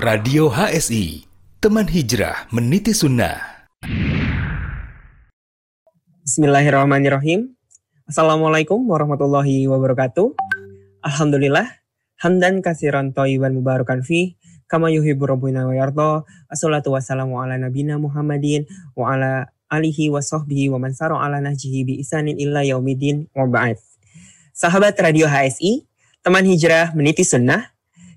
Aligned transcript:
Radio 0.00 0.48
HSI, 0.48 1.28
teman 1.60 1.84
hijrah 1.84 2.48
meniti 2.56 2.96
sunnah. 2.96 3.36
Bismillahirrahmanirrahim. 6.24 7.52
Assalamualaikum 8.08 8.80
warahmatullahi 8.88 9.68
wabarakatuh. 9.68 10.32
Alhamdulillah. 11.04 11.84
Hamdan 12.16 12.64
kasiran 12.64 13.12
toiban 13.12 13.52
mubarakan 13.52 14.00
fi. 14.00 14.40
Kama 14.72 14.88
yuhibu 14.88 15.28
rabbuna 15.28 15.68
wa 15.68 15.76
yardo. 15.76 16.24
Assalatu 16.48 16.96
wassalamu 16.96 17.36
ala 17.36 17.60
nabina 17.60 18.00
Muhammadin. 18.00 18.64
Wa 18.96 19.20
ala 19.20 19.52
alihi 19.68 20.08
wa 20.08 20.24
sahbihi 20.24 20.72
wa 20.72 20.80
man 20.80 20.96
ala 20.96 21.44
nahjihi 21.44 21.84
bi 21.84 21.92
isanin 22.00 22.40
illa 22.40 22.64
yaumidin 22.64 23.28
wa 23.36 23.44
ba'd. 23.44 23.76
Sahabat 24.56 24.96
Radio 24.96 25.28
HSI, 25.28 25.84
teman 26.24 26.48
hijrah 26.48 26.96
meniti 26.96 27.20
sunnah, 27.20 27.68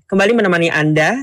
kembali 0.08 0.32
menemani 0.32 0.72
Anda 0.72 1.20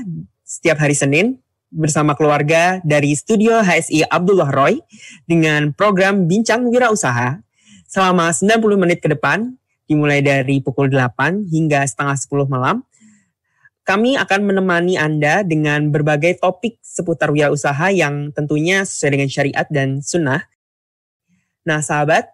setiap 0.52 0.84
hari 0.84 0.92
Senin 0.92 1.40
bersama 1.72 2.12
keluarga 2.12 2.76
dari 2.84 3.16
studio 3.16 3.64
HSI 3.64 4.04
Abdullah 4.04 4.52
Roy 4.52 4.84
dengan 5.24 5.72
program 5.72 6.28
Bincang 6.28 6.68
Wirausaha 6.68 7.40
selama 7.88 8.28
90 8.28 8.60
menit 8.76 9.00
ke 9.00 9.08
depan 9.08 9.56
dimulai 9.88 10.20
dari 10.20 10.60
pukul 10.60 10.92
8 10.92 11.48
hingga 11.48 11.88
setengah 11.88 12.20
10 12.20 12.52
malam. 12.52 12.84
Kami 13.82 14.20
akan 14.20 14.40
menemani 14.44 15.00
Anda 15.00 15.40
dengan 15.40 15.88
berbagai 15.88 16.38
topik 16.38 16.78
seputar 16.84 17.32
wirausaha 17.32 17.88
yang 17.90 18.30
tentunya 18.36 18.84
sesuai 18.84 19.10
dengan 19.16 19.28
syariat 19.32 19.66
dan 19.72 20.04
sunnah. 20.04 20.44
Nah 21.64 21.80
sahabat, 21.80 22.28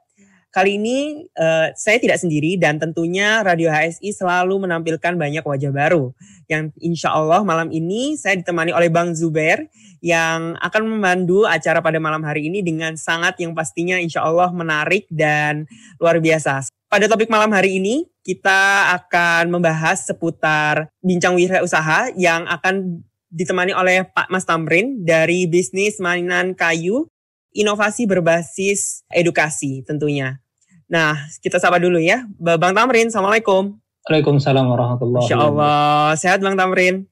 Kali 0.58 0.74
ini 0.74 1.22
uh, 1.38 1.70
saya 1.78 2.02
tidak 2.02 2.18
sendiri 2.18 2.58
dan 2.58 2.82
tentunya 2.82 3.46
Radio 3.46 3.70
HSI 3.70 4.10
selalu 4.10 4.66
menampilkan 4.66 5.14
banyak 5.14 5.46
wajah 5.46 5.70
baru. 5.70 6.10
Yang 6.50 6.74
insya 6.82 7.14
Allah 7.14 7.46
malam 7.46 7.70
ini 7.70 8.18
saya 8.18 8.34
ditemani 8.34 8.74
oleh 8.74 8.90
Bang 8.90 9.14
Zuber 9.14 9.70
yang 10.02 10.58
akan 10.58 10.82
memandu 10.90 11.46
acara 11.46 11.78
pada 11.78 12.02
malam 12.02 12.26
hari 12.26 12.50
ini 12.50 12.66
dengan 12.66 12.98
sangat 12.98 13.38
yang 13.38 13.54
pastinya 13.54 14.02
insya 14.02 14.26
Allah 14.26 14.50
menarik 14.50 15.06
dan 15.14 15.70
luar 16.02 16.18
biasa. 16.18 16.66
Pada 16.90 17.06
topik 17.06 17.30
malam 17.30 17.54
hari 17.54 17.78
ini 17.78 18.10
kita 18.26 18.90
akan 18.98 19.54
membahas 19.54 20.10
seputar 20.10 20.90
bincang 20.98 21.38
usaha 21.62 22.10
yang 22.18 22.50
akan 22.50 23.06
ditemani 23.30 23.78
oleh 23.78 24.10
Pak 24.10 24.26
Mas 24.26 24.42
Tamrin 24.42 25.06
dari 25.06 25.46
bisnis 25.46 26.02
mainan 26.02 26.50
kayu 26.58 27.06
inovasi 27.54 28.10
berbasis 28.10 29.06
edukasi 29.14 29.86
tentunya. 29.86 30.42
Nah, 30.88 31.28
kita 31.44 31.60
sapa 31.60 31.76
dulu 31.76 32.00
ya. 32.00 32.24
Bang 32.40 32.72
Tamrin, 32.72 33.12
Assalamualaikum. 33.12 33.76
Waalaikumsalam 34.08 34.64
warahmatullahi 34.72 35.20
wabarakatuh. 35.20 35.36
Insya 35.36 35.52
Allah. 35.52 36.16
Sehat 36.16 36.40
Bang 36.40 36.56
Tamrin? 36.56 37.04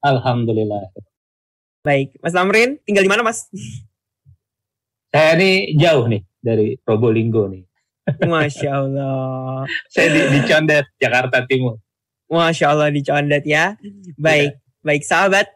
Alhamdulillah. 0.00 0.88
Baik. 1.84 2.16
Mas 2.24 2.32
Tamrin, 2.32 2.80
tinggal 2.88 3.04
di 3.04 3.12
mana 3.12 3.20
Mas? 3.20 3.44
Saya 5.12 5.36
ini 5.36 5.76
jauh 5.76 6.08
nih 6.08 6.24
dari 6.40 6.80
Probolinggo 6.80 7.44
nih. 7.52 7.68
Masya 8.24 8.70
Allah. 8.72 9.68
Saya 9.92 10.08
di, 10.16 10.20
di 10.32 10.40
Condet, 10.48 10.88
Jakarta 10.96 11.44
Timur. 11.44 11.76
Masya 12.32 12.72
Allah 12.72 12.88
di 12.88 13.04
Condet 13.04 13.44
ya. 13.44 13.76
Baik, 14.16 14.56
ya. 14.56 14.80
baik 14.80 15.04
sahabat. 15.04 15.46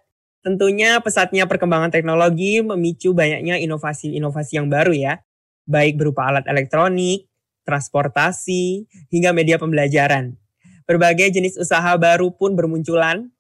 Tentunya 0.45 1.01
pesatnya 1.01 1.49
perkembangan 1.49 1.89
teknologi 1.89 2.61
memicu 2.61 3.17
banyaknya 3.17 3.57
inovasi-inovasi 3.57 4.61
yang 4.61 4.69
baru 4.69 4.93
ya. 4.93 5.25
Baik 5.65 5.97
berupa 5.97 6.29
alat 6.29 6.45
elektronik, 6.45 7.25
transportasi, 7.65 8.87
hingga 9.11 9.33
media 9.33 9.57
pembelajaran. 9.59 10.37
Berbagai 10.85 11.33
jenis 11.33 11.57
usaha 11.57 11.97
baru 11.97 12.29
pun 12.33 12.53
bermunculan 12.53 13.33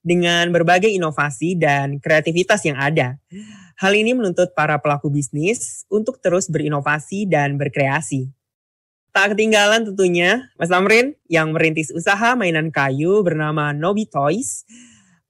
dengan 0.00 0.48
berbagai 0.52 0.88
inovasi 0.88 1.56
dan 1.56 2.00
kreativitas 2.00 2.64
yang 2.64 2.76
ada. 2.76 3.20
Hal 3.80 3.96
ini 3.96 4.12
menuntut 4.12 4.52
para 4.52 4.76
pelaku 4.80 5.08
bisnis 5.08 5.88
untuk 5.88 6.20
terus 6.20 6.48
berinovasi 6.52 7.24
dan 7.24 7.56
berkreasi. 7.56 8.28
Tak 9.10 9.34
ketinggalan 9.34 9.90
tentunya 9.90 10.52
Mas 10.54 10.70
Tamrin 10.70 11.18
yang 11.26 11.50
merintis 11.50 11.90
usaha 11.90 12.38
mainan 12.38 12.70
kayu 12.70 13.26
bernama 13.26 13.74
Nobi 13.74 14.06
Toys. 14.06 14.62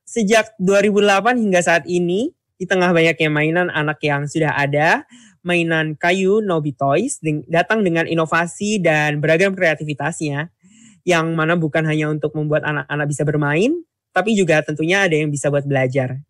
Sejak 0.05 0.53
2008 0.61 1.39
hingga 1.39 1.63
saat 1.63 1.87
ini, 1.87 2.35
di 2.61 2.69
tengah 2.69 2.93
banyaknya 2.93 3.31
mainan 3.33 3.73
anak 3.73 4.03
yang 4.05 4.29
sudah 4.29 4.53
ada, 4.53 5.09
mainan 5.41 5.97
kayu 5.97 6.45
Nobi 6.45 6.77
Toys 6.77 7.21
datang 7.49 7.81
dengan 7.85 8.05
inovasi 8.05 8.81
dan 8.81 9.21
beragam 9.21 9.57
kreativitasnya 9.57 10.53
yang 11.09 11.33
mana 11.33 11.57
bukan 11.57 11.85
hanya 11.89 12.13
untuk 12.13 12.37
membuat 12.37 12.65
anak-anak 12.65 13.07
bisa 13.09 13.23
bermain, 13.25 13.73
tapi 14.13 14.37
juga 14.37 14.61
tentunya 14.61 15.09
ada 15.09 15.17
yang 15.17 15.33
bisa 15.33 15.49
buat 15.49 15.65
belajar. 15.65 16.21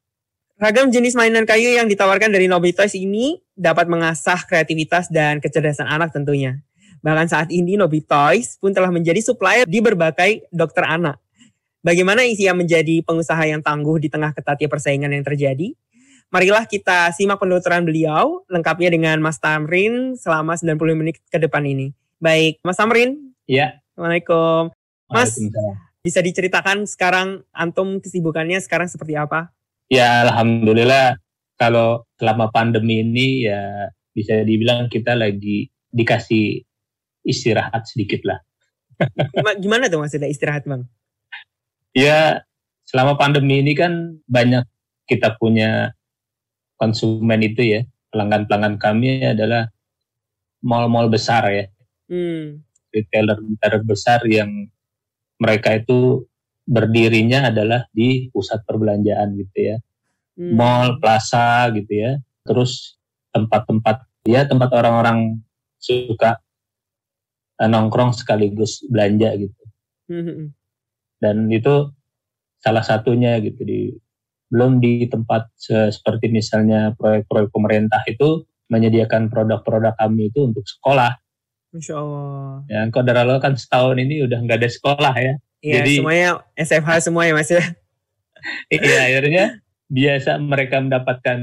Ragam 0.61 0.93
jenis 0.93 1.17
mainan 1.17 1.49
kayu 1.49 1.73
yang 1.73 1.89
ditawarkan 1.89 2.29
dari 2.31 2.45
Nobi 2.45 2.77
Toys 2.77 2.93
ini 2.93 3.41
dapat 3.57 3.89
mengasah 3.89 4.45
kreativitas 4.45 5.09
dan 5.09 5.41
kecerdasan 5.41 5.89
anak 5.89 6.13
tentunya. 6.13 6.61
Bahkan 7.01 7.27
saat 7.33 7.49
ini 7.49 7.81
Nobi 7.81 8.05
Toys 8.05 8.61
pun 8.61 8.77
telah 8.77 8.93
menjadi 8.93 9.25
supplier 9.25 9.65
di 9.65 9.81
berbagai 9.81 10.45
dokter 10.53 10.85
anak. 10.85 11.17
Bagaimana 11.81 12.29
Isia 12.29 12.53
menjadi 12.53 13.01
pengusaha 13.01 13.41
yang 13.49 13.65
tangguh 13.65 13.97
di 13.97 14.13
tengah 14.13 14.37
ketatnya 14.37 14.69
persaingan 14.69 15.17
yang 15.17 15.25
terjadi? 15.25 15.73
Marilah 16.31 16.63
kita 16.63 17.11
simak 17.11 17.43
penuturan 17.43 17.83
beliau 17.83 18.47
lengkapnya 18.47 18.87
dengan 18.95 19.19
Mas 19.19 19.43
Tamrin 19.43 20.15
selama 20.15 20.55
90 20.55 20.79
menit 20.95 21.19
ke 21.27 21.43
depan 21.43 21.67
ini. 21.67 21.91
Baik, 22.23 22.63
Mas 22.63 22.79
Tamrin. 22.79 23.35
Iya. 23.51 23.83
Assalamualaikum. 23.91 24.71
Mas, 25.11 25.35
bisa 26.07 26.23
diceritakan 26.23 26.87
sekarang 26.87 27.43
antum 27.51 27.99
kesibukannya 27.99 28.63
sekarang 28.63 28.87
seperti 28.87 29.19
apa? 29.19 29.51
Ya, 29.91 30.23
alhamdulillah 30.23 31.19
kalau 31.59 32.07
selama 32.15 32.47
pandemi 32.55 33.03
ini 33.03 33.51
ya 33.51 33.91
bisa 34.15 34.47
dibilang 34.47 34.87
kita 34.87 35.19
lagi 35.19 35.67
dikasih 35.91 36.63
istirahat 37.27 37.91
sedikit 37.91 38.23
lah. 38.23 38.39
Gimana 39.59 39.91
tuh 39.91 39.99
maksudnya 39.99 40.31
istirahat 40.31 40.63
bang? 40.63 40.87
Ya 41.91 42.47
selama 42.87 43.19
pandemi 43.19 43.59
ini 43.59 43.75
kan 43.75 44.23
banyak 44.31 44.63
kita 45.11 45.35
punya 45.43 45.91
konsumen 46.81 47.45
itu 47.45 47.77
ya 47.77 47.81
pelanggan-pelanggan 48.09 48.81
kami 48.81 49.21
adalah 49.23 49.69
mall-mall 50.65 51.13
besar 51.13 51.45
ya 51.53 51.65
hmm. 52.09 52.65
retailer-retailer 52.97 53.83
besar 53.85 54.25
yang 54.25 54.67
mereka 55.37 55.77
itu 55.77 56.25
berdirinya 56.65 57.53
adalah 57.53 57.85
di 57.93 58.33
pusat 58.33 58.65
perbelanjaan 58.65 59.37
gitu 59.37 59.59
ya 59.61 59.77
hmm. 60.41 60.57
mall 60.57 60.97
plaza 60.99 61.69
gitu 61.77 61.93
ya 61.93 62.17
terus 62.49 62.97
tempat-tempat 63.37 64.09
ya 64.25 64.49
tempat 64.49 64.73
orang-orang 64.73 65.39
suka 65.77 66.41
uh, 67.61 67.69
nongkrong 67.69 68.17
sekaligus 68.17 68.85
belanja 68.89 69.37
gitu 69.37 69.63
hmm. 70.09 70.53
dan 71.21 71.37
itu 71.53 71.93
salah 72.61 72.85
satunya 72.85 73.41
gitu 73.41 73.61
di 73.65 73.81
belum 74.51 74.83
di 74.83 75.07
tempat 75.07 75.47
seperti 75.95 76.27
misalnya 76.29 76.93
proyek-proyek 76.99 77.55
pemerintah 77.55 78.03
itu 78.11 78.43
menyediakan 78.71 79.31
produk-produk 79.31 79.95
kami 79.99 80.31
itu 80.31 80.47
untuk 80.51 80.67
sekolah. 80.67 81.15
Insya 81.71 82.03
Allah. 82.03 82.67
Ya, 82.67 82.91
Allah 82.91 83.39
kan 83.39 83.55
setahun 83.55 83.99
ini 83.99 84.27
udah 84.27 84.39
nggak 84.43 84.59
ada 84.59 84.71
sekolah 84.71 85.15
ya. 85.15 85.35
Iya, 85.63 85.75
Jadi 85.83 85.93
semuanya 86.03 86.31
SFH 86.59 86.91
semua 87.07 87.23
ya 87.31 87.33
mas 87.37 87.51
ya. 87.51 87.63
iya, 88.75 88.99
akhirnya 89.07 89.45
biasa 89.87 90.41
mereka 90.43 90.83
mendapatkan 90.83 91.39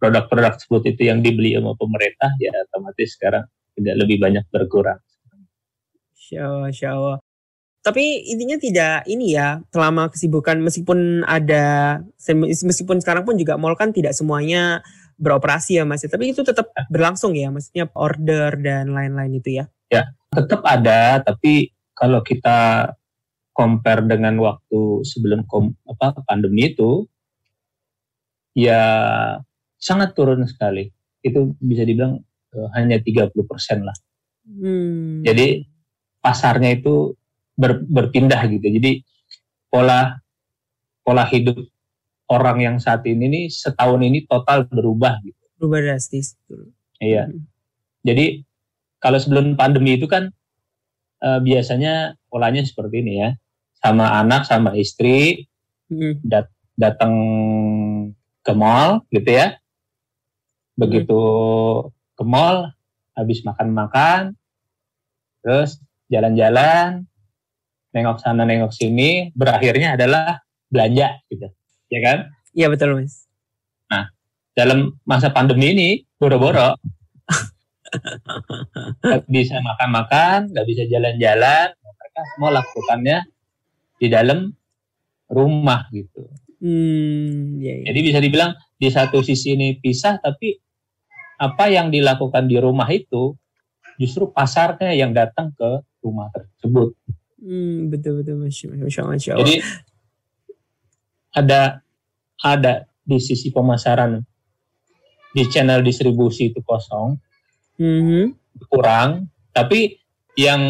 produk-produk 0.00 0.56
tersebut 0.56 0.96
itu 0.96 1.02
yang 1.12 1.20
dibeli 1.20 1.52
sama 1.56 1.76
pemerintah 1.76 2.32
ya 2.40 2.52
otomatis 2.68 3.20
sekarang 3.20 3.44
tidak 3.76 3.94
lebih 4.00 4.16
banyak 4.16 4.44
berkurang. 4.48 5.00
Insya 6.16 6.48
Allah, 6.48 6.68
Insya 6.72 6.88
Allah 6.96 7.16
tapi 7.80 8.28
intinya 8.28 8.60
tidak 8.60 9.08
ini 9.08 9.32
ya 9.32 9.64
selama 9.72 10.12
kesibukan 10.12 10.60
meskipun 10.60 11.24
ada 11.24 11.98
meskipun 12.44 13.00
sekarang 13.00 13.24
pun 13.24 13.40
juga 13.40 13.56
mall 13.56 13.72
kan 13.72 13.88
tidak 13.88 14.12
semuanya 14.12 14.84
beroperasi 15.16 15.80
ya 15.80 15.84
mas 15.88 16.04
tapi 16.04 16.32
itu 16.36 16.44
tetap 16.44 16.68
berlangsung 16.92 17.32
ya 17.32 17.48
maksudnya 17.48 17.88
order 17.96 18.56
dan 18.60 18.92
lain-lain 18.92 19.40
itu 19.40 19.60
ya. 19.60 19.64
Ya 19.88 20.12
tetap 20.28 20.60
ada 20.68 21.24
tapi 21.24 21.72
kalau 21.96 22.20
kita 22.20 22.92
compare 23.56 24.04
dengan 24.08 24.40
waktu 24.40 25.04
sebelum 25.04 25.44
kom, 25.44 25.76
apa 25.84 26.16
pandemi 26.24 26.72
itu 26.72 27.04
ya 28.56 28.80
sangat 29.76 30.12
turun 30.16 30.44
sekali. 30.48 30.88
Itu 31.20 31.52
bisa 31.60 31.84
dibilang 31.84 32.20
uh, 32.56 32.68
hanya 32.76 33.00
30% 33.00 33.36
lah. 33.84 33.96
Hmm. 34.50 35.22
jadi 35.22 35.62
pasarnya 36.18 36.74
itu 36.74 37.14
ber, 37.60 37.84
berpindah 37.84 38.40
gitu. 38.48 38.64
Jadi 38.80 39.04
pola 39.68 40.16
pola 41.04 41.28
hidup 41.28 41.60
orang 42.32 42.58
yang 42.64 42.76
saat 42.80 43.04
ini 43.04 43.28
nih 43.28 43.44
setahun 43.52 44.00
ini 44.00 44.24
total 44.24 44.64
berubah 44.64 45.20
gitu. 45.20 45.44
Berubah 45.60 45.84
drastis. 45.84 46.40
Iya. 46.96 47.28
Hmm. 47.28 47.44
Jadi 48.00 48.40
kalau 48.96 49.20
sebelum 49.20 49.60
pandemi 49.60 50.00
itu 50.00 50.08
kan 50.08 50.32
uh, 51.20 51.40
biasanya 51.44 52.16
polanya 52.32 52.64
seperti 52.64 53.04
ini 53.04 53.20
ya, 53.20 53.30
sama 53.84 54.16
anak 54.16 54.48
sama 54.48 54.72
istri 54.78 55.48
hmm. 55.92 56.24
dat 56.24 56.48
datang 56.80 57.12
ke 58.40 58.52
mall 58.56 59.04
gitu 59.12 59.28
ya. 59.28 59.60
Begitu 60.80 61.20
ke 62.16 62.24
mall, 62.24 62.72
habis 63.12 63.44
makan-makan, 63.44 64.32
terus 65.44 65.76
jalan-jalan, 66.08 67.09
nengok 67.90 68.18
sana 68.22 68.46
nengok 68.46 68.70
sini, 68.70 69.34
berakhirnya 69.34 69.98
adalah 69.98 70.38
belanja 70.70 71.18
gitu, 71.30 71.50
ya 71.90 72.00
kan? 72.02 72.18
Iya 72.54 72.66
betul 72.70 72.98
mas. 72.98 73.26
Nah, 73.90 74.10
dalam 74.54 74.94
masa 75.02 75.30
pandemi 75.34 75.74
ini 75.74 75.88
boro-boro 76.18 76.78
nggak 79.02 79.26
bisa 79.26 79.58
makan-makan, 79.58 80.54
nggak 80.54 80.66
bisa 80.66 80.82
jalan-jalan, 80.86 81.74
mereka 81.74 82.20
semua 82.34 82.50
lakukannya 82.62 83.18
di 83.98 84.06
dalam 84.06 84.54
rumah 85.30 85.90
gitu. 85.90 86.26
Hmm, 86.60 87.56
iya, 87.58 87.82
iya. 87.82 87.84
Jadi 87.90 87.98
bisa 88.04 88.18
dibilang 88.20 88.52
di 88.76 88.88
satu 88.92 89.24
sisi 89.24 89.56
ini 89.56 89.80
pisah, 89.80 90.20
tapi 90.20 90.54
apa 91.40 91.72
yang 91.72 91.88
dilakukan 91.88 92.46
di 92.46 92.60
rumah 92.60 92.86
itu 92.92 93.32
justru 93.96 94.28
pasarnya 94.28 94.92
yang 94.92 95.16
datang 95.16 95.56
ke 95.56 95.80
rumah 96.04 96.28
tersebut. 96.32 96.92
Hmm, 97.40 97.88
betul 97.88 98.20
betul 98.20 98.36
masya, 98.36 98.68
masya 98.76 99.00
Allah. 99.00 99.12
Masya 99.16 99.30
Allah. 99.32 99.40
Jadi 99.40 99.56
ada 101.30 101.60
ada 102.40 102.72
di 103.00 103.18
sisi 103.20 103.48
pemasaran 103.48 104.20
di 105.30 105.42
channel 105.46 105.80
distribusi 105.80 106.50
itu 106.50 106.60
kosong, 106.60 107.16
Mhm. 107.78 108.34
kurang, 108.68 109.30
tapi 109.54 109.96
yang 110.34 110.60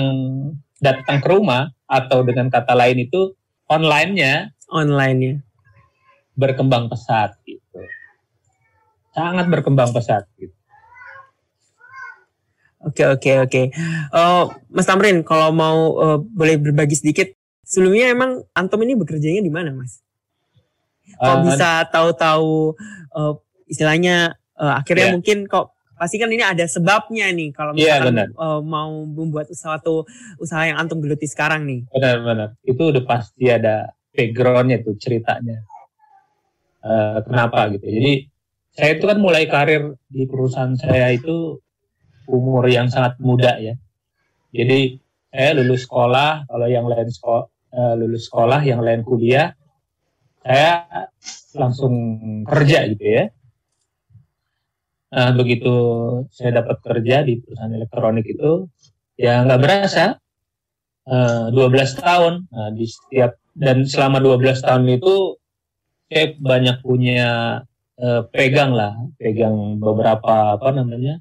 datang 0.79 1.19
ke 1.21 1.29
rumah 1.29 1.73
atau 1.89 2.23
dengan 2.23 2.53
kata 2.53 2.77
lain 2.77 3.09
itu 3.09 3.35
online-nya 3.67 4.53
online 4.71 5.19
ya. 5.19 5.35
berkembang 6.39 6.89
pesat 6.89 7.37
gitu. 7.45 7.81
Sangat 9.13 9.51
berkembang 9.51 9.93
pesat 9.93 10.25
gitu. 10.41 10.55
Oke 12.81 13.05
oke 13.05 13.31
oke. 13.45 13.63
Eh, 14.11 14.45
Mas 14.69 14.89
Tamrin, 14.89 15.21
kalau 15.21 15.53
mau 15.53 15.79
eh, 16.01 16.19
boleh 16.19 16.57
berbagi 16.57 16.97
sedikit, 16.97 17.29
sebelumnya 17.61 18.09
emang 18.09 18.41
Antom 18.53 18.81
ini 18.83 18.97
bekerjanya 18.97 19.41
di 19.41 19.53
mana, 19.53 19.71
Mas? 19.71 20.01
Kok 21.13 21.37
Eh, 21.37 21.41
bisa 21.45 21.85
tahu-tahu 21.87 22.73
eh, 23.13 23.33
istilahnya 23.67 24.33
eh, 24.57 24.73
akhirnya 24.75 25.07
Iya. 25.09 25.15
mungkin 25.15 25.45
kok 25.45 25.77
pasti 25.95 26.17
kan 26.17 26.33
ini 26.33 26.41
ada 26.41 26.65
sebabnya 26.65 27.29
nih 27.29 27.53
kalau 27.53 27.77
Iya, 27.77 28.01
misalkan 28.01 28.09
benar. 28.09 28.29
eh, 28.33 28.61
mau 28.65 28.91
membuat 29.05 29.53
suatu 29.53 30.09
usaha 30.41 30.65
yang 30.65 30.81
Antum 30.81 31.05
geluti 31.05 31.29
sekarang 31.29 31.69
nih. 31.69 31.85
Benar-benar. 31.93 32.57
Itu 32.65 32.89
udah 32.89 33.05
pasti 33.05 33.45
ada 33.47 33.93
backgroundnya 34.11 34.81
tuh 34.81 34.97
ceritanya. 34.97 35.61
Eh, 36.81 37.19
kenapa 37.29 37.69
gitu. 37.71 37.85
Jadi 37.85 38.13
saya 38.73 38.97
itu 38.97 39.05
kan 39.05 39.21
mulai 39.21 39.45
karir 39.45 39.93
di 40.09 40.25
perusahaan 40.25 40.73
saya 40.73 41.13
itu 41.13 41.61
umur 42.29 42.69
yang 42.69 42.91
sangat 42.93 43.17
muda 43.23 43.57
ya. 43.63 43.75
Jadi 44.51 44.99
saya 45.31 45.51
lulus 45.63 45.87
sekolah, 45.87 46.51
kalau 46.51 46.67
yang 46.67 46.91
lain 46.91 47.07
sekolah, 47.07 47.47
lulus 47.95 48.27
sekolah, 48.27 48.61
yang 48.67 48.83
lain 48.83 49.07
kuliah, 49.07 49.55
saya 50.43 50.85
langsung 51.55 51.95
kerja 52.43 52.91
gitu 52.91 53.05
ya. 53.07 53.25
Nah, 55.11 55.31
begitu 55.35 55.75
saya 56.31 56.63
dapat 56.63 56.79
kerja 56.87 57.27
di 57.27 57.43
perusahaan 57.43 57.75
elektronik 57.75 58.27
itu, 58.31 58.71
ya 59.19 59.43
nggak 59.43 59.61
berasa 59.63 60.19
eh, 61.07 61.47
12 61.51 62.03
tahun. 62.03 62.33
Nah, 62.51 62.71
di 62.75 62.87
setiap 62.87 63.35
dan 63.55 63.83
selama 63.87 64.23
12 64.23 64.63
tahun 64.63 64.85
itu 64.87 65.35
saya 66.11 66.27
banyak 66.39 66.77
punya 66.83 67.31
eh, 67.99 68.23
pegang 68.31 68.71
lah, 68.75 68.95
pegang 69.19 69.83
beberapa 69.83 70.59
apa 70.59 70.69
namanya 70.75 71.19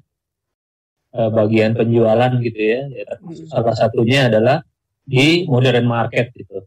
eh, 1.14 1.30
bagian 1.30 1.72
penjualan 1.74 2.32
gitu 2.42 2.60
ya. 2.60 2.80
Ya, 2.90 3.04
termasuk 3.06 3.46
Salah 3.50 3.76
satunya 3.76 4.30
adalah 4.30 4.62
di 5.06 5.44
modern 5.48 5.86
market 5.90 6.30
gitu. 6.34 6.66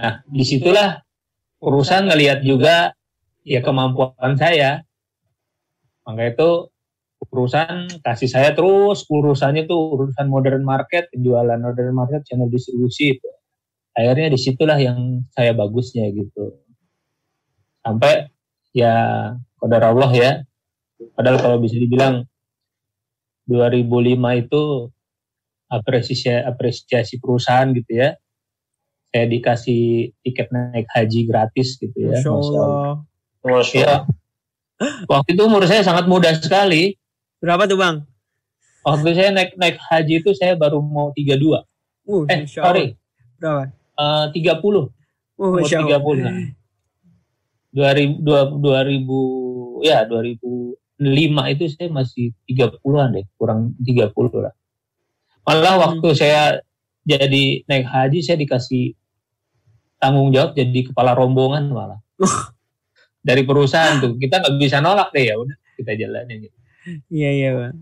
Nah, 0.00 0.24
di 0.26 0.42
situlah 0.42 0.98
perusahaan 1.60 2.08
ngelihat 2.08 2.40
juga 2.42 2.96
ya 3.44 3.60
kemampuan 3.60 4.34
saya. 4.34 4.82
Maka 6.02 6.32
itu 6.32 6.50
perusahaan 7.28 7.86
kasih 8.00 8.30
saya 8.32 8.50
terus 8.56 9.04
urusannya 9.06 9.68
tuh 9.68 9.94
urusan 9.94 10.26
modern 10.26 10.64
market, 10.64 11.12
penjualan 11.12 11.60
modern 11.60 11.92
market, 11.92 12.24
channel 12.24 12.48
distribusi 12.48 13.20
itu. 13.20 13.28
Akhirnya 13.92 14.32
di 14.32 14.38
situlah 14.40 14.78
yang 14.80 15.28
saya 15.36 15.52
bagusnya 15.52 16.08
gitu. 16.10 16.56
Sampai 17.84 18.32
ya 18.72 18.94
kodar 19.60 19.84
Allah 19.84 20.10
ya. 20.16 20.30
Padahal 21.16 21.38
kalau 21.40 21.56
bisa 21.60 21.76
dibilang 21.76 22.24
2005 23.50 24.46
itu 24.46 24.62
apresiasi 25.66 26.30
apresiasi 26.30 27.18
perusahaan 27.18 27.66
gitu 27.74 27.90
ya. 27.98 28.14
Saya 29.10 29.26
dikasih 29.26 30.14
tiket 30.22 30.54
naik 30.54 30.86
haji 30.94 31.26
gratis 31.26 31.74
gitu 31.82 31.98
ya. 31.98 32.22
Masya 32.22 32.30
Allah. 32.30 33.02
Ya. 33.74 33.94
Waktu 35.10 35.34
itu 35.34 35.42
umur 35.42 35.66
saya 35.66 35.82
sangat 35.82 36.06
muda 36.06 36.30
sekali. 36.38 36.94
Berapa 37.42 37.66
tuh 37.66 37.74
bang? 37.74 38.06
Waktu 38.86 39.08
saya 39.12 39.30
naik 39.34 39.58
naik 39.58 39.76
haji 39.82 40.22
itu 40.22 40.30
saya 40.38 40.54
baru 40.54 40.78
mau 40.78 41.10
32. 41.12 41.66
Uh, 42.06 42.24
Eh, 42.30 42.46
Masya 42.46 42.60
Allah. 42.62 42.68
sorry. 42.70 42.86
Berapa? 43.36 43.62
Eh, 43.98 44.26
30. 44.30 44.62
Uh, 44.62 44.86
Umur 45.42 45.66
Masya 45.66 45.76
Allah. 45.82 45.98
30. 45.98 46.22
Nah. 46.22 46.36
2000, 47.70 48.58
2000 48.62 49.86
ya 49.86 50.02
2005 51.00 51.52
itu 51.56 51.64
saya 51.72 51.88
masih 51.88 52.36
30-an 52.44 53.16
deh, 53.16 53.24
kurang 53.40 53.72
30 53.80 54.12
lah. 54.44 54.52
Malah 55.48 55.74
Hmm. 55.74 55.82
waktu 55.88 56.08
saya 56.12 56.60
jadi 57.02 57.64
naik 57.64 57.88
haji 57.88 58.20
saya 58.20 58.36
dikasih 58.36 58.92
tanggung 59.96 60.28
jawab 60.30 60.52
jadi 60.52 60.92
kepala 60.92 61.16
rombongan 61.16 61.72
malah. 61.72 62.00
Dari 63.20 63.42
perusahaan 63.44 63.96
tuh 63.98 64.20
kita 64.20 64.44
nggak 64.44 64.54
bisa 64.60 64.80
nolak 64.80 65.08
deh 65.10 65.24
ya 65.24 65.40
udah 65.40 65.56
kita 65.76 65.96
jalanin 65.96 66.44
gitu. 66.44 66.56
Iya 67.08 67.30
iya 67.32 67.50
bang. 67.56 67.76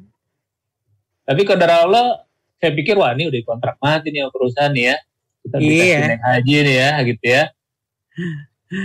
Tapi 1.27 1.41
kadar 1.45 1.85
Allah 1.85 2.23
saya 2.59 2.71
pikir 2.75 2.95
wah 2.99 3.11
ini 3.15 3.27
udah 3.27 3.39
kontrak 3.43 3.77
mati 3.83 4.15
nih 4.15 4.23
sama 4.27 4.33
perusahaan 4.33 4.73
nih 4.73 4.85
ya. 4.87 4.97
Kita 5.43 5.57
dikasih 5.59 5.83
Iya. 5.91 5.99
naik 6.07 6.23
haji 6.23 6.55
nih 6.63 6.77
ya 6.79 6.91
gitu 7.05 7.25
ya. 7.27 7.45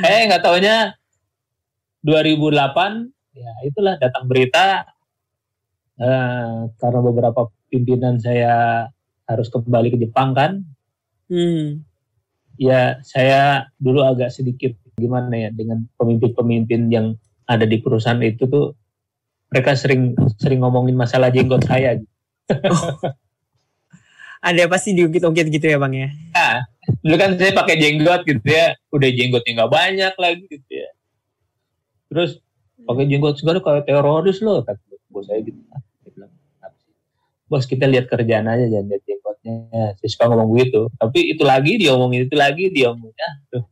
Eh 0.02 0.20
nggak 0.28 0.42
taunya 0.42 0.76
2008 2.02 3.13
ya 3.34 3.52
itulah 3.66 3.98
datang 3.98 4.30
berita 4.30 4.88
eh, 6.00 6.58
karena 6.78 7.00
beberapa 7.02 7.50
pimpinan 7.70 8.22
saya 8.22 8.88
harus 9.26 9.48
kembali 9.50 9.94
ke 9.94 9.98
Jepang 10.02 10.38
kan. 10.38 10.62
Hmm. 11.28 11.82
Ya 12.62 13.02
saya 13.02 13.74
dulu 13.82 14.06
agak 14.06 14.30
sedikit 14.30 14.78
gimana 14.94 15.34
ya 15.34 15.50
dengan 15.50 15.90
pemimpin-pemimpin 15.98 16.94
yang 16.94 17.18
ada 17.50 17.66
di 17.66 17.82
perusahaan 17.82 18.22
itu 18.22 18.46
tuh 18.46 18.78
mereka 19.50 19.74
sering 19.74 20.14
sering 20.38 20.62
ngomongin 20.62 20.94
masalah 20.94 21.34
jenggot 21.34 21.66
saya 21.66 21.98
gitu. 21.98 22.14
Ada 24.44 24.68
pasti 24.68 24.92
diungkit-ungkit 24.92 25.48
gitu 25.56 25.72
ya 25.72 25.80
bang 25.80 25.94
ya? 25.96 26.10
dulu 27.04 27.16
kan 27.16 27.32
saya 27.40 27.52
pakai 27.56 27.76
jenggot 27.80 28.22
gitu 28.28 28.44
ya 28.44 28.76
udah 28.92 29.10
jenggotnya 29.12 29.52
nggak 29.56 29.72
banyak 29.72 30.14
lagi 30.20 30.44
gitu 30.52 30.72
ya 30.72 30.90
terus 32.12 32.43
pakai 32.84 33.06
jenggot 33.08 33.36
segala 33.40 33.60
kayak 33.64 33.88
teroris 33.88 34.40
loh 34.44 34.64
kata 34.64 34.80
bos 35.14 35.30
saya 35.30 35.40
gitu. 35.46 35.62
Dia 35.62 36.10
bilang, 36.10 36.34
bos 37.46 37.64
kita 37.70 37.86
lihat 37.86 38.10
kerjaan 38.10 38.50
aja 38.50 38.66
jangan 38.66 38.90
lihat 38.90 39.04
jenggotnya. 39.06 39.56
Saya 40.02 40.10
suka 40.10 40.24
ngomong 40.34 40.50
begitu. 40.58 40.90
Tapi 40.98 41.20
itu 41.38 41.44
lagi 41.46 41.78
dia 41.78 41.94
omongin 41.94 42.26
itu 42.26 42.34
lagi 42.34 42.74
dia 42.74 42.90
omongin 42.90 43.14
ah, 43.22 43.36
tuh. 43.54 43.64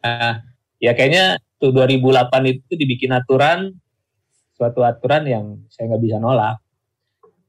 Nah, 0.00 0.32
ya 0.80 0.96
kayaknya 0.96 1.36
tuh 1.60 1.76
2008 1.76 2.32
itu 2.48 2.72
dibikin 2.72 3.12
aturan 3.12 3.76
suatu 4.56 4.80
aturan 4.80 5.28
yang 5.28 5.44
saya 5.68 5.92
nggak 5.92 6.02
bisa 6.02 6.16
nolak. 6.16 6.56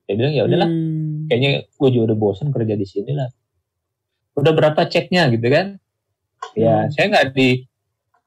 Saya 0.03 0.15
bilang 0.19 0.33
ya 0.35 0.43
udahlah 0.43 0.67
Hmm. 0.67 1.27
kayaknya 1.31 1.51
gue 1.67 1.89
juga 1.91 2.11
udah 2.11 2.17
bosan 2.19 2.51
kerja 2.51 2.75
di 2.75 2.87
sini 2.87 3.11
lah. 3.15 3.27
Udah 4.35 4.51
berapa 4.51 4.83
ceknya 4.87 5.31
gitu 5.31 5.47
kan? 5.47 5.79
Ya 6.55 6.87
Hmm. 6.87 6.91
saya 6.91 7.05
nggak 7.11 7.25
di 7.31 7.63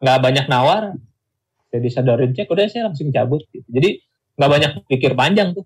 nggak 0.01 0.19
banyak 0.25 0.47
nawar, 0.49 0.97
saya 1.71 1.81
disadarin 1.81 2.35
cek 2.35 2.51
udah 2.51 2.67
saya 2.67 2.91
langsung 2.91 3.15
cabut. 3.15 3.47
Gitu. 3.49 3.65
Jadi 3.71 4.03
nggak 4.35 4.51
banyak 4.51 4.71
pikir 4.91 5.15
panjang 5.15 5.55
tuh. 5.55 5.65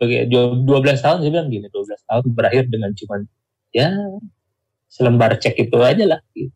Bagi 0.00 0.26
12 0.26 0.66
tahun 0.98 1.18
saya 1.22 1.30
bilang 1.30 1.48
gini, 1.48 1.70
12 1.70 2.08
tahun 2.08 2.24
berakhir 2.34 2.64
dengan 2.66 2.90
cuman 2.90 3.20
ya 3.70 3.88
selembar 4.90 5.38
cek 5.38 5.54
itu 5.56 5.78
aja 5.78 6.04
lah. 6.04 6.20
Gitu. 6.34 6.50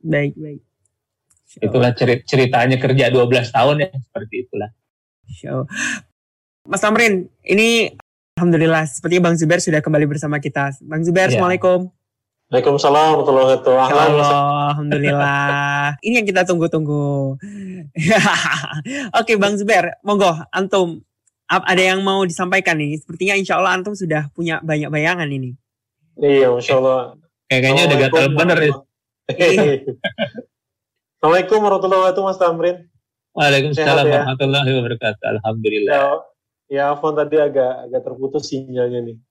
Baik 0.00 0.38
baik. 0.38 0.60
Allah. 1.50 1.64
Itulah 1.66 1.90
ceri- 1.98 2.22
ceritanya 2.22 2.76
kerja 2.78 3.10
12 3.10 3.50
tahun 3.50 3.76
ya 3.82 3.88
seperti 3.90 4.34
itulah. 4.46 4.70
Allah. 5.50 5.66
Mas 6.68 6.78
Tamrin, 6.78 7.26
ini 7.42 7.90
Alhamdulillah 8.38 8.86
sepertinya 8.86 9.28
Bang 9.28 9.36
Zubair 9.36 9.58
sudah 9.58 9.82
kembali 9.82 10.06
bersama 10.06 10.38
kita. 10.38 10.70
Bang 10.86 11.02
Zubair, 11.02 11.28
Iya. 11.28 11.42
Assalamualaikum. 11.42 11.90
Waalaikumsalam 12.50 13.14
warahmatullahi 13.14 13.46
wabarakatuh. 13.62 13.74
Ya 14.18 14.26
alhamdulillah. 14.74 15.94
Ini 16.06 16.14
yang 16.18 16.26
kita 16.26 16.42
tunggu-tunggu. 16.42 17.38
Oke, 19.22 19.38
Bang 19.38 19.54
Zuber, 19.54 19.94
monggo 20.02 20.34
antum 20.50 20.98
ada 21.46 21.78
yang 21.78 22.02
mau 22.02 22.26
disampaikan 22.26 22.74
nih? 22.74 22.98
Sepertinya 22.98 23.38
insya 23.38 23.54
Allah 23.62 23.78
antum 23.78 23.94
sudah 23.94 24.34
punya 24.34 24.58
banyak 24.66 24.90
bayangan 24.90 25.30
ini. 25.30 25.54
Iya, 26.18 26.50
Masya 26.50 26.74
Allah. 26.82 27.22
Kayaknya 27.46 27.82
udah 27.86 27.98
gatal 28.02 28.26
bener 28.34 28.58
ya. 28.58 28.74
Assalamualaikum 31.22 31.58
warahmatullahi 31.62 32.00
wabarakatuh, 32.02 32.22
Mas 32.26 32.38
Tamrin. 32.42 32.76
Waalaikumsalam 33.30 34.04
ya? 34.10 34.26
warahmatullahi 34.26 34.70
wabarakatuh. 34.74 35.26
Alhamdulillah. 35.38 35.94
Ya, 35.94 36.02
ya 36.66 36.98
Afwan 36.98 37.14
tadi 37.14 37.38
agak 37.38 37.86
agak 37.86 38.02
terputus 38.02 38.50
sinyalnya 38.50 39.06
nih. 39.06 39.22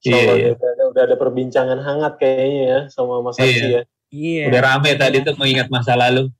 Iya, 0.00 0.14
Allah 0.14 0.36
iya. 0.38 0.48
udah, 0.54 0.68
ada, 0.70 0.82
udah 0.94 1.02
ada 1.10 1.16
perbincangan 1.18 1.78
hangat 1.82 2.12
kayaknya 2.22 2.62
ya 2.62 2.78
sama 2.88 3.18
Mas 3.18 3.34
Iya. 3.36 3.44
Arsi 3.44 3.66
ya. 3.66 3.82
Iya. 4.08 4.44
Udah 4.48 4.60
rame 4.62 4.90
tadi 4.94 5.16
tuh 5.20 5.34
mengingat 5.34 5.68
masa 5.68 5.98
lalu. 5.98 6.30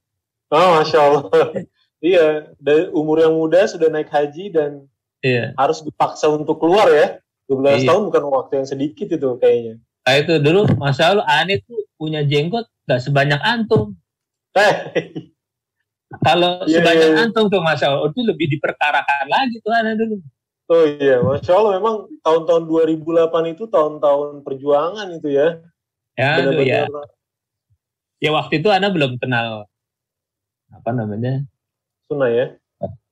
Oh, 0.48 0.68
Masya 0.78 0.98
Allah. 1.02 1.22
iya, 2.00 2.26
dari 2.56 2.88
umur 2.94 3.20
yang 3.20 3.34
muda 3.34 3.66
sudah 3.66 3.90
naik 3.90 4.08
haji 4.08 4.54
dan 4.54 4.86
Iya. 5.18 5.50
harus 5.58 5.82
dipaksa 5.82 6.30
untuk 6.30 6.62
keluar 6.62 6.86
ya. 6.88 7.18
12 7.50 7.82
Iya. 7.82 7.88
tahun 7.90 8.02
bukan 8.12 8.22
waktu 8.30 8.52
yang 8.62 8.68
sedikit 8.68 9.08
itu 9.10 9.28
kayaknya. 9.36 9.74
Nah 10.06 10.14
itu 10.16 10.38
dulu 10.40 10.64
masa 10.78 11.12
lalu 11.12 11.22
Aneh 11.26 11.58
tuh 11.66 11.84
punya 11.98 12.22
jenggot 12.24 12.64
gak 12.86 13.02
sebanyak 13.02 13.40
antum. 13.42 13.92
Eh, 14.56 14.74
Kalau 16.24 16.64
Iya, 16.64 16.80
sebanyak 16.80 17.08
iya, 17.10 17.16
iya. 17.20 17.24
antum 17.28 17.52
tuh 17.52 17.60
masa 17.60 17.92
lalu 17.92 18.08
itu 18.16 18.20
lebih 18.24 18.46
diperkarakan 18.56 19.26
lagi 19.28 19.60
tuh 19.60 19.72
Aneh 19.76 19.92
dulu. 19.92 20.16
Oh 20.68 20.84
iya, 20.84 21.20
Masya 21.24 21.52
Allah 21.52 21.72
memang 21.80 22.08
tahun-tahun 22.20 22.64
2008 22.68 23.54
itu 23.56 23.64
tahun-tahun 23.68 24.44
perjuangan 24.44 25.08
itu 25.16 25.28
ya. 25.32 25.60
Ya, 26.18 26.42
aduh, 26.42 26.60
ya. 26.62 26.84
Benar-benar 26.86 27.18
ya 28.18 28.30
waktu 28.34 28.58
itu 28.58 28.68
Ana 28.70 28.90
belum 28.90 29.16
kenal 29.18 29.66
apa 30.68 30.90
namanya 30.92 31.46
sunnah 32.10 32.30
ya. 32.30 32.46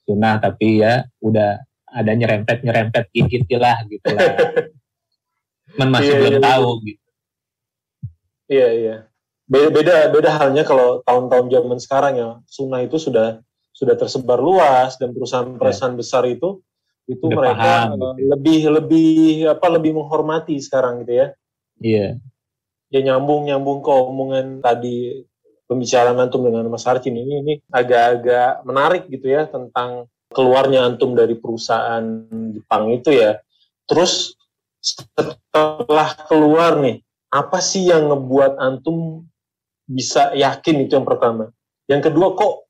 sunnah 0.06 0.38
tapi 0.38 0.82
ya 0.82 1.02
udah 1.18 1.58
ada 1.90 2.12
nyerempet 2.14 2.62
nyerempet 2.62 3.10
dikit 3.10 3.42
lah 3.58 3.82
gitu 3.90 4.06
lah. 4.14 4.22
Man 5.78 5.90
masih 5.90 6.14
Iya, 6.14 6.20
belum 6.22 6.34
iya, 6.38 6.42
tahu 6.46 6.68
gitu. 6.86 7.06
Iya 8.46 8.68
iya. 8.70 8.96
Beda 9.46 9.68
beda, 9.70 9.94
beda 10.14 10.30
halnya 10.38 10.62
kalau 10.62 11.02
tahun-tahun 11.02 11.46
zaman 11.50 11.78
sekarang 11.82 12.14
ya 12.18 12.28
sunnah 12.46 12.86
itu 12.86 12.98
sudah 13.02 13.42
sudah 13.74 13.94
tersebar 13.98 14.38
luas 14.38 14.94
dan 14.96 15.10
perusahaan-perusahaan 15.10 15.98
besar 15.98 16.22
itu 16.30 16.62
itu 17.06 17.22
Udah 17.22 17.36
mereka 17.38 17.62
paham, 17.62 17.90
eh, 17.90 17.94
gitu. 18.18 18.28
lebih 18.34 18.60
lebih 18.82 19.10
apa 19.46 19.66
lebih 19.70 19.90
menghormati 19.94 20.58
sekarang 20.58 21.06
gitu 21.06 21.12
ya. 21.22 21.26
Iya. 21.78 22.08
Ya 22.90 23.00
nyambung 23.02 23.46
nyambung 23.46 23.82
ke 23.82 23.90
omongan 23.90 24.58
tadi 24.62 25.22
pembicaraan 25.66 26.18
antum 26.18 26.46
dengan 26.46 26.66
Mas 26.70 26.86
Arcin 26.86 27.14
ini 27.14 27.42
ini 27.42 27.54
agak-agak 27.70 28.62
menarik 28.66 29.10
gitu 29.10 29.26
ya 29.30 29.46
tentang 29.50 30.06
keluarnya 30.30 30.86
antum 30.86 31.14
dari 31.14 31.34
perusahaan 31.38 32.02
Jepang 32.54 32.90
itu 32.90 33.14
ya. 33.14 33.38
Terus 33.86 34.34
setelah 34.82 36.14
keluar 36.26 36.78
nih, 36.78 37.02
apa 37.30 37.58
sih 37.62 37.90
yang 37.90 38.10
ngebuat 38.10 38.58
antum 38.58 39.26
bisa 39.86 40.34
yakin 40.34 40.86
itu 40.86 40.98
yang 40.98 41.06
pertama? 41.06 41.50
Yang 41.86 42.10
kedua 42.10 42.34
kok 42.34 42.65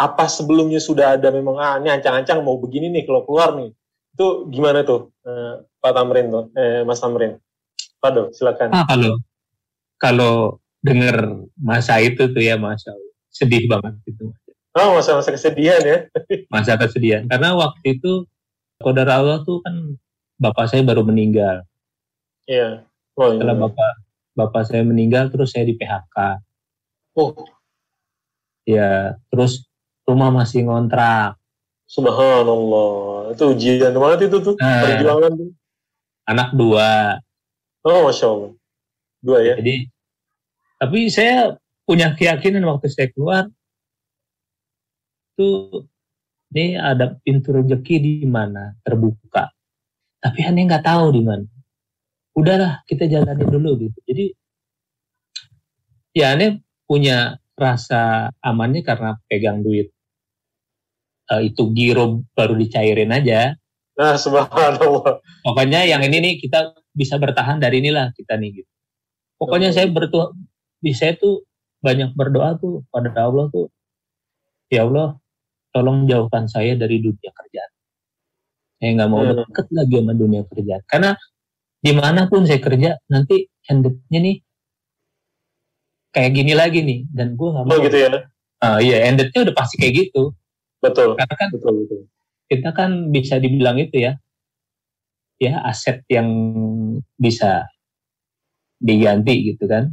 apa 0.00 0.24
sebelumnya 0.32 0.80
sudah 0.80 1.20
ada 1.20 1.28
memang 1.28 1.60
ah 1.60 1.76
ini 1.76 1.92
ancang-ancang 1.92 2.40
mau 2.40 2.56
begini 2.56 2.88
nih 2.88 3.04
kalau 3.04 3.28
keluar 3.28 3.52
nih. 3.52 3.68
Itu 4.16 4.48
gimana 4.48 4.80
tuh 4.80 5.12
eh, 5.28 5.60
Pak 5.76 5.92
Tamrin 5.92 6.32
tuh, 6.32 6.44
eh, 6.56 6.80
Mas 6.88 7.04
Tamrin? 7.04 7.36
Pado, 8.00 8.32
silakan. 8.32 8.72
Ah 8.72 8.88
kalau 8.88 9.20
kalau 10.00 10.34
denger 10.80 11.44
masa 11.60 12.00
itu 12.00 12.32
tuh 12.32 12.40
ya 12.40 12.56
masa 12.56 12.96
sedih 13.28 13.68
banget 13.68 13.92
gitu. 14.08 14.32
Oh, 14.72 14.96
masa-masa 14.96 15.34
kesedihan 15.34 15.82
ya. 15.82 16.06
Masa 16.54 16.78
kesedihan 16.78 17.26
karena 17.26 17.58
waktu 17.58 17.98
itu 17.98 18.22
Kodar 18.80 19.10
Allah 19.10 19.42
tuh 19.44 19.60
kan 19.60 19.98
bapak 20.40 20.70
saya 20.70 20.80
baru 20.80 21.04
meninggal. 21.04 21.66
Iya. 22.48 22.88
Oh, 23.18 23.34
Setelah 23.34 23.58
iya. 23.58 23.62
bapak 23.66 23.92
bapak 24.38 24.62
saya 24.64 24.82
meninggal 24.86 25.28
terus 25.28 25.52
saya 25.52 25.68
di 25.68 25.76
PHK. 25.76 26.40
Oh, 27.18 27.34
Ya, 28.68 29.18
terus 29.34 29.66
rumah 30.08 30.30
masih 30.32 30.66
ngontrak. 30.66 31.36
subhanallah. 31.90 33.34
Itu 33.34 33.50
ujian 33.50 33.90
banget 33.98 34.30
itu 34.30 34.36
tuh. 34.38 34.54
Nah. 34.62 34.86
Perjuangan 34.86 35.32
tuh. 35.34 35.50
Anak 36.30 36.48
dua. 36.54 37.18
Oh, 37.82 38.06
Masya 38.06 38.26
Allah. 38.30 38.52
Dua 39.18 39.38
ya. 39.42 39.54
Jadi 39.58 39.90
tapi 40.80 41.10
saya 41.10 41.58
punya 41.84 42.14
keyakinan 42.14 42.64
waktu 42.64 42.88
saya 42.88 43.10
keluar 43.10 43.50
tuh 45.34 45.90
ini 46.54 46.78
ada 46.78 47.18
pintu 47.20 47.50
rezeki 47.50 47.96
di 47.98 48.14
mana 48.24 48.78
terbuka. 48.86 49.50
Tapi 50.22 50.40
aneh 50.46 50.68
nggak 50.68 50.86
tahu 50.86 51.10
di 51.10 51.22
mana. 51.26 51.48
Udahlah 52.36 52.86
kita 52.86 53.10
jalani 53.10 53.42
dulu 53.42 53.88
gitu. 53.88 53.98
Jadi 54.06 54.24
ya 56.14 56.38
aneh 56.38 56.62
punya 56.86 57.39
rasa 57.60 58.32
amannya 58.40 58.80
karena 58.80 59.20
pegang 59.28 59.60
duit. 59.60 59.92
Eh, 61.30 61.52
itu 61.52 61.70
giro 61.76 62.24
baru 62.34 62.56
dicairin 62.58 63.12
aja. 63.14 63.54
Nah, 63.94 64.16
subhanallah. 64.16 65.20
Pokoknya 65.44 65.84
yang 65.84 66.00
ini 66.02 66.18
nih 66.18 66.34
kita 66.40 66.74
bisa 66.96 67.20
bertahan 67.20 67.60
dari 67.60 67.84
inilah 67.84 68.10
kita 68.16 68.34
nih 68.40 68.64
gitu. 68.64 68.70
Pokoknya 69.38 69.70
saya 69.70 69.86
berdoa, 69.92 70.32
saya 70.96 71.14
tuh 71.20 71.44
banyak 71.84 72.12
berdoa 72.16 72.56
tuh 72.60 72.84
pada 72.90 73.12
Allah 73.14 73.46
tuh, 73.52 73.68
ya 74.68 74.84
Allah, 74.84 75.16
tolong 75.70 76.04
jauhkan 76.10 76.50
saya 76.50 76.74
dari 76.76 76.98
dunia 76.98 77.30
kerjaan. 77.30 77.72
Saya 78.80 78.90
nggak 78.96 79.10
mau 79.12 79.22
Hmm. 79.22 79.36
deket 79.44 79.66
lagi 79.70 79.94
sama 80.00 80.12
dunia 80.16 80.42
kerjaan. 80.48 80.82
Karena 80.88 81.10
di 81.80 81.92
mana 81.96 82.20
pun 82.28 82.44
saya 82.44 82.60
kerja, 82.60 82.90
nanti 83.08 83.48
endednya 83.68 84.18
nih 84.18 84.36
kayak 86.10 86.30
gini 86.34 86.52
lagi 86.54 86.80
nih. 86.82 87.00
Dan 87.10 87.34
gue 87.34 87.48
nggak 87.50 87.64
mau. 87.66 87.72
Oh, 87.72 87.78
gitu 87.80 87.96
ya. 87.96 88.08
Ah, 88.60 88.78
iya, 88.78 89.08
endednya 89.08 89.40
udah 89.48 89.54
pasti 89.56 89.80
kayak 89.80 89.94
gitu. 90.08 90.34
Betul. 90.80 91.16
Karena 91.16 91.34
kan 91.36 91.48
Betul, 91.52 91.74
betul. 91.84 92.00
kita 92.50 92.70
kan 92.72 92.90
bisa 93.08 93.38
dibilang 93.38 93.78
itu 93.78 93.94
ya 94.00 94.18
ya 95.38 95.56
aset 95.64 96.04
yang 96.10 96.28
bisa 97.16 97.64
diganti 98.76 99.52
gitu 99.52 99.64
kan 99.64 99.88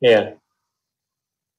Iya. 0.00 0.36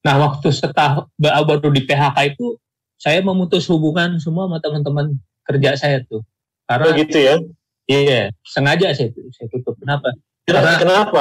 nah 0.04 0.14
waktu 0.22 0.54
setahun 0.54 1.10
baru 1.18 1.70
di 1.70 1.82
PHK 1.82 2.14
itu 2.30 2.54
saya 2.94 3.18
memutus 3.22 3.66
hubungan 3.66 4.22
semua 4.22 4.46
sama 4.46 4.62
teman-teman 4.62 5.18
kerja 5.42 5.74
saya 5.74 5.98
tuh 6.06 6.22
Oh, 6.22 6.24
karena 6.68 6.88
gitu 6.94 7.18
ya. 7.18 7.34
iya 7.88 8.20
sengaja 8.44 8.92
saya 8.92 9.10
saya 9.34 9.46
tutup 9.50 9.74
kenapa 9.80 10.12
Kenapa? 10.46 10.76
Karena- 10.76 10.78
Kenapa? 11.08 11.20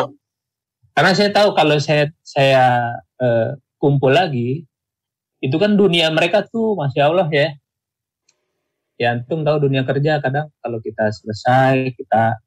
Karena 0.97 1.13
saya 1.13 1.29
tahu 1.29 1.53
kalau 1.53 1.77
saya 1.77 2.09
saya 2.25 2.97
eh, 3.21 3.53
kumpul 3.77 4.09
lagi 4.09 4.65
itu 5.45 5.53
kan 5.61 5.77
dunia 5.77 6.09
mereka 6.09 6.41
tuh 6.49 6.73
masya 6.73 7.13
Allah 7.13 7.29
ya 7.29 7.53
ya 8.97 9.13
antum 9.13 9.45
tahu 9.45 9.69
dunia 9.69 9.85
kerja 9.85 10.17
kadang 10.17 10.49
kalau 10.57 10.81
kita 10.81 11.13
selesai 11.13 11.93
kita 11.93 12.41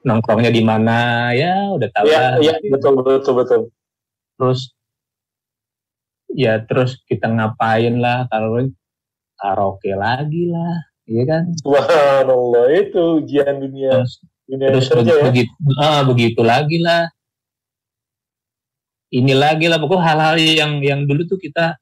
nongkrongnya 0.00 0.48
di 0.48 0.64
mana 0.64 1.28
ya 1.36 1.76
udah 1.76 1.88
tahu 1.92 2.08
Iya, 2.08 2.16
lah 2.16 2.32
iya, 2.40 2.54
betul, 2.72 3.04
betul, 3.04 3.34
betul. 3.36 3.60
terus 4.40 4.72
ya 6.32 6.64
terus 6.64 6.96
kita 7.04 7.28
ngapain 7.28 8.00
lah 8.00 8.24
kalau 8.32 8.64
karaoke 9.36 9.92
lagi 9.92 10.48
lah 10.48 10.88
iya 11.04 11.22
kan 11.28 11.52
Subhanallah, 11.60 12.72
itu 12.72 13.20
ujian 13.20 13.60
dunia 13.60 14.00
terus 14.00 14.24
dunia 14.48 14.68
terus 14.72 14.88
kerja 14.88 15.14
ya. 15.20 15.24
begitu 15.28 15.52
ah, 15.76 16.00
begitu 16.08 16.40
lagi 16.40 16.80
lah 16.80 17.12
ini 19.14 19.32
lagi 19.32 19.70
lah 19.70 19.78
pokoknya 19.78 20.02
hal-hal 20.02 20.36
yang 20.42 20.72
yang 20.82 21.00
dulu 21.06 21.22
tuh 21.30 21.38
kita 21.38 21.78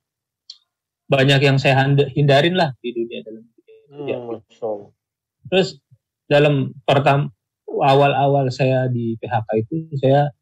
banyak 1.08 1.40
yang 1.40 1.56
saya 1.56 1.80
hindarin 2.12 2.56
lah 2.56 2.72
di 2.80 2.92
dunia 2.92 3.20
dalam 3.24 3.42
dunia. 3.92 4.16
Hmm, 4.20 4.40
Allah. 4.40 4.88
terus 5.48 5.76
dalam 6.28 6.72
pertama 6.88 7.28
awal-awal 7.68 8.48
saya 8.52 8.88
di 8.88 9.16
PHK 9.20 9.48
itu 9.64 9.76
saya 10.00 10.32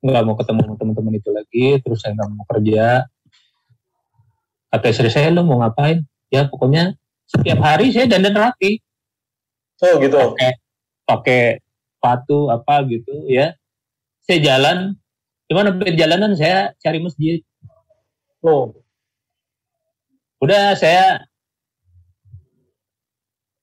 nggak 0.00 0.24
mau 0.24 0.36
ketemu 0.36 0.76
teman-teman 0.80 1.14
itu 1.16 1.30
lagi 1.32 1.66
terus 1.84 2.00
saya 2.00 2.16
nggak 2.16 2.30
mau 2.32 2.44
kerja 2.48 3.04
kata 4.72 4.86
istri 4.92 5.08
saya 5.12 5.28
lo 5.32 5.44
mau 5.44 5.60
ngapain 5.60 6.04
ya 6.32 6.48
pokoknya 6.48 6.96
setiap 7.28 7.60
hari 7.60 7.92
saya 7.92 8.08
dandan 8.08 8.36
rapi 8.36 8.80
Oh, 9.80 9.96
gitu. 9.96 10.12
pakai 10.12 10.60
pakai 11.08 11.42
sepatu 11.96 12.52
apa 12.52 12.84
gitu 12.84 13.24
ya 13.32 13.56
saya 14.28 14.38
jalan 14.44 14.99
cuman 15.50 15.66
sampai 15.68 15.92
jalanan 15.92 16.32
saya 16.32 16.70
cari 16.78 16.98
masjid 16.98 17.42
Oh, 18.40 18.72
udah 20.38 20.72
saya 20.72 21.26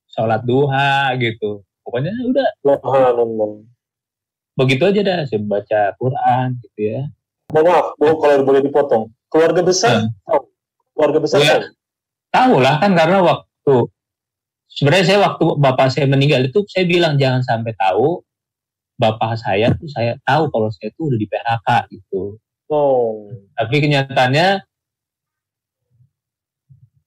sholat 0.07 0.43
duha 0.43 1.15
gitu 1.17 1.65
pokoknya 1.81 2.13
udah 2.23 2.47
subhanallah. 2.59 3.65
begitu 4.53 4.83
aja 4.83 5.01
dah 5.01 5.17
saya 5.23 5.41
baca 5.41 5.81
Quran 5.95 6.47
gitu 6.61 6.79
ya 6.83 7.01
Mohon 7.47 7.63
maaf, 7.65 7.87
Bu, 7.95 8.07
kalau 8.19 8.43
boleh 8.43 8.59
dipotong. 8.59 9.03
Keluarga 9.31 9.63
besar, 9.63 10.03
Hmm. 10.03 10.11
tahu? 10.21 10.41
keluarga 10.91 11.17
besar 11.17 11.39
tahu? 11.39 11.61
tahu 12.27 12.55
lah 12.59 12.75
kan 12.77 12.91
karena 12.91 13.17
waktu 13.23 13.75
sebenarnya 14.67 15.05
saya 15.07 15.19
waktu 15.23 15.45
bapak 15.55 15.87
saya 15.87 16.05
meninggal 16.05 16.43
itu 16.43 16.59
saya 16.67 16.83
bilang 16.83 17.15
jangan 17.15 17.39
sampai 17.39 17.71
tahu 17.73 18.19
bapak 18.97 19.37
saya 19.37 19.69
tuh 19.77 19.85
saya 19.87 20.17
tahu 20.21 20.49
kalau 20.49 20.69
saya 20.73 20.89
tuh 20.93 21.13
udah 21.13 21.19
di 21.21 21.27
PHK 21.29 21.69
gitu 21.93 22.41
Oh, 22.67 23.31
tapi 23.55 23.79
kenyataannya 23.79 24.59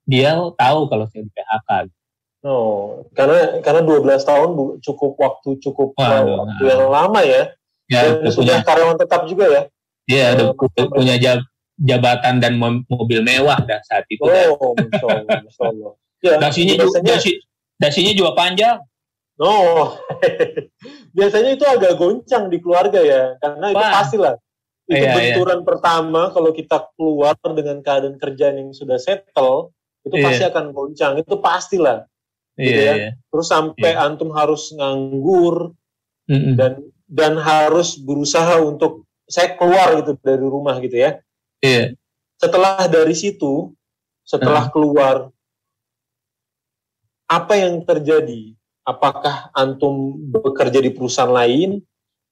dia 0.09 0.32
tahu 0.56 0.80
kalau 0.88 1.04
saya 1.06 1.23
di 1.23 1.30
PHK 1.30 1.70
oh, 2.49 3.04
karena 3.12 3.61
karena 3.61 3.80
12 3.85 4.25
tahun 4.25 4.49
cukup 4.80 5.12
waktu 5.20 5.61
cukup 5.61 5.92
Waduh, 5.94 6.49
waktu 6.49 6.62
yang 6.64 6.88
lama 6.88 7.20
ya. 7.20 7.42
ya 7.87 8.00
Dan 8.09 8.25
udah 8.25 8.32
sudah 8.32 8.56
punya 8.56 8.56
karyawan 8.64 8.97
tetap 8.97 9.20
juga 9.28 9.44
ya. 9.47 9.62
udah 10.32 10.47
Oh, 10.50 10.54
pu- 10.56 10.90
punya 10.90 11.14
jab- 11.20 11.44
jabatan 11.76 12.40
dan 12.40 12.56
mo- 12.56 12.82
mobil 12.88 13.20
mewah 13.20 13.61
dah 13.62 13.78
saat 13.85 14.04
itu. 14.09 14.25
Oh, 14.25 14.75
Allah, 14.75 15.25
masya 15.44 15.62
Allah. 15.68 15.92
Ya, 16.20 16.37
dasinya 16.37 16.75
juga 16.76 17.00
biasanya, 17.00 17.12
dasi, 17.16 17.30
dasinya 17.76 18.12
juga 18.12 18.30
panjang 18.37 18.76
oh, 19.40 19.97
biasanya 21.16 21.56
itu 21.56 21.64
agak 21.64 21.97
goncang 21.97 22.47
di 22.49 22.61
keluarga 22.61 23.00
ya, 23.00 23.23
karena 23.40 23.66
itu 23.73 23.80
Wah. 23.80 23.92
pastilah. 23.97 24.35
Itu 24.90 24.99
Iya, 24.99 25.06
iya. 25.06 25.14
benturan 25.14 25.61
pertama 25.62 26.35
kalau 26.35 26.50
kita 26.50 26.90
keluar 26.99 27.38
dengan 27.54 27.78
keadaan 27.78 28.18
kerjaan 28.18 28.59
yang 28.59 28.70
sudah 28.75 28.99
settle, 28.99 29.70
itu 30.02 30.18
Iya. 30.18 30.25
pasti 30.26 30.44
akan 30.50 30.64
goncang. 30.75 31.12
Itu 31.16 31.38
pastilah. 31.38 32.04
iya 32.59 32.66
Gitu 32.66 32.80
ya. 32.82 32.94
iya 32.99 33.11
Terus 33.30 33.47
sampai 33.49 33.90
Iya. 33.94 34.02
antum 34.04 34.30
harus 34.35 34.75
nganggur 34.75 35.73
Mm-mm. 36.26 36.54
dan 36.59 36.73
dan 37.06 37.35
harus 37.38 37.99
berusaha 37.99 38.59
untuk 38.62 39.06
saya 39.26 39.54
keluar 39.54 39.94
gitu 40.02 40.18
dari 40.20 40.42
rumah 40.42 40.75
gitu 40.82 40.99
ya. 40.99 41.23
iya 41.62 41.94
Setelah 42.35 42.87
dari 42.90 43.14
situ, 43.14 43.70
setelah 44.26 44.66
keluar, 44.70 45.30
apa 47.26 47.54
yang 47.54 47.78
terjadi? 47.87 48.59
Apakah 48.90 49.54
antum 49.54 50.18
bekerja 50.35 50.82
di 50.82 50.90
perusahaan 50.90 51.30
lain 51.30 51.78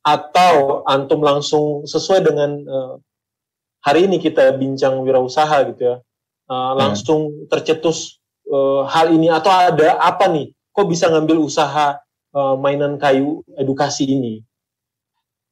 atau 0.02 0.82
antum 0.82 1.22
langsung 1.22 1.86
sesuai 1.86 2.26
dengan 2.26 2.50
eh, 2.66 2.94
hari 3.86 4.10
ini 4.10 4.18
kita 4.18 4.58
bincang 4.58 5.06
wirausaha 5.06 5.70
gitu 5.70 5.94
ya, 5.94 5.96
eh, 6.50 6.72
langsung 6.74 7.46
tercetus 7.46 8.18
eh, 8.50 8.82
hal 8.90 9.14
ini 9.14 9.30
atau 9.30 9.54
ada 9.54 10.02
apa 10.02 10.26
nih? 10.26 10.50
Kok 10.74 10.86
bisa 10.90 11.06
ngambil 11.06 11.38
usaha 11.38 11.94
eh, 12.34 12.54
mainan 12.58 12.98
kayu 12.98 13.46
edukasi 13.54 14.10
ini? 14.10 14.42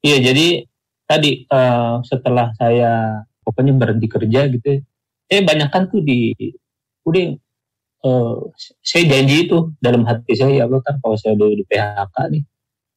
Iya, 0.03 0.33
jadi 0.33 0.67
tadi 1.07 1.47
eh, 1.47 1.95
setelah 2.03 2.51
saya 2.59 3.23
pokoknya 3.47 3.79
berhenti 3.79 4.11
kerja 4.11 4.51
gitu, 4.51 4.67
ya, 4.67 4.79
eh 5.31 5.43
banyak 5.47 5.71
kan 5.71 5.87
tuh 5.87 6.03
di 6.03 6.35
udah 7.07 7.39
eh, 8.07 8.35
saya 8.81 9.03
janji 9.11 9.51
itu 9.51 9.75
dalam 9.79 10.07
hati 10.07 10.33
saya 10.33 10.53
ya 10.55 10.65
Allah 10.65 10.79
kan 10.81 10.97
kalau 11.03 11.19
saya 11.19 11.35
udah 11.35 11.49
di 11.51 11.65
PHK 11.67 12.17
nih, 12.31 12.43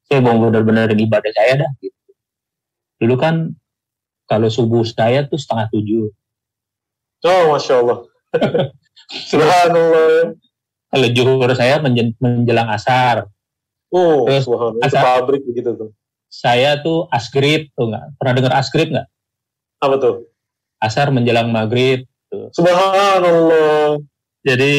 saya 0.06 0.20
mau 0.22 0.38
benar-benar 0.38 0.94
ibadah 0.94 1.32
saya 1.34 1.66
dah. 1.66 1.72
Gitu. 1.78 1.98
Dulu 3.00 3.16
kan 3.16 3.50
kalau 4.26 4.46
subuh 4.48 4.86
saya 4.86 5.26
tuh 5.26 5.36
setengah 5.36 5.68
tujuh, 5.74 6.14
Oh, 7.20 7.52
masya 7.52 7.84
Allah. 7.84 8.00
Subhanallah. 9.30 10.38
kalau 10.90 11.08
juhur 11.10 11.50
saya 11.54 11.82
menjelang 11.82 12.70
asar, 12.70 13.28
Oh, 13.90 14.30
Terus, 14.30 14.46
asal- 14.86 15.02
pabrik 15.02 15.42
begitu 15.44 15.74
tuh. 15.74 15.90
saya 16.30 16.78
tuh 16.78 17.10
asgrib 17.10 17.74
tuh 17.74 17.90
nggak 17.90 18.22
pernah 18.22 18.34
dengar 18.38 18.54
asgrib 18.56 18.94
nggak? 18.94 19.08
Apa 19.82 19.96
tuh? 19.98 20.16
Asar 20.78 21.10
menjelang 21.10 21.50
maghrib. 21.50 22.06
Subhanallah. 22.54 23.98
Jadi 24.46 24.72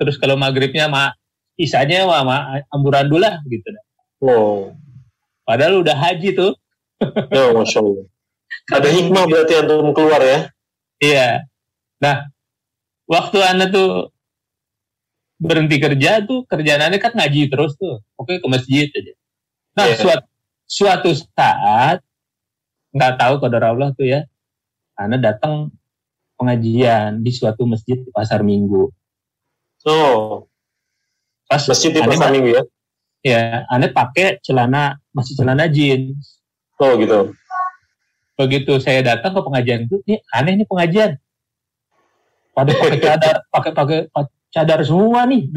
terus 0.00 0.16
kalau 0.16 0.34
maghribnya 0.34 0.88
ma 0.88 1.12
isanya 1.60 2.08
mah 2.08 2.22
ma, 2.24 2.36
amburadul 2.72 3.20
lah 3.20 3.38
gitu. 3.46 3.68
Wow. 4.20 4.72
Padahal 5.44 5.84
udah 5.84 5.96
haji 5.96 6.36
tuh. 6.36 6.52
Ya, 7.32 7.48
masya 7.56 7.80
Allah. 7.80 8.04
Ada 8.76 8.88
hikmah 8.92 9.24
berarti 9.24 9.52
antum 9.56 9.96
keluar 9.96 10.20
ya? 10.20 10.52
Iya. 11.00 11.48
Nah, 11.96 12.28
waktu 13.08 13.40
anda 13.40 13.72
tuh 13.72 14.12
berhenti 15.40 15.80
kerja 15.80 16.20
tuh 16.28 16.44
kerjaan 16.44 16.84
anda 16.84 17.00
kan 17.00 17.16
ngaji 17.16 17.48
terus 17.48 17.72
tuh. 17.80 18.04
Oke 18.20 18.36
ke 18.36 18.46
masjid 18.52 18.84
aja. 18.92 19.12
Nah, 19.80 19.86
Iya. 19.88 19.96
suatu, 19.96 20.26
suatu 20.68 21.10
saat 21.16 22.04
nggak 22.92 23.12
tahu 23.16 23.34
kodar 23.40 23.64
Allah 23.72 23.96
tuh 23.96 24.04
ya. 24.04 24.28
Anda 25.00 25.16
datang 25.16 25.72
pengajian 26.40 27.20
di 27.20 27.30
suatu 27.36 27.68
masjid 27.68 28.00
di 28.00 28.08
pasar 28.08 28.40
minggu. 28.40 28.88
Oh, 29.84 30.48
Pas 31.44 31.60
masjid 31.68 31.92
di 31.92 32.00
pasar 32.00 32.32
minggu 32.32 32.56
ya? 32.56 32.62
ya, 33.20 33.40
Anda 33.68 33.92
pakai 33.92 34.40
celana 34.40 34.96
masih 35.12 35.36
celana 35.36 35.68
jeans. 35.68 36.40
Oh, 36.80 36.96
gitu. 36.96 37.36
begitu 38.40 38.80
saya 38.80 39.04
datang 39.04 39.36
ke 39.36 39.40
pengajian 39.44 39.84
itu, 39.84 40.00
ini 40.08 40.16
aneh 40.32 40.56
nih 40.56 40.64
pengajian. 40.64 41.20
Pada 42.56 42.72
pakai 42.72 42.96
cadar, 42.96 43.36
pakai 43.52 43.72
pakai 43.76 43.98
pa- 44.08 44.32
cadar 44.48 44.80
semua 44.80 45.28
nih. 45.28 45.44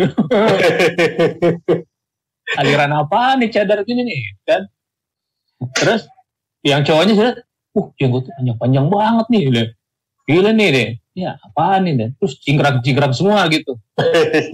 Aliran 2.59 2.91
apa 2.91 3.39
nih 3.39 3.55
cadar 3.55 3.87
gini 3.87 4.03
nih, 4.03 4.19
kan? 4.43 4.67
Terus 5.79 6.11
yang 6.59 6.83
cowoknya 6.83 7.15
sudah, 7.15 7.33
uh 7.79 7.87
jenggot 7.95 8.27
panjang-panjang 8.35 8.85
banget 8.91 9.25
nih, 9.31 9.43
Gila. 10.29 10.51
nih 10.55 10.69
deh. 10.71 10.89
Ya 11.13 11.37
apaan 11.43 11.85
nih 11.85 11.93
deh? 11.99 12.09
Terus 12.17 12.33
cingkrak-cingkrak 12.41 13.13
semua 13.13 13.45
gitu. 13.51 13.77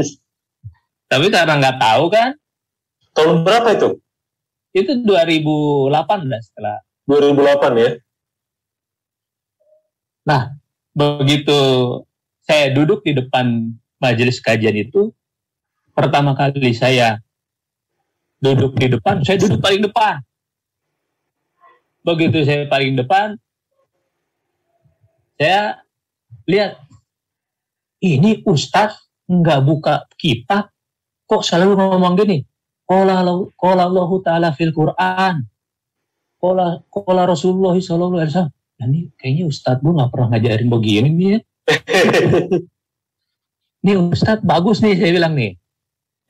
Tapi 1.12 1.26
karena 1.34 1.58
nggak 1.58 1.78
tahu 1.82 2.06
kan, 2.14 2.38
Tahun 3.18 3.42
berapa 3.42 3.74
itu? 3.74 3.98
itu 4.70 5.02
2008 5.02 6.30
lah 6.30 6.42
setelah 6.46 6.78
2008 7.10 7.82
ya? 7.82 7.92
begitu 10.94 11.60
saya 12.46 12.70
duduk 12.70 13.02
di 13.02 13.18
depan 13.18 13.74
majelis 13.98 14.38
kajian 14.38 14.78
itu 14.78 15.10
pertama 15.98 16.38
kali 16.38 16.70
saya 16.70 17.18
duduk 18.38 18.78
di 18.78 18.94
depan 18.94 19.26
saya 19.26 19.42
duduk 19.42 19.58
paling 19.58 19.82
depan 19.82 20.22
begitu 22.06 22.46
saya 22.46 22.70
paling 22.70 22.94
depan 22.94 23.42
saya 25.40 25.80
lihat 26.44 26.84
ini 28.04 28.44
ustadz 28.44 29.00
nggak 29.32 29.60
buka 29.64 30.04
kitab 30.20 30.68
kok 31.24 31.48
selalu 31.48 31.80
ngomong 31.80 32.20
gini 32.20 32.44
Qala 32.90 33.22
Allah- 33.22 34.24
taala 34.26 34.50
fil 34.52 34.74
Quran 34.74 35.46
Qala 36.42 36.82
qala 36.90 37.30
Rasulullah 37.30 37.78
sallallahu 37.78 38.20
alaihi 38.20 38.34
wasallam 38.34 38.60
Nah, 38.80 38.88
ini 38.88 39.12
kayaknya 39.20 39.44
Ustadz 39.52 39.84
gue 39.84 39.92
nggak 39.92 40.08
pernah 40.08 40.28
ngajarin 40.32 40.72
begini 40.72 41.10
nih 41.12 41.28
ya. 41.36 41.40
Nih 43.86 43.96
Ustadz 43.96 44.44
bagus 44.44 44.80
nih 44.80 44.96
saya 44.96 45.12
bilang 45.12 45.36
nih. 45.36 45.60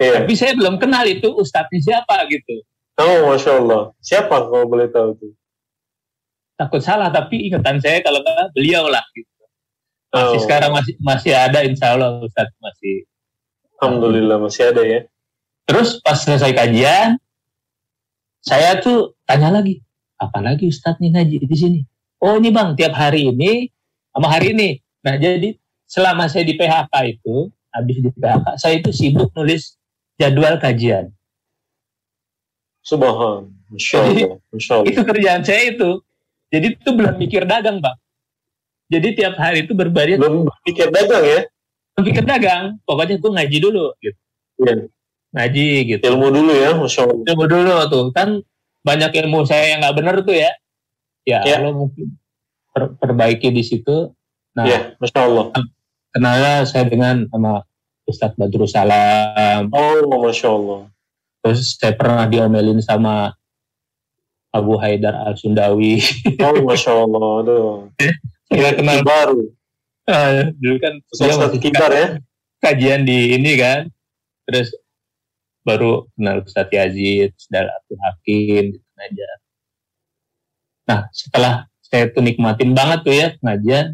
Iya. 0.02 0.22
Tapi 0.22 0.34
saya 0.34 0.54
belum 0.58 0.82
kenal 0.82 1.06
itu 1.06 1.30
Ustadznya 1.30 1.82
siapa 1.82 2.26
gitu. 2.30 2.66
Oh, 2.98 3.30
masya 3.30 3.62
Allah. 3.62 3.94
Siapa 4.02 4.50
kalau 4.50 4.66
boleh 4.66 4.90
tahu 4.90 5.14
tuh? 5.18 5.34
Takut 6.60 6.84
salah 6.84 7.08
tapi 7.08 7.48
ingatan 7.48 7.80
saya 7.80 8.04
kalau 8.04 8.20
nggak 8.20 8.52
beliau 8.52 8.92
lah 8.92 9.00
gitu. 9.16 9.32
Masih 10.12 10.36
Oh, 10.36 10.42
sekarang 10.44 10.76
masih 10.76 10.94
masih 11.00 11.32
ada 11.32 11.64
insya 11.64 11.96
Allah 11.96 12.20
Ustadz 12.20 12.52
masih. 12.60 13.08
Alhamdulillah 13.80 14.44
masih 14.44 14.76
ada 14.76 14.84
ya. 14.84 15.08
Terus 15.64 16.04
pas 16.04 16.20
selesai 16.20 16.52
kajian, 16.52 17.16
saya 18.44 18.82
tuh 18.84 19.16
tanya 19.24 19.56
lagi, 19.56 19.80
apa 20.20 20.44
lagi 20.44 20.68
Ustadz 20.68 21.00
nih 21.00 21.16
ngaji 21.16 21.36
di 21.48 21.56
sini? 21.56 21.80
Oh 22.20 22.36
ini 22.36 22.52
bang, 22.52 22.76
tiap 22.76 22.92
hari 22.92 23.32
ini 23.32 23.72
sama 24.12 24.28
hari 24.28 24.52
ini. 24.52 24.84
Nah 25.06 25.16
jadi 25.16 25.56
selama 25.88 26.28
saya 26.28 26.44
di 26.44 26.60
PHK 26.60 26.94
itu, 27.08 27.48
habis 27.72 27.98
di 28.04 28.10
PHK, 28.12 28.48
saya 28.60 28.74
itu 28.84 28.92
sibuk 28.92 29.32
nulis 29.32 29.80
jadwal 30.20 30.60
kajian. 30.60 31.14
Subhan. 32.84 33.54
Masya 33.70 33.98
Allah. 34.02 34.42
Masya 34.52 34.74
Allah. 34.82 34.88
Itu 34.90 35.02
kerjaan 35.06 35.42
saya 35.46 35.62
itu. 35.72 36.02
Jadi 36.50 36.68
itu 36.76 36.90
belum 36.90 37.16
mikir 37.16 37.46
dagang 37.46 37.78
bang. 37.78 37.98
Jadi 38.90 39.08
tiap 39.14 39.38
hari 39.38 39.64
itu 39.64 39.78
berbalik 39.78 40.18
Belum 40.18 40.50
pikir 40.66 40.90
dagang 40.90 41.22
ya? 41.22 41.42
belum 41.94 42.04
pikir 42.10 42.24
dagang. 42.26 42.64
Pokoknya 42.84 43.16
gue 43.20 43.32
ngaji 43.38 43.58
dulu 43.62 43.86
gitu. 44.02 44.20
Iya. 44.60 44.74
Ngaji 45.30 45.68
gitu. 45.86 46.04
Ilmu 46.10 46.28
dulu 46.34 46.52
ya, 46.52 46.72
Masya 46.74 47.02
Allah. 47.06 47.22
Coba 47.22 47.44
dulu 47.46 47.74
tuh 47.86 48.06
kan 48.10 48.30
banyak 48.82 49.12
ilmu 49.14 49.46
saya 49.46 49.76
yang 49.76 49.80
nggak 49.86 49.96
benar 49.96 50.16
tuh 50.24 50.34
ya. 50.34 50.50
Ya, 51.28 51.46
Ya. 51.46 51.62
Allah 51.62 51.76
mungkin 51.76 52.18
per- 52.72 52.98
perbaiki 52.98 53.54
di 53.54 53.62
situ. 53.62 54.10
Nah, 54.58 54.66
Ya, 54.66 54.98
Masya 54.98 55.20
Allah. 55.22 55.46
kenalnya 56.10 56.66
saya 56.66 56.90
dengan 56.90 57.30
sama 57.30 57.62
Ustadz 58.10 58.34
Badrus 58.34 58.74
Salam. 58.74 59.70
Oh, 59.70 60.18
Masya 60.18 60.50
Allah. 60.50 60.90
Terus 61.46 61.78
saya 61.78 61.94
pernah 61.94 62.26
diomelin 62.26 62.82
sama 62.82 63.38
Abu 64.50 64.78
Haidar 64.82 65.14
Al 65.14 65.38
Sundawi. 65.38 66.02
Oh, 66.46 66.56
masya 66.66 66.92
Allah, 66.96 67.26
aduh. 67.46 67.94
Kita 68.50 68.82
kenal 68.82 69.06
baru. 69.06 69.42
Ah, 70.10 70.50
dulu 70.58 70.82
kan 70.82 70.94
dia 71.06 71.38
masih 71.38 71.62
kibar 71.62 71.92
ya. 71.94 72.08
kajian 72.58 73.06
di 73.06 73.38
ini 73.38 73.54
kan. 73.62 73.86
Terus 74.50 74.74
baru 75.62 76.10
kenal 76.18 76.42
Ustadz 76.42 76.74
Yazid, 76.74 77.38
Saudara 77.38 77.70
Abdul 77.78 78.00
Hakim, 78.02 78.64
gitu 78.74 78.90
aja. 78.98 79.30
Nah, 80.90 81.00
setelah 81.14 81.54
saya 81.86 82.10
tuh 82.10 82.26
nikmatin 82.26 82.74
banget 82.74 83.00
tuh 83.06 83.14
ya 83.14 83.28
pengajian, 83.38 83.94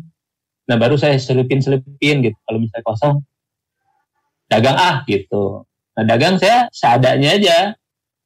nah 0.72 0.80
baru 0.80 0.96
saya 0.96 1.20
selipin-selipin 1.20 2.24
gitu. 2.24 2.38
Kalau 2.48 2.64
misalnya 2.64 2.86
kosong, 2.88 3.16
dagang 4.48 4.80
ah 4.80 5.04
gitu. 5.04 5.68
Nah, 6.00 6.04
dagang 6.08 6.40
saya 6.40 6.72
seadanya 6.72 7.36
aja. 7.36 7.58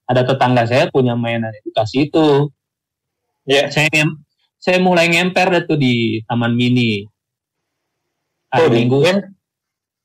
Ada 0.09 0.25
tetangga 0.25 0.65
saya 0.65 0.89
punya 0.89 1.13
mainan 1.13 1.53
edukasi 1.61 2.09
itu. 2.09 2.49
Ya. 3.45 3.69
Saya 3.69 4.09
saya 4.57 4.81
mulai 4.81 5.05
ngemper 5.07 5.53
deh 5.53 5.63
tuh 5.69 5.77
di 5.77 6.25
Taman 6.25 6.57
Mini. 6.57 7.05
Oh, 8.49 8.65
Hari 8.65 8.73
di- 8.73 8.77
Minggu 8.81 8.99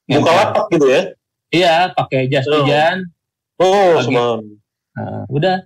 Buka 0.04 0.32
lapak 0.36 0.64
gitu 0.68 0.86
ya. 0.92 1.02
Iya, 1.48 1.74
pakai 1.96 2.28
jas 2.28 2.44
Oh. 2.44 2.60
hujan. 2.60 3.08
Oh, 3.56 3.96
semang. 4.04 4.60
Nah, 4.92 5.24
udah. 5.32 5.64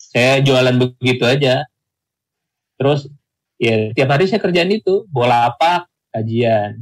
Saya 0.00 0.40
jualan 0.40 0.76
begitu 0.80 1.24
aja. 1.28 1.68
Terus 2.80 3.08
ya 3.60 3.92
tiap 3.92 4.08
hari 4.16 4.24
saya 4.28 4.40
kerjaan 4.40 4.72
itu, 4.72 5.04
bola 5.12 5.52
apa 5.52 5.84
kajian, 6.12 6.80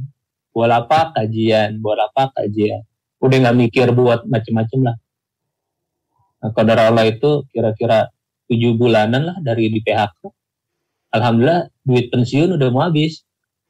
bola 0.55 0.83
apa 0.83 1.11
kajian, 1.15 1.79
bola 1.83 2.07
apa 2.07 2.31
kajian. 2.31 2.83
Udah 3.19 3.37
nggak 3.43 3.57
mikir 3.59 3.87
buat 3.91 4.23
macem-macem 4.23 4.79
lah. 4.87 4.95
Nah, 6.41 6.49
Qadar 6.51 6.89
Allah 6.89 7.05
itu 7.05 7.45
kira-kira 7.49 8.09
tujuh 8.49 8.73
bulanan 8.73 9.21
lah 9.23 9.37
dari 9.39 9.69
di 9.69 9.79
PHK. 9.79 10.25
Alhamdulillah 11.11 11.69
duit 11.83 12.09
pensiun 12.09 12.57
udah 12.57 12.67
mau 12.69 12.83
habis. 12.83 13.21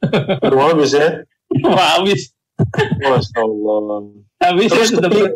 Udah 0.42 0.74
habis 0.74 0.92
ya. 0.92 1.22
mau 1.62 1.78
habis. 1.78 2.34
Masya 2.98 3.40
Allah. 3.40 3.78
Habis 4.42 4.70
Terus 4.72 4.90
ya 4.90 4.98
kepi- 4.98 5.36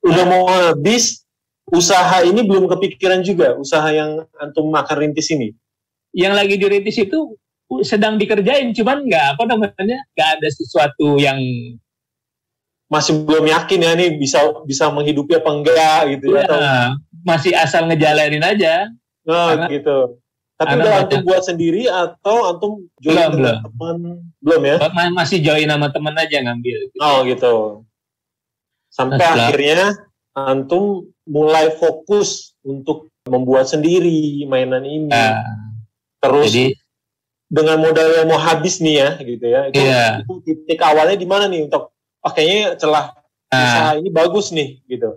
udah 0.00 0.24
mau 0.24 0.46
habis, 0.46 1.26
usaha 1.66 2.22
ini 2.22 2.40
belum 2.40 2.70
kepikiran 2.70 3.20
juga, 3.20 3.58
usaha 3.58 3.84
yang 3.90 4.22
antum 4.38 4.70
makan 4.70 4.96
rintis 5.02 5.28
ini. 5.28 5.50
yang 6.16 6.32
lagi 6.32 6.56
dirintis 6.56 6.96
itu 6.96 7.36
sedang 7.84 8.16
dikerjain 8.16 8.72
cuman 8.72 9.04
nggak 9.04 9.36
apa 9.36 9.42
namanya 9.44 10.00
nggak 10.16 10.28
ada 10.40 10.48
sesuatu 10.48 11.20
yang 11.20 11.36
Masih 12.86 13.18
belum 13.26 13.44
yakin 13.50 13.80
ya 13.82 13.92
nih 13.98 14.14
bisa 14.14 14.38
bisa 14.62 14.86
menghidupi 14.88 15.34
apa 15.34 15.50
enggak 15.50 16.00
gitu 16.14 16.38
ya. 16.38 16.46
Atau, 16.46 16.58
ya, 16.62 16.78
masih 17.26 17.52
asal 17.58 17.82
ngejalanin 17.90 18.42
aja 18.42 18.86
nah, 19.26 19.54
karena- 19.54 19.68
gitu. 19.74 19.98
Tapi 20.56 20.72
udah 20.72 20.92
antum 21.04 21.20
buat 21.28 21.42
sendiri 21.44 21.84
atau 21.84 22.48
antum 22.48 22.72
join 22.96 23.12
Belum, 23.12 23.32
belum. 23.36 23.56
teman? 23.60 23.96
Belum 24.40 24.62
ya? 24.64 24.76
Ma- 24.88 25.14
masih 25.20 25.44
join 25.44 25.68
sama 25.68 25.92
temen 25.92 26.16
aja 26.16 26.36
ngambil 26.40 26.76
gitu. 26.88 26.96
Oh 26.96 27.20
gitu. 27.28 27.54
Sampai 28.88 29.20
Nah, 29.20 29.28
setelah- 29.28 29.46
akhirnya 29.52 29.80
antum 30.32 30.84
mulai 31.28 31.76
fokus 31.76 32.56
untuk 32.64 33.12
membuat 33.28 33.68
sendiri 33.68 34.46
mainan 34.46 34.86
ini. 34.86 35.10
Nah, 35.12 35.44
Terus 36.24 36.48
jadi 36.48 36.72
dengan 37.46 37.76
modal 37.78 38.08
yang 38.16 38.26
mau 38.26 38.40
habis 38.40 38.80
nih 38.80 38.96
ya 38.96 39.10
gitu 39.20 39.44
ya. 39.44 39.60
Itu, 39.68 39.76
Iya. 39.76 40.24
itu 40.24 40.32
titik 40.40 40.80
awalnya 40.80 41.18
di 41.18 41.26
mana 41.28 41.52
nih 41.52 41.68
untuk 41.68 41.92
oh, 42.26 42.32
kayaknya 42.34 42.74
celah 42.74 43.14
nah, 43.48 43.62
usaha 43.62 43.90
ini 43.96 44.10
bagus 44.10 44.50
nih 44.50 44.82
gitu. 44.84 45.14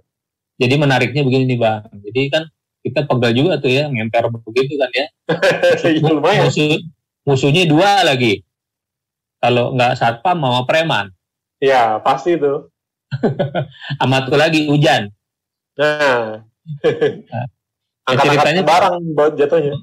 jadi 0.56 0.78
menariknya 0.78 1.26
begini 1.26 1.50
nih 1.50 1.58
bang 1.58 1.82
jadi 2.06 2.22
kan 2.30 2.44
kita 2.80 3.04
pegal 3.04 3.32
juga 3.34 3.58
tuh 3.58 3.68
ya 3.68 3.90
ngemper 3.90 4.30
begitu 4.46 4.78
kan 4.78 4.90
ya 4.94 5.08
Ya, 5.90 6.00
lumayan. 6.06 6.48
Musuh, 6.48 6.78
musuhnya 7.24 7.66
dua 7.66 8.02
lagi 8.04 8.46
kalau 9.38 9.74
nggak 9.74 9.96
satpam 9.96 10.38
mau 10.38 10.64
preman 10.64 11.10
Ya, 11.60 12.00
pasti 12.00 12.40
itu. 12.40 12.72
amat 14.04 14.30
lagi 14.32 14.64
hujan 14.66 15.12
Nah. 15.76 16.40
Nah, 16.40 17.46
Angkat-angkat 18.08 18.26
ceritanya- 18.46 18.66
barang 18.66 18.96
buat 19.12 19.34
jatuhnya. 19.34 19.74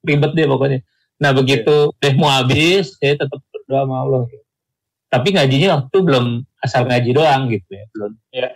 ribet 0.00 0.32
deh 0.32 0.46
pokoknya. 0.46 0.78
Nah 1.18 1.30
begitu 1.32 1.90
deh 1.96 2.14
mau 2.14 2.28
habis, 2.28 2.94
saya 2.96 3.16
tetap 3.16 3.40
berdoa 3.44 3.82
sama 3.82 3.96
Allah. 3.98 4.22
Tapi 5.08 5.28
ngajinya 5.32 5.68
waktu 5.80 5.96
belum 6.04 6.26
asal 6.60 6.84
ngaji 6.84 7.10
doang 7.16 7.48
gitu 7.48 7.70
ya, 7.72 7.84
belum. 7.96 8.12
Iya. 8.28 8.50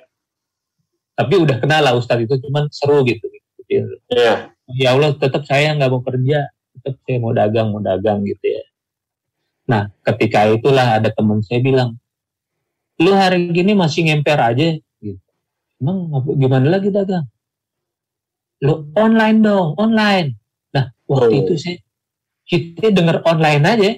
Tapi 1.17 1.35
udah 1.41 1.57
kenal 1.61 1.81
lah 1.81 1.93
Ustadz 1.97 2.25
itu, 2.29 2.35
cuman 2.45 2.69
seru 2.69 3.01
gitu. 3.09 3.25
gitu. 3.69 3.97
Iya. 4.13 4.53
Ya 4.77 4.89
Allah 4.93 5.17
tetap 5.17 5.45
saya 5.49 5.73
nggak 5.77 5.91
mau 5.93 6.05
kerja, 6.05 6.49
tetap 6.77 6.95
saya 7.05 7.17
mau 7.21 7.33
dagang, 7.33 7.73
mau 7.73 7.81
dagang 7.81 8.21
gitu 8.25 8.45
ya. 8.45 8.65
Nah 9.69 9.83
ketika 10.05 10.45
itulah 10.49 11.01
ada 11.01 11.09
teman 11.09 11.41
saya 11.41 11.61
bilang, 11.65 11.97
lu 13.01 13.13
hari 13.17 13.49
gini 13.53 13.73
masih 13.73 14.09
ngemper 14.13 14.37
aja 14.37 14.77
gitu. 15.01 15.21
Emang 15.81 16.09
gimana 16.37 16.69
lagi 16.69 16.93
dagang? 16.93 17.25
Lu 18.61 18.93
online 18.95 19.39
dong, 19.41 19.73
online. 19.81 20.37
Nah 20.77 20.93
waktu 21.09 21.33
Oh. 21.33 21.41
itu 21.49 21.55
saya 21.57 21.77
kita 22.45 22.93
denger 22.93 23.25
online 23.25 23.63
aja. 23.65 23.91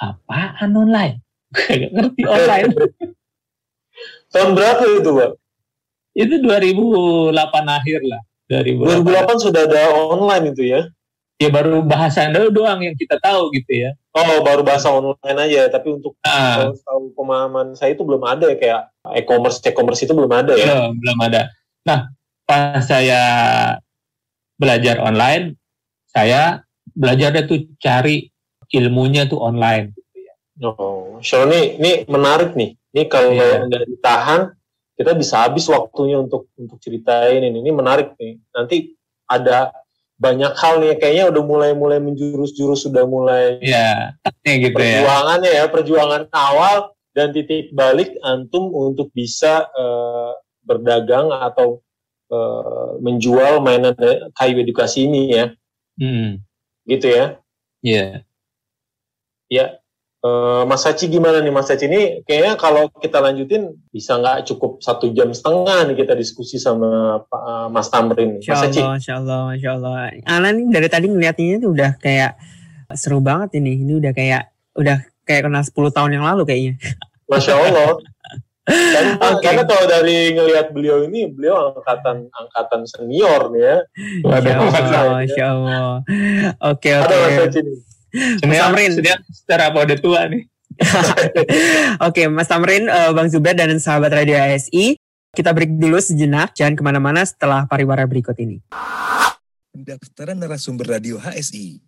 Apaan 0.00 0.70
online? 0.74 1.16
Gak 1.54 1.90
ngerti 1.90 2.22
online. 2.26 2.70
Tahun 4.32 4.50
berapa 4.54 4.84
itu, 4.86 5.10
Pak? 5.10 5.30
itu 6.14 6.34
2008 6.42 7.34
akhir 7.70 8.00
lah. 8.06 8.20
2008. 8.50 9.06
2008 9.06 9.46
sudah 9.46 9.62
ada 9.66 9.82
online 9.94 10.44
itu 10.50 10.62
ya. 10.66 10.80
Ya 11.40 11.48
baru 11.48 11.80
bahasan 11.80 12.36
dulu 12.36 12.52
doang 12.52 12.84
yang 12.84 12.92
kita 12.98 13.16
tahu 13.16 13.48
gitu 13.56 13.88
ya. 13.88 13.96
Oh, 14.12 14.44
baru 14.44 14.60
bahasa 14.60 14.92
online 14.92 15.38
aja, 15.40 15.72
tapi 15.72 15.96
untuk 15.96 16.12
Nah, 16.20 16.68
tahu, 16.68 16.72
tahu 16.84 17.02
pemahaman 17.16 17.72
saya 17.72 17.96
itu 17.96 18.04
belum 18.04 18.20
ada 18.26 18.52
ya 18.52 18.56
kayak 18.60 18.80
e-commerce, 19.16 19.62
e-commerce 19.64 20.04
itu 20.04 20.12
belum 20.12 20.28
ada 20.28 20.52
ya. 20.52 20.68
belum, 20.68 21.00
belum 21.00 21.18
ada. 21.24 21.48
Nah, 21.88 22.12
pas 22.44 22.84
saya 22.84 23.22
belajar 24.60 25.00
online, 25.00 25.56
saya 26.12 26.60
belajar 26.92 27.32
tuh 27.48 27.72
cari 27.80 28.28
ilmunya 28.76 29.24
tuh 29.24 29.40
online. 29.40 29.96
Oh, 30.60 31.09
so 31.22 31.44
ini 31.46 31.76
ini 31.76 31.90
menarik 32.06 32.52
nih. 32.54 32.76
Ini 32.90 33.02
kalau 33.06 33.30
Iya. 33.30 33.66
nggak 33.66 33.84
ditahan, 33.86 34.40
kita 34.94 35.14
bisa 35.14 35.46
habis 35.46 35.64
waktunya 35.70 36.18
untuk 36.18 36.50
untuk 36.58 36.76
ceritain 36.82 37.40
ini. 37.40 37.62
Ini 37.62 37.70
menarik 37.70 38.18
nih. 38.18 38.42
Nanti 38.50 38.92
ada 39.24 39.70
banyak 40.20 40.52
hal 40.52 40.84
nih 40.84 41.00
kayaknya 41.00 41.32
udah 41.32 41.42
mulai 41.42 41.70
mulai 41.72 41.96
menjurus-jurus 41.96 42.84
sudah 42.84 43.08
mulai 43.08 43.56
Ya, 43.64 44.12
ya 44.44 44.54
gitu 44.60 44.76
ya. 44.76 45.00
perjuangannya 45.00 45.50
ya 45.50 45.64
perjuangan 45.72 46.22
awal 46.28 46.92
dan 47.16 47.32
titik 47.32 47.72
balik 47.72 48.12
antum 48.20 48.68
untuk 48.68 49.08
bisa 49.16 49.64
eh, 49.72 50.32
berdagang 50.60 51.32
atau 51.32 51.80
eh, 52.28 52.90
menjual 53.00 53.64
mainan 53.64 53.96
eh, 53.96 54.28
kayu 54.36 54.60
edukasi 54.60 55.08
ini 55.08 55.32
ya 55.32 55.46
Hmm, 55.96 56.40
gitu 56.84 57.08
ya 57.08 57.40
ya. 57.80 58.20
ya 59.48 59.79
eh, 60.20 60.62
Mas 60.68 60.84
Saci 60.84 61.08
gimana 61.08 61.40
nih 61.40 61.52
Mas 61.52 61.68
Saci 61.68 61.88
ini 61.88 62.20
kayaknya 62.24 62.54
kalau 62.60 62.92
kita 62.92 63.20
lanjutin 63.20 63.72
bisa 63.88 64.20
nggak 64.20 64.48
cukup 64.52 64.80
satu 64.84 65.08
jam 65.16 65.32
setengah 65.32 65.88
nih 65.88 65.96
kita 66.04 66.12
diskusi 66.16 66.60
sama 66.60 67.20
Pak 67.24 67.42
eh, 67.42 67.68
Mas 67.72 67.88
Tamrin 67.88 68.40
Mas 68.40 68.60
Saci 68.60 68.80
Allah, 68.80 68.96
Masya 68.96 69.14
Allah, 69.16 69.40
Masya 69.52 69.70
Allah. 69.76 69.94
Ana 70.28 70.48
nih 70.52 70.66
dari 70.68 70.88
tadi 70.88 71.06
ngeliatnya 71.08 71.60
tuh 71.60 71.70
udah 71.72 71.90
kayak 72.00 72.32
seru 72.94 73.22
banget 73.22 73.56
ini. 73.58 73.80
Ini 73.82 73.92
udah 74.02 74.12
kayak 74.12 74.42
udah 74.76 74.98
kayak 75.24 75.42
kenal 75.46 75.62
10 75.62 75.96
tahun 75.96 76.10
yang 76.18 76.24
lalu 76.26 76.42
kayaknya. 76.46 76.74
Masya 77.30 77.54
Allah 77.54 77.90
karena, 78.94 79.12
Oke. 79.18 79.42
karena 79.42 79.62
kalau 79.66 79.84
dari 79.88 80.30
ngelihat 80.36 80.66
beliau 80.70 81.02
ini 81.02 81.26
beliau 81.26 81.74
angkatan 81.74 82.30
angkatan 82.30 82.80
senior 82.86 83.50
nih 83.50 83.62
ya 83.66 83.78
Masya 84.22 84.52
Allah. 84.54 85.16
Masya 85.24 85.44
Allah. 85.48 85.94
Oke, 86.70 86.90
ada 86.94 87.14
Mas 87.14 87.38
oke. 87.50 87.60
Nih 87.66 87.89
Tamrin. 88.42 88.90
sebenarnya 88.94 89.18
secara 89.30 89.62
apa 89.70 89.78
udah 89.86 89.98
tua 89.98 90.20
nih. 90.26 90.42
Oke, 92.08 92.30
Mas 92.32 92.48
Tamrin, 92.48 92.88
Bang 93.12 93.28
Zubair, 93.28 93.54
dan 93.58 93.76
sahabat 93.76 94.10
Radio 94.14 94.38
ASI. 94.40 94.96
Kita 95.30 95.54
break 95.54 95.78
dulu 95.78 96.00
sejenak. 96.02 96.56
Jangan 96.58 96.74
ke 96.74 96.82
mana-mana 96.82 97.22
setelah 97.22 97.68
pariwara 97.68 98.02
berikut 98.08 98.34
ini. 98.42 98.58
Pendaftaran 99.70 100.34
narasumber 100.34 100.98
radio 100.98 101.22
HSI. 101.22 101.78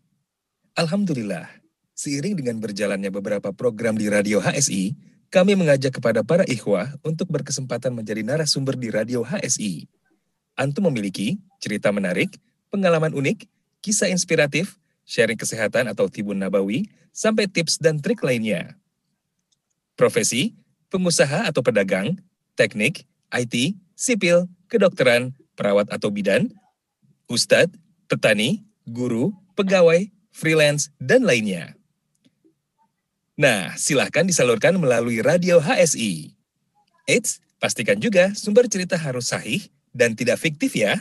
Alhamdulillah, 0.78 1.50
seiring 1.98 2.38
dengan 2.38 2.62
berjalannya 2.62 3.10
beberapa 3.10 3.50
program 3.50 3.98
di 3.98 4.06
radio 4.06 4.38
HSI, 4.38 4.94
kami 5.32 5.56
mengajak 5.58 5.98
kepada 5.98 6.22
para 6.22 6.46
ikhwah 6.46 6.92
untuk 7.02 7.26
berkesempatan 7.32 7.90
menjadi 7.90 8.22
narasumber 8.22 8.78
di 8.78 8.92
radio 8.92 9.26
HSI. 9.26 9.90
Antum 10.54 10.92
memiliki 10.92 11.40
cerita 11.58 11.88
menarik, 11.90 12.36
pengalaman 12.68 13.16
unik, 13.16 13.48
kisah 13.82 14.12
inspiratif, 14.12 14.78
sharing 15.06 15.38
kesehatan 15.38 15.90
atau 15.90 16.06
tibun 16.08 16.38
nabawi, 16.38 16.88
sampai 17.12 17.46
tips 17.46 17.78
dan 17.78 18.00
trik 18.00 18.24
lainnya. 18.24 18.74
Profesi, 19.94 20.56
pengusaha 20.88 21.48
atau 21.48 21.60
pedagang, 21.60 22.16
teknik, 22.56 23.04
IT, 23.32 23.76
sipil, 23.96 24.48
kedokteran, 24.68 25.36
perawat 25.54 25.88
atau 25.92 26.08
bidan, 26.08 26.48
ustadz, 27.28 27.72
petani, 28.08 28.64
guru, 28.88 29.32
pegawai, 29.54 30.08
freelance, 30.32 30.88
dan 30.96 31.24
lainnya. 31.24 31.76
Nah, 33.36 33.72
silahkan 33.80 34.28
disalurkan 34.28 34.76
melalui 34.76 35.24
radio 35.24 35.56
HSI. 35.56 36.36
Eits, 37.08 37.40
pastikan 37.56 37.96
juga 37.96 38.36
sumber 38.36 38.68
cerita 38.68 39.00
harus 39.00 39.32
sahih 39.32 39.64
dan 39.96 40.12
tidak 40.12 40.40
fiktif 40.40 40.76
ya. 40.76 41.00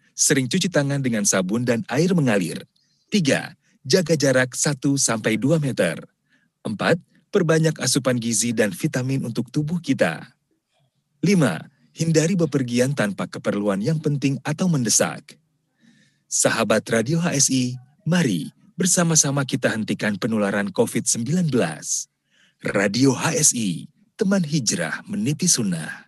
sering 0.15 0.47
cuci 0.47 0.67
tangan 0.69 1.01
dengan 1.01 1.25
sabun 1.25 1.65
dan 1.65 1.81
air 1.89 2.11
mengalir. 2.13 2.63
Tiga, 3.11 3.55
jaga 3.83 4.15
jarak 4.15 4.53
1-2 4.53 5.01
meter. 5.59 5.99
4. 6.63 6.77
Perbanyak 7.31 7.79
asupan 7.79 8.19
gizi 8.19 8.51
dan 8.51 8.75
vitamin 8.75 9.23
untuk 9.23 9.49
tubuh 9.49 9.79
kita. 9.79 10.35
5. 11.23 11.97
Hindari 11.97 12.35
bepergian 12.39 12.95
tanpa 12.95 13.27
keperluan 13.27 13.83
yang 13.83 13.99
penting 13.99 14.39
atau 14.47 14.67
mendesak. 14.71 15.35
Sahabat 16.31 16.87
Radio 16.87 17.19
HSI, 17.19 17.75
mari 18.07 18.55
bersama-sama 18.79 19.43
kita 19.43 19.67
hentikan 19.67 20.15
penularan 20.15 20.71
COVID-19. 20.71 21.51
Radio 22.71 23.11
HSI, 23.11 23.91
teman 24.15 24.43
hijrah 24.45 25.03
meniti 25.03 25.51
sunnah. 25.51 26.07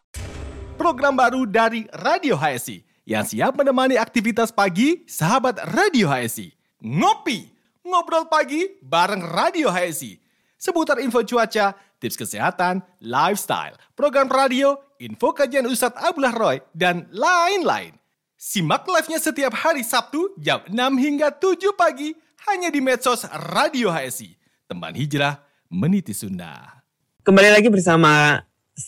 Program 0.79 1.15
baru 1.19 1.43
dari 1.43 1.83
Radio 1.91 2.39
HSI 2.39 2.92
yang 3.03 3.27
siap 3.27 3.59
menemani 3.59 3.99
aktivitas 3.99 4.51
pagi 4.51 5.03
sahabat 5.07 5.59
Radio 5.75 6.07
HSI. 6.07 6.55
Ngopi! 6.83 7.51
Ngobrol 7.83 8.31
pagi 8.31 8.79
bareng 8.79 9.19
Radio 9.27 9.67
HSI. 9.67 10.15
Seputar 10.55 11.03
info 11.03 11.19
cuaca, 11.27 11.75
tips 11.99 12.15
kesehatan, 12.15 12.79
lifestyle, 13.03 13.75
program 13.91 14.31
radio, 14.31 14.79
info 15.03 15.35
kajian 15.35 15.67
Ustadz 15.67 15.99
Abdullah 15.99 16.31
Roy, 16.31 16.57
dan 16.71 17.11
lain-lain. 17.11 17.99
Simak 18.39 18.87
live-nya 18.87 19.19
setiap 19.19 19.51
hari 19.51 19.83
Sabtu 19.83 20.31
jam 20.39 20.63
6 20.67 20.75
hingga 20.99 21.35
7 21.35 21.75
pagi 21.75 22.15
hanya 22.47 22.71
di 22.71 22.79
medsos 22.79 23.27
Radio 23.51 23.91
HSI. 23.91 24.35
Teman 24.67 24.95
hijrah 24.95 25.43
meniti 25.67 26.15
sunnah. 26.15 26.83
Kembali 27.23 27.51
lagi 27.51 27.67
bersama 27.67 28.43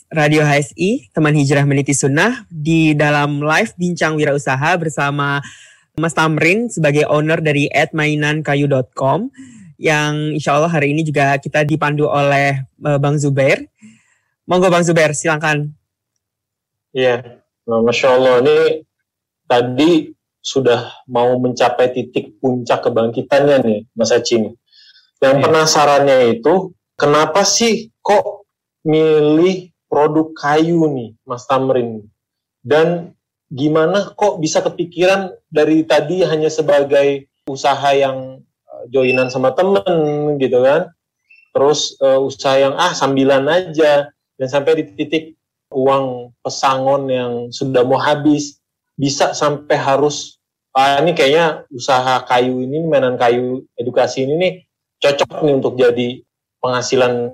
Radio 0.10 0.42
HSI, 0.42 1.14
teman 1.14 1.38
hijrah 1.38 1.62
meniti 1.62 1.94
sunnah 1.94 2.42
di 2.50 2.98
dalam 2.98 3.38
live 3.38 3.70
bincang 3.78 4.18
wirausaha 4.18 4.74
bersama 4.82 5.46
Mas 5.94 6.18
Tamrin 6.18 6.74
sebagai 6.74 7.06
owner 7.06 7.38
dari 7.38 7.70
@mainankayu.com 7.94 9.30
yang 9.78 10.34
insya 10.34 10.58
Allah 10.58 10.74
hari 10.74 10.90
ini 10.90 11.06
juga 11.06 11.38
kita 11.38 11.62
dipandu 11.62 12.10
oleh 12.10 12.66
uh, 12.82 12.98
Bang 12.98 13.22
Zubair. 13.22 13.62
Monggo 14.50 14.74
Bang 14.74 14.82
Zubair, 14.82 15.14
silakan. 15.14 15.70
Iya, 16.90 17.46
nah, 17.70 17.86
Masya 17.86 18.08
Allah 18.10 18.42
ini 18.42 18.58
tadi 19.46 20.10
sudah 20.42 21.06
mau 21.06 21.38
mencapai 21.38 21.94
titik 21.94 22.42
puncak 22.42 22.90
kebangkitannya 22.90 23.58
nih 23.62 23.80
Mas 23.94 24.10
Acin. 24.10 24.50
Yang 25.22 25.36
ya. 25.38 25.42
penasarannya 25.46 26.18
itu 26.42 26.74
kenapa 26.98 27.46
sih 27.46 27.94
kok 28.02 28.50
milih 28.86 29.75
produk 29.96 30.36
kayu 30.36 30.92
nih 30.92 31.16
Mas 31.24 31.48
Tamrin? 31.48 32.04
Dan 32.60 33.16
gimana 33.48 34.12
kok 34.12 34.44
bisa 34.44 34.60
kepikiran 34.60 35.32
dari 35.48 35.88
tadi 35.88 36.28
hanya 36.28 36.52
sebagai 36.52 37.32
usaha 37.48 37.94
yang 37.96 38.44
uh, 38.68 38.84
joinan 38.92 39.32
sama 39.32 39.54
temen 39.56 40.36
gitu 40.42 40.66
kan 40.66 40.90
terus 41.54 41.96
uh, 42.04 42.20
usaha 42.20 42.58
yang 42.58 42.74
ah 42.76 42.92
sambilan 42.92 43.46
aja 43.48 44.10
dan 44.36 44.48
sampai 44.50 44.82
di 44.82 44.84
titik 44.98 45.26
uang 45.72 46.36
pesangon 46.44 47.08
yang 47.08 47.34
sudah 47.54 47.86
mau 47.86 48.02
habis 48.02 48.60
bisa 48.98 49.32
sampai 49.32 49.78
harus 49.78 50.42
ah 50.76 51.00
ini 51.00 51.16
kayaknya 51.16 51.64
usaha 51.72 52.20
kayu 52.28 52.60
ini 52.60 52.84
mainan 52.84 53.16
kayu 53.16 53.64
edukasi 53.80 54.28
ini 54.28 54.36
nih 54.36 54.54
cocok 55.00 55.46
nih 55.46 55.54
untuk 55.54 55.74
jadi 55.80 56.10
penghasilan 56.60 57.32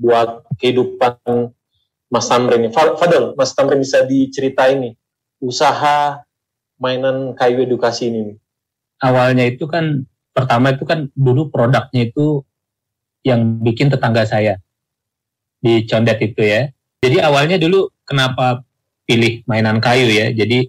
buat 0.00 0.42
kehidupan 0.58 1.52
Mas 2.10 2.26
Tamrin. 2.26 2.66
Fadel, 2.74 3.38
Mas 3.38 3.54
Tamrin 3.54 3.80
bisa 3.80 4.02
diceritain 4.02 4.82
nih 4.82 4.94
usaha 5.40 6.20
mainan 6.76 7.32
kayu 7.38 7.62
edukasi 7.64 8.10
ini? 8.10 8.34
Awalnya 9.00 9.48
itu 9.48 9.64
kan 9.70 10.04
pertama 10.34 10.74
itu 10.74 10.84
kan 10.84 11.08
dulu 11.14 11.48
produknya 11.48 12.10
itu 12.10 12.44
yang 13.22 13.62
bikin 13.62 13.88
tetangga 13.88 14.26
saya 14.26 14.58
di 15.62 15.86
Condet 15.86 16.18
itu 16.20 16.42
ya. 16.42 16.68
Jadi 17.00 17.16
awalnya 17.22 17.56
dulu 17.56 17.88
kenapa 18.04 18.60
pilih 19.08 19.46
mainan 19.48 19.80
kayu 19.80 20.10
ya? 20.10 20.34
Jadi 20.34 20.68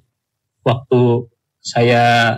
waktu 0.63 1.27
saya 1.60 2.38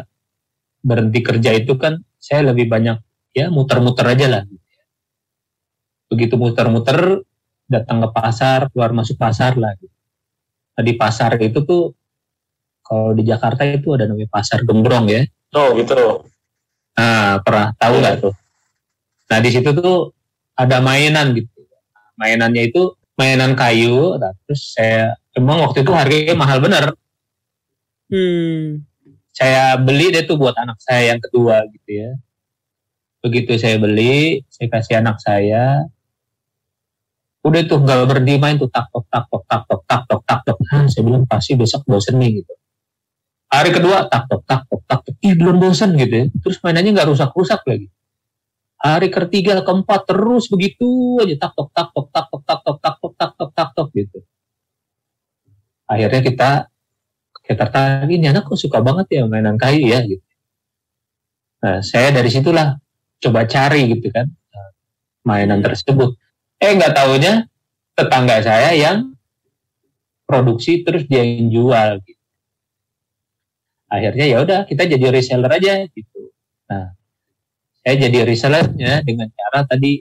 berhenti 0.84 1.20
kerja 1.22 1.54
itu 1.54 1.76
kan 1.78 2.02
saya 2.18 2.52
lebih 2.52 2.72
banyak 2.72 2.98
ya 3.36 3.52
muter-muter 3.52 4.06
aja 4.08 4.28
lah. 4.30 4.44
Begitu 6.10 6.38
muter-muter 6.38 7.26
datang 7.74 8.06
ke 8.06 8.10
pasar, 8.14 8.70
keluar 8.70 8.94
masuk 8.94 9.18
pasar 9.18 9.58
lah. 9.58 9.74
Nah, 10.74 10.84
di 10.86 10.94
pasar 10.94 11.38
itu 11.42 11.66
tuh 11.66 11.98
kalau 12.84 13.16
di 13.18 13.24
Jakarta 13.26 13.66
itu 13.66 13.96
ada 13.96 14.06
namanya 14.06 14.30
pasar 14.30 14.62
gembrong 14.62 15.10
ya. 15.10 15.26
Oh 15.56 15.74
gitu. 15.74 16.28
Nah 16.94 17.42
pernah 17.42 17.74
tahu 17.80 17.96
nggak 18.04 18.16
tuh? 18.22 18.34
Nah 19.32 19.38
di 19.42 19.50
situ 19.50 19.70
tuh 19.74 20.14
ada 20.54 20.78
mainan 20.84 21.34
gitu. 21.34 21.50
Mainannya 22.20 22.70
itu 22.70 22.94
mainan 23.18 23.58
kayu. 23.58 24.18
Nah, 24.20 24.34
terus 24.46 24.74
saya 24.76 25.18
emang 25.34 25.64
waktu 25.64 25.82
itu 25.82 25.92
harganya 25.94 26.36
mahal 26.38 26.62
bener. 26.62 26.94
Hmm. 28.12 28.86
Saya 29.34 29.82
beli 29.82 30.14
deh 30.14 30.30
tuh 30.30 30.38
buat 30.38 30.54
anak 30.54 30.78
saya 30.78 31.16
yang 31.16 31.20
kedua 31.24 31.66
gitu 31.74 31.90
ya. 31.90 32.12
Begitu 33.26 33.58
saya 33.58 33.82
beli, 33.82 34.46
saya 34.52 34.68
kasih 34.70 35.02
anak 35.02 35.18
saya. 35.24 35.90
Udah 37.44 37.62
tuh 37.68 37.80
nggak 37.84 38.08
berhenti 38.08 38.40
main 38.40 38.56
tuh 38.56 38.72
tak 38.72 38.88
tok 38.90 39.06
tak 39.12 39.28
tok 39.28 39.44
tak 39.46 39.62
tok 39.68 39.82
tak 39.84 40.02
tok 40.08 40.22
tak 40.24 40.40
tok. 40.48 40.58
Nah, 40.72 40.88
saya 40.88 41.04
bilang 41.04 41.28
pasti 41.28 41.60
besok 41.60 41.84
bosen 41.84 42.16
nih 42.16 42.40
gitu 42.40 42.54
hari 43.54 43.70
kedua 43.70 44.10
tak 44.10 44.26
tok 44.26 44.42
tak 44.50 44.66
tok 44.66 44.82
tak 44.90 45.00
tok 45.06 45.16
ih 45.22 45.38
belum 45.38 45.62
bosan 45.62 45.94
gitu 45.94 46.14
ya 46.18 46.26
terus 46.42 46.58
mainannya 46.66 46.98
nggak 46.98 47.08
rusak 47.14 47.30
rusak 47.38 47.62
lagi 47.70 47.88
hari 48.82 49.14
ketiga 49.14 49.62
keempat 49.62 50.10
terus 50.10 50.50
begitu 50.50 51.22
aja 51.22 51.38
tak 51.38 51.52
tok 51.54 51.70
tak 51.70 51.88
tok 51.94 52.08
tak 52.10 52.26
tok 52.34 52.42
tak 52.42 52.60
tok 52.66 52.78
tak 52.82 52.96
tok 52.98 53.14
tak 53.14 53.32
tok 53.38 53.50
tak 53.54 53.70
tok 53.78 53.88
gitu 53.94 54.20
akhirnya 55.86 56.22
kita 56.26 56.50
kita 57.46 57.56
tertarik 57.62 58.10
ini 58.10 58.26
anak 58.34 58.50
kok 58.50 58.58
suka 58.58 58.82
banget 58.82 59.22
ya 59.22 59.30
mainan 59.30 59.62
kayu 59.62 59.86
ya 59.86 60.02
gitu 60.02 60.26
nah 61.62 61.86
saya 61.86 62.10
dari 62.10 62.34
situlah 62.34 62.82
coba 63.22 63.46
cari 63.46 63.86
gitu 63.94 64.10
kan 64.10 64.34
mainan 65.22 65.62
tersebut 65.62 66.18
eh 66.64 66.72
nggak 66.80 66.96
tahunya 66.96 67.34
tetangga 67.94 68.40
saya 68.40 68.72
yang 68.72 69.12
produksi 70.24 70.82
terus 70.88 71.04
dia 71.06 71.22
yang 71.22 71.52
jual 71.52 72.00
gitu. 72.08 72.24
Akhirnya 73.92 74.26
ya 74.26 74.38
udah 74.42 74.60
kita 74.66 74.88
jadi 74.88 75.12
reseller 75.12 75.52
aja 75.52 75.84
gitu. 75.92 76.32
Nah 76.72 76.96
saya 77.84 77.96
jadi 78.08 78.24
resellernya 78.24 79.04
dengan 79.04 79.28
cara 79.36 79.68
tadi 79.68 80.00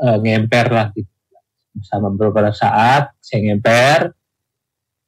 uh, 0.00 0.16
ngemper 0.16 0.66
lah 0.72 0.88
gitu. 0.96 1.12
Sama 1.84 2.08
beberapa 2.10 2.50
saat 2.50 3.12
saya 3.20 3.52
ngemper 3.52 4.16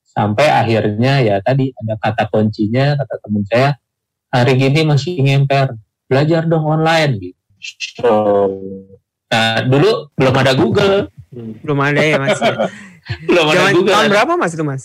sampai 0.04 0.46
akhirnya 0.52 1.24
ya 1.24 1.40
tadi 1.40 1.72
ada 1.72 1.96
kata 1.96 2.28
kuncinya 2.28 3.00
kata 3.00 3.14
teman 3.16 3.42
saya 3.48 3.80
hari 4.28 4.60
gini 4.60 4.84
masih 4.84 5.16
ngemper 5.24 5.72
belajar 6.04 6.44
dong 6.44 6.68
online 6.68 7.16
gitu. 7.16 8.04
Oh. 8.04 8.91
Nah 9.32 9.64
dulu 9.64 9.90
belum 10.14 10.34
ada 10.36 10.52
Google 10.52 11.08
Hmm. 11.32 11.56
Belum 11.64 11.80
ada 11.80 11.96
ya 11.96 12.20
mas. 12.20 12.36
belum 13.28 13.46
ada 13.48 13.56
Zaman 13.58 13.72
Google 13.72 13.94
tahun 13.96 14.08
berapa 14.12 14.32
mas 14.36 14.52
itu 14.52 14.60
mas? 14.60 14.84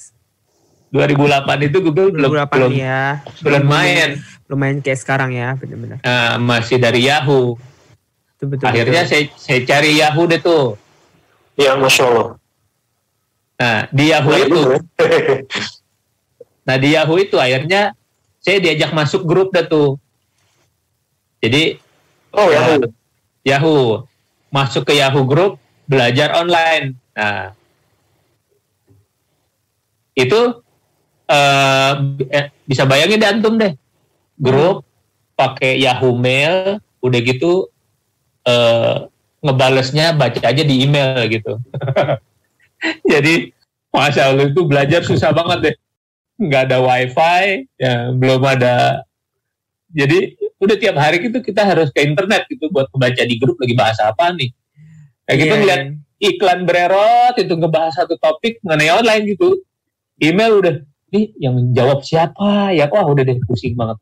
2008 0.89 1.43
itu 1.67 1.77
Google 1.83 2.07
belum 2.09 2.31
2008 2.47 2.55
belum 2.55 2.71
ya. 2.71 3.19
belum 3.43 3.63
main 3.67 4.09
Belum 4.47 4.55
main 4.57 4.75
kayak 4.79 4.95
sekarang 4.97 5.35
ya 5.35 5.59
benar-benar. 5.59 5.99
Nah, 5.99 6.39
masih 6.39 6.79
dari 6.79 7.03
Yahoo 7.03 7.59
Itu 8.31 8.47
betul. 8.47 8.63
akhirnya 8.63 9.03
betul. 9.03 9.11
saya 9.11 9.23
saya 9.35 9.59
cari 9.61 9.99
Yahoo 9.99 10.23
deh 10.23 10.39
tuh 10.39 10.79
Ya, 11.59 11.75
Masya 11.75 12.03
Allah. 12.05 12.27
nah 13.59 13.77
di 13.91 14.03
Yahoo 14.07 14.31
Nah, 14.31 14.39
itu 14.39 14.59
ya. 14.63 14.79
Nah 16.63 16.75
di 16.77 16.89
Yahoo 16.95 17.15
itu 17.17 17.35
akhirnya 17.35 17.91
saya 18.39 18.63
diajak 18.63 18.91
masuk 18.91 19.27
grup 19.27 19.51
dah 19.51 19.67
tuh. 19.67 19.99
Jadi 21.37 21.75
Oh, 22.31 22.47
ya. 22.47 22.71
ya, 22.71 22.87
Yahoo 23.45 24.06
masuk 24.53 24.87
ke 24.87 24.93
Yahoo 24.97 25.27
grup 25.27 25.59
belajar 25.87 26.35
online. 26.37 26.95
Nah 27.15 27.53
itu 30.17 30.41
eh, 31.29 31.91
bisa 32.65 32.83
bayangin 32.89 33.21
deh 33.21 33.29
antum 33.29 33.55
deh 33.55 33.77
grup 34.37 34.83
pakai 35.37 35.77
Yahoo 35.77 36.17
Mail 36.17 36.81
udah 37.03 37.19
gitu 37.21 37.69
eh, 38.47 38.95
ngebalesnya 39.41 40.17
baca 40.17 40.41
aja 40.41 40.63
di 40.65 40.83
email 40.83 41.21
gitu. 41.29 41.61
Jadi 43.11 43.53
Masya 43.93 44.29
Allah 44.29 44.51
itu 44.51 44.61
belajar 44.67 45.01
susah 45.01 45.33
banget 45.33 45.59
deh 45.71 45.75
nggak 46.37 46.69
ada 46.69 46.77
wifi 46.85 47.65
ya 47.81 48.13
belum 48.13 48.45
ada 48.45 49.01
jadi 49.89 50.37
udah 50.57 50.75
tiap 50.77 50.95
hari 50.97 51.21
gitu 51.21 51.39
kita 51.41 51.61
harus 51.61 51.93
ke 51.93 52.01
internet 52.01 52.49
gitu 52.49 52.69
buat 52.73 52.89
membaca 52.89 53.21
di 53.21 53.35
grup 53.37 53.57
lagi 53.61 53.75
bahas 53.77 53.97
apa 54.01 54.33
nih 54.33 54.49
kayak 55.29 55.37
gitu 55.37 55.53
Iya, 55.53 55.59
ngeliat 55.61 55.81
iya. 55.83 56.27
iklan 56.33 56.59
bererot 56.65 57.35
itu 57.37 57.53
ngebahas 57.53 57.93
satu 57.93 58.17
topik 58.17 58.57
mengenai 58.65 58.89
online 58.89 59.23
gitu 59.37 59.61
email 60.17 60.57
udah 60.57 60.73
nih 61.13 61.25
yang 61.37 61.53
menjawab 61.55 62.01
siapa 62.01 62.73
ya 62.73 62.89
wah 62.89 63.05
udah 63.05 63.23
deh 63.23 63.37
pusing 63.45 63.77
banget 63.77 64.01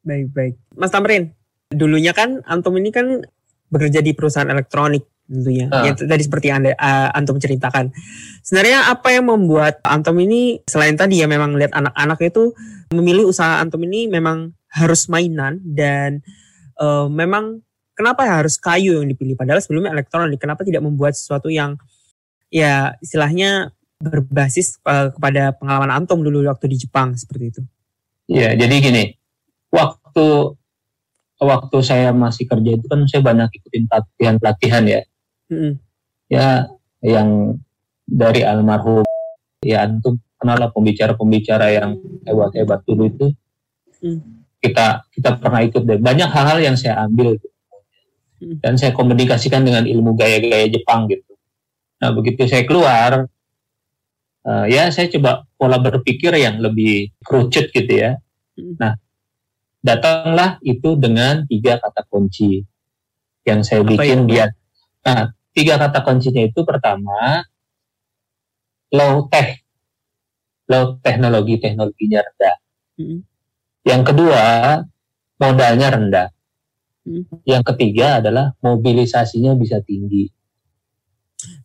Baik 0.00 0.32
baik. 0.32 0.54
Mas 0.80 0.88
Tamrin, 0.88 1.36
dulunya 1.68 2.16
kan 2.16 2.40
Antum 2.48 2.72
ini 2.80 2.88
kan 2.88 3.20
bekerja 3.68 4.00
di 4.00 4.16
perusahaan 4.16 4.48
elektronik 4.48 5.04
tentunya. 5.28 5.68
Ah. 5.70 5.86
Yang 5.86 6.08
tadi 6.08 6.22
seperti 6.24 6.48
anda 6.50 6.72
uh, 6.74 7.12
Antum 7.12 7.36
ceritakan. 7.36 7.92
Sebenarnya 8.42 8.90
apa 8.90 9.12
yang 9.12 9.28
membuat 9.28 9.84
Antum 9.84 10.16
ini 10.24 10.64
selain 10.64 10.96
tadi 10.96 11.20
ya 11.20 11.28
memang 11.28 11.54
lihat 11.54 11.76
anak-anak 11.76 12.18
itu 12.24 12.56
memilih 12.90 13.28
usaha 13.28 13.60
Antum 13.60 13.84
ini 13.84 14.08
memang 14.08 14.56
harus 14.70 15.10
mainan 15.10 15.58
dan 15.62 16.22
uh, 16.78 17.10
memang 17.10 17.62
kenapa 17.94 18.24
harus 18.24 18.56
kayu 18.56 19.02
yang 19.02 19.08
dipilih 19.10 19.34
padahal 19.34 19.60
sebelumnya 19.60 19.90
elektronik 19.92 20.38
kenapa 20.38 20.62
tidak 20.62 20.80
membuat 20.80 21.18
sesuatu 21.18 21.50
yang 21.50 21.74
ya 22.48 22.94
istilahnya 23.02 23.74
berbasis 24.00 24.80
uh, 24.88 25.12
kepada 25.12 25.52
pengalaman 25.58 25.92
Antum 25.92 26.24
dulu 26.24 26.46
waktu 26.48 26.72
di 26.72 26.80
Jepang 26.80 27.12
seperti 27.18 27.44
itu. 27.52 27.62
ya 28.30 28.54
jadi 28.56 28.74
gini 28.80 29.04
waktu 29.74 30.56
waktu 31.40 31.76
saya 31.82 32.14
masih 32.14 32.46
kerja 32.46 32.70
itu 32.78 32.86
kan 32.86 33.04
saya 33.10 33.20
banyak 33.26 33.50
ikutin 33.60 33.84
pelatihan 33.90 34.34
pelatihan 34.38 34.84
ya 34.86 35.00
Mm-mm. 35.50 35.72
ya 36.30 36.70
yang 37.02 37.58
dari 38.06 38.46
almarhum 38.46 39.04
ya 39.60 39.84
antum 39.84 40.16
kenal 40.40 40.56
lah 40.56 40.70
pembicara-pembicara 40.72 41.74
yang 41.74 42.00
hebat-hebat 42.24 42.80
dulu 42.88 43.04
itu 43.10 43.26
Hmm. 44.00 44.39
Kita 44.60 45.08
kita 45.10 45.40
pernah 45.40 45.64
ikut 45.64 45.82
deh 45.82 45.98
banyak 45.98 46.28
hal-hal 46.28 46.58
yang 46.60 46.76
saya 46.76 47.00
ambil 47.02 47.34
gitu. 47.34 47.48
Hmm. 48.40 48.56
dan 48.60 48.76
saya 48.76 48.92
komunikasikan 48.92 49.64
dengan 49.64 49.84
ilmu 49.84 50.16
gaya-gaya 50.16 50.68
Jepang 50.68 51.08
gitu 51.08 51.32
nah 51.96 52.12
begitu 52.12 52.44
saya 52.44 52.64
keluar 52.64 53.28
eh, 54.44 54.66
ya 54.68 54.88
saya 54.88 55.08
coba 55.08 55.44
pola 55.56 55.76
berpikir 55.76 56.32
yang 56.36 56.60
lebih 56.60 57.12
kerucut 57.20 57.68
gitu 57.70 57.92
ya 57.92 58.16
Hmm. 58.50 58.76
nah 58.76 58.92
datanglah 59.80 60.60
itu 60.60 60.92
dengan 60.98 61.46
tiga 61.48 61.80
kata 61.80 62.04
kunci 62.04 62.60
yang 63.46 63.64
saya 63.64 63.80
Apa 63.80 63.96
bikin 63.96 64.26
itu? 64.26 64.36
biar 64.36 64.48
nah 65.00 65.20
tiga 65.50 65.80
kata 65.80 66.04
kuncinya 66.04 66.44
itu 66.44 66.60
pertama 66.60 67.40
low 68.92 69.30
tech 69.30 69.62
low 70.66 70.98
teknologi 71.00 71.56
teknologinya 71.56 72.20
rendah 72.20 72.56
Mm. 73.00 73.24
Yang 73.82 74.02
kedua 74.02 74.80
modalnya 75.36 75.88
rendah 75.90 76.28
Hmm. 77.00 77.24
yang 77.48 77.64
ketiga 77.64 78.20
adalah 78.20 78.52
mobilisasinya 78.60 79.56
bisa 79.56 79.80
tinggi 79.80 80.28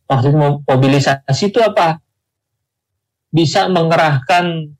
maksud 0.07 0.31
mo- 0.31 0.63
mobilisasi 0.63 1.51
itu 1.51 1.59
apa 1.59 1.99
bisa 3.27 3.67
mengerahkan 3.67 4.71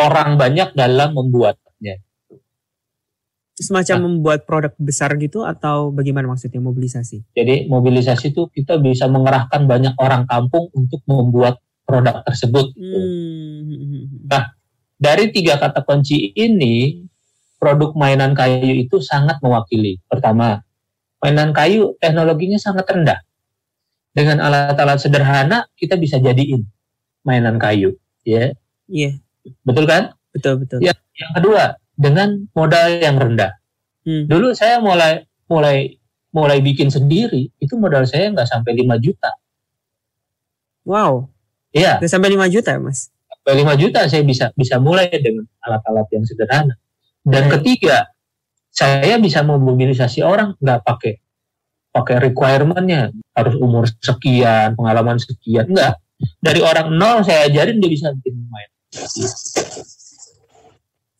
orang 0.00 0.40
banyak 0.40 0.72
dalam 0.72 1.12
membuatnya 1.12 2.00
semacam 3.60 3.96
Nah. 4.00 4.04
membuat 4.08 4.48
produk 4.48 4.72
besar 4.80 5.12
gitu 5.20 5.44
atau 5.44 5.92
bagaimana 5.92 6.32
maksudnya 6.32 6.64
mobilisasi? 6.64 7.36
Jadi 7.36 7.68
mobilisasi 7.68 8.32
itu 8.32 8.48
kita 8.48 8.80
bisa 8.80 9.04
mengerahkan 9.04 9.68
banyak 9.68 10.00
orang 10.00 10.24
kampung 10.24 10.72
untuk 10.72 11.04
membuat 11.04 11.60
produk 11.84 12.24
tersebut. 12.24 12.72
gitu. 12.72 12.96
Hmm. 12.96 14.19
Dari 15.00 15.32
tiga 15.32 15.56
kata 15.56 15.80
kunci 15.80 16.36
ini, 16.36 17.00
produk 17.56 17.96
mainan 17.96 18.36
kayu 18.36 18.84
itu 18.84 19.00
sangat 19.00 19.40
mewakili. 19.40 19.96
Pertama, 20.04 20.60
mainan 21.24 21.56
kayu 21.56 21.96
teknologinya 21.96 22.60
sangat 22.60 22.84
rendah. 22.84 23.20
Dengan 24.12 24.44
alat-alat 24.44 25.00
sederhana 25.00 25.64
kita 25.78 25.96
bisa 25.96 26.20
jadiin 26.20 26.68
mainan 27.24 27.56
kayu, 27.56 27.96
ya. 28.28 28.52
Iya, 28.90 29.16
Betul 29.64 29.88
kan? 29.88 30.12
betul 30.36 30.60
betul. 30.60 30.78
Ya. 30.84 30.92
Yang 31.16 31.32
kedua, 31.40 31.62
dengan 31.96 32.28
modal 32.52 33.00
yang 33.00 33.16
rendah. 33.16 33.56
Hmm. 34.04 34.28
Dulu 34.28 34.52
saya 34.52 34.80
mulai 34.84 35.24
mulai 35.48 35.96
mulai 36.30 36.58
bikin 36.60 36.92
sendiri, 36.92 37.50
itu 37.56 37.74
modal 37.80 38.04
saya 38.04 38.30
nggak 38.30 38.46
sampai 38.46 38.72
5 38.78 39.00
juta. 39.00 39.30
Wow, 40.86 41.28
Iya. 41.70 42.00
udah 42.02 42.10
sampai 42.10 42.34
5 42.34 42.46
juta 42.50 42.74
ya, 42.74 42.80
Mas? 42.82 43.12
Sampai 43.40 43.64
5 43.64 43.80
juta 43.80 44.00
saya 44.04 44.22
bisa 44.22 44.52
bisa 44.52 44.76
mulai 44.76 45.08
dengan 45.08 45.48
alat-alat 45.64 46.06
yang 46.12 46.24
sederhana. 46.28 46.76
Dan 47.24 47.48
Baik. 47.48 47.52
ketiga, 47.60 48.08
saya 48.68 49.16
bisa 49.16 49.40
memobilisasi 49.40 50.20
orang 50.20 50.56
nggak 50.60 50.80
pakai 50.84 51.18
pakai 51.90 52.16
requirement-nya 52.30 53.10
harus 53.34 53.58
umur 53.58 53.88
sekian, 53.98 54.78
pengalaman 54.78 55.18
sekian, 55.18 55.66
enggak. 55.66 55.98
Dari 56.38 56.60
orang 56.60 56.92
nol 56.94 57.24
saya 57.24 57.48
ajarin 57.48 57.80
dia 57.80 57.90
bisa 57.90 58.12
bikin 58.12 58.44
main. 58.46 58.70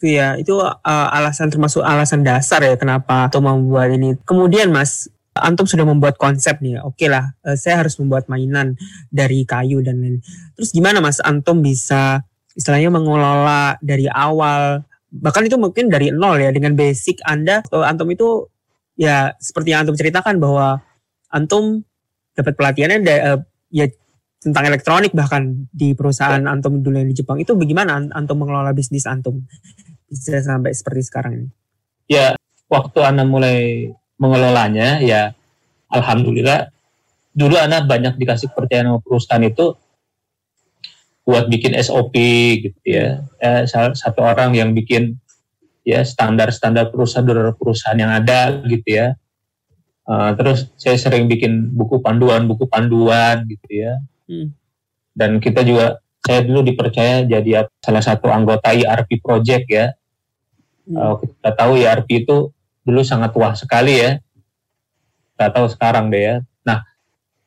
Itu 0.00 0.06
ya, 0.06 0.37
itu 0.37 0.54
uh, 0.61 0.76
alasan 0.87 1.48
termasuk 1.48 1.83
alasan 1.83 2.22
dasar 2.22 2.62
ya 2.62 2.76
kenapa 2.76 3.26
Antum 3.26 3.48
membuat 3.48 3.90
ini. 3.96 4.14
Kemudian 4.22 4.70
Mas, 4.70 5.09
Antum 5.40 5.66
sudah 5.66 5.88
membuat 5.88 6.20
konsep 6.20 6.61
nih. 6.61 6.81
Oke 6.85 7.09
lah, 7.09 7.33
uh, 7.44 7.57
saya 7.57 7.83
harus 7.83 7.96
membuat 7.96 8.29
mainan 8.29 8.76
dari 9.09 9.42
kayu 9.48 9.81
dan 9.81 10.00
lain. 10.00 10.16
Terus 10.57 10.70
gimana 10.70 11.00
Mas 11.00 11.18
Antum 11.24 11.64
bisa 11.64 12.24
istilahnya 12.55 12.92
mengelola 12.92 13.79
dari 13.81 14.11
awal 14.11 14.85
bahkan 15.11 15.42
itu 15.42 15.59
mungkin 15.59 15.90
dari 15.90 16.14
nol 16.14 16.38
ya 16.38 16.55
dengan 16.55 16.79
basic 16.79 17.18
Anda 17.26 17.66
uh, 17.74 17.83
Antum 17.83 18.07
itu 18.14 18.46
ya 18.94 19.35
seperti 19.42 19.74
yang 19.74 19.83
Antum 19.83 19.98
ceritakan 19.98 20.38
bahwa 20.38 20.79
Antum 21.35 21.83
dapat 22.38 22.55
pelatihannya 22.55 22.98
da- 23.03 23.22
uh, 23.35 23.40
ya 23.74 23.90
tentang 24.40 24.70
elektronik 24.70 25.12
bahkan 25.12 25.68
di 25.74 25.92
perusahaan 25.92 26.40
Antum 26.46 26.81
dulu 26.81 26.96
yang 26.96 27.11
di 27.11 27.16
Jepang 27.18 27.42
itu 27.42 27.53
bagaimana 27.59 27.98
An- 27.98 28.14
Antum 28.14 28.40
mengelola 28.40 28.70
bisnis 28.70 29.05
Antum 29.05 29.44
bisa 30.10 30.42
sampai 30.42 30.75
seperti 30.75 31.02
sekarang 31.06 31.33
ini? 31.38 31.48
Ya, 32.10 32.35
waktu 32.67 32.98
Anda 33.06 33.23
mulai 33.23 33.90
mengelolanya, 34.19 34.98
ya 34.98 35.31
Alhamdulillah, 35.90 36.70
dulu 37.34 37.58
Anda 37.58 37.82
banyak 37.82 38.16
dikasih 38.16 38.54
kepercayaan 38.54 38.94
sama 38.94 39.00
perusahaan 39.02 39.44
itu 39.44 39.74
buat 41.26 41.46
bikin 41.46 41.74
SOP 41.78 42.14
gitu 42.62 42.80
ya. 42.86 43.22
Eh, 43.38 43.66
satu 43.70 44.20
orang 44.22 44.54
yang 44.54 44.74
bikin 44.74 45.18
ya 45.86 46.02
standar-standar 46.06 46.90
prosedur 46.94 47.54
perusahaan 47.58 47.98
yang 47.98 48.10
ada 48.10 48.58
gitu 48.66 48.88
ya. 48.88 49.18
Eh, 50.10 50.30
terus 50.34 50.70
saya 50.74 50.98
sering 50.98 51.30
bikin 51.30 51.70
buku 51.70 52.02
panduan, 52.02 52.46
buku 52.50 52.66
panduan 52.66 53.46
gitu 53.46 53.68
ya. 53.70 53.94
Hmm. 54.26 54.50
Dan 55.14 55.42
kita 55.42 55.66
juga, 55.66 55.98
saya 56.22 56.42
dulu 56.46 56.62
dipercaya 56.62 57.26
jadi 57.26 57.66
salah 57.82 58.02
satu 58.02 58.30
anggota 58.30 58.74
ERP 58.74 59.22
project 59.22 59.66
ya. 59.70 59.86
Hmm. 60.86 60.96
Uh, 60.96 61.14
kita 61.22 61.50
tahu 61.54 61.72
ERP 61.78 62.26
itu 62.26 62.50
dulu 62.82 63.00
sangat 63.06 63.30
wah 63.38 63.54
sekali 63.54 64.02
ya. 64.02 64.18
Kita 65.40 65.56
tahu 65.56 65.72
sekarang 65.72 66.12
deh 66.12 66.20
ya. 66.20 66.36
Nah, 66.68 66.84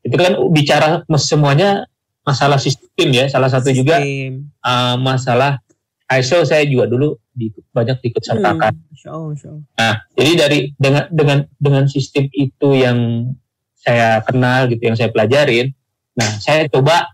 itu 0.02 0.18
kan 0.18 0.34
bicara 0.50 1.06
semuanya 1.22 1.86
masalah 2.26 2.58
sistem 2.58 3.14
ya. 3.14 3.30
Salah 3.30 3.54
satu 3.54 3.70
juga 3.70 4.02
Sistem. 4.02 4.50
uh, 4.66 4.98
masalah 4.98 5.62
ISO 6.10 6.42
saya 6.42 6.66
juga 6.66 6.90
dulu 6.90 7.22
di, 7.38 7.54
banyak 7.70 8.02
diikut 8.02 8.26
sertakan. 8.26 8.74
Hmm. 8.74 9.62
Nah, 9.78 10.02
jadi 10.18 10.32
dari 10.34 10.60
dengan 10.74 11.06
dengan 11.14 11.46
dengan 11.62 11.86
sistem 11.86 12.26
itu 12.34 12.74
yang 12.74 13.30
saya 13.78 14.26
kenal 14.26 14.66
gitu, 14.74 14.82
yang 14.82 14.98
saya 14.98 15.14
pelajarin, 15.14 15.70
nah 16.18 16.34
saya 16.42 16.66
coba 16.74 17.14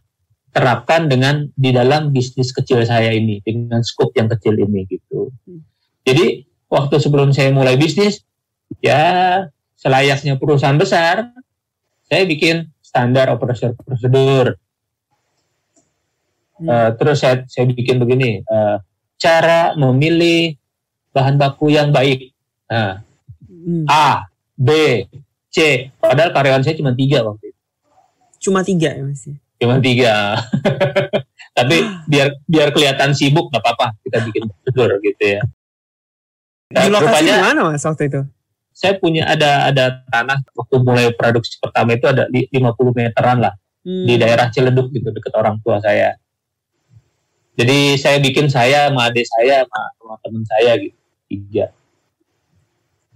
terapkan 0.56 1.12
dengan 1.12 1.52
di 1.60 1.76
dalam 1.76 2.16
bisnis 2.16 2.56
kecil 2.56 2.88
saya 2.88 3.12
ini 3.12 3.44
dengan 3.44 3.84
scope 3.84 4.16
yang 4.16 4.32
kecil 4.32 4.56
ini 4.56 4.88
gitu. 4.88 5.28
Hmm. 5.44 5.60
Jadi 6.08 6.48
waktu 6.72 6.96
sebelum 7.04 7.36
saya 7.36 7.52
mulai 7.52 7.76
bisnis, 7.76 8.24
ya 8.80 9.44
selayaknya 9.80 10.36
perusahaan 10.36 10.76
besar, 10.76 11.32
saya 12.12 12.24
bikin 12.28 12.68
standar 12.84 13.32
operasi 13.32 13.72
prosedur. 13.80 14.60
Hmm. 16.60 16.68
Eh, 16.68 16.90
terus 17.00 17.24
saya 17.24 17.48
saya 17.48 17.64
bikin 17.72 17.96
begini, 18.04 18.44
eh, 18.44 18.78
cara 19.16 19.80
memilih 19.80 20.60
bahan 21.16 21.40
baku 21.40 21.72
yang 21.72 21.96
baik. 21.96 22.36
Nah, 22.68 23.00
Hmm. 23.60 23.84
A, 23.92 24.24
B, 24.56 24.70
C. 25.52 25.58
Padahal 26.00 26.32
karyawan 26.32 26.64
saya 26.64 26.80
cuma 26.80 26.96
tiga 26.96 27.22
waktu 27.28 27.52
itu. 27.52 27.62
Cuma 28.50 28.64
tiga 28.64 28.96
ya 28.96 29.04
mas 29.04 29.28
ya? 29.28 29.36
Cuma 29.60 29.76
tiga. 29.84 30.40
Tapi 31.58 31.76
biar 32.08 32.40
biar 32.48 32.72
kelihatan 32.72 33.12
sibuk 33.12 33.52
nggak 33.52 33.60
apa-apa 33.60 34.00
kita 34.08 34.24
bikin 34.24 34.48
prosedur 34.48 34.96
gitu 35.04 35.24
ya. 35.38 35.42
Nah, 36.72 36.88
Di 36.88 36.90
lokasi 36.90 37.12
rupanya 37.12 37.34
di 37.36 37.44
mana 37.44 37.60
mas 37.68 37.84
waktu 37.84 38.04
itu? 38.08 38.22
Saya 38.80 38.96
punya 38.96 39.28
ada 39.28 39.68
ada 39.68 40.00
tanah 40.08 40.40
waktu 40.56 40.76
mulai 40.80 41.12
produksi 41.12 41.60
pertama 41.60 42.00
itu 42.00 42.08
ada 42.08 42.32
li- 42.32 42.48
50 42.48 42.96
meteran 42.96 43.44
lah 43.44 43.60
Hmm. 43.80 44.04
di 44.04 44.20
daerah 44.20 44.52
Ciledug 44.52 44.92
gitu 44.92 45.08
dekat 45.08 45.32
orang 45.40 45.56
tua 45.64 45.80
saya. 45.80 46.20
Jadi 47.56 47.96
saya 47.96 48.20
bikin 48.20 48.52
saya 48.52 48.92
sama 48.92 49.08
adik 49.12 49.24
saya 49.24 49.64
sama, 49.68 50.16
teman 50.20 50.44
saya 50.48 50.72
gitu 50.80 51.00
tiga. 51.32 51.66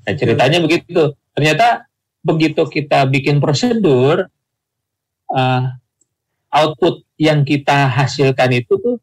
Nah 0.03 0.14
ceritanya 0.16 0.59
begitu. 0.64 1.16
Ternyata 1.36 1.88
begitu 2.24 2.64
kita 2.68 3.07
bikin 3.07 3.43
prosedur, 3.43 4.28
uh, 5.32 5.64
output 6.47 7.03
yang 7.20 7.43
kita 7.43 7.88
hasilkan 7.91 8.51
itu 8.55 8.74
tuh 8.80 8.97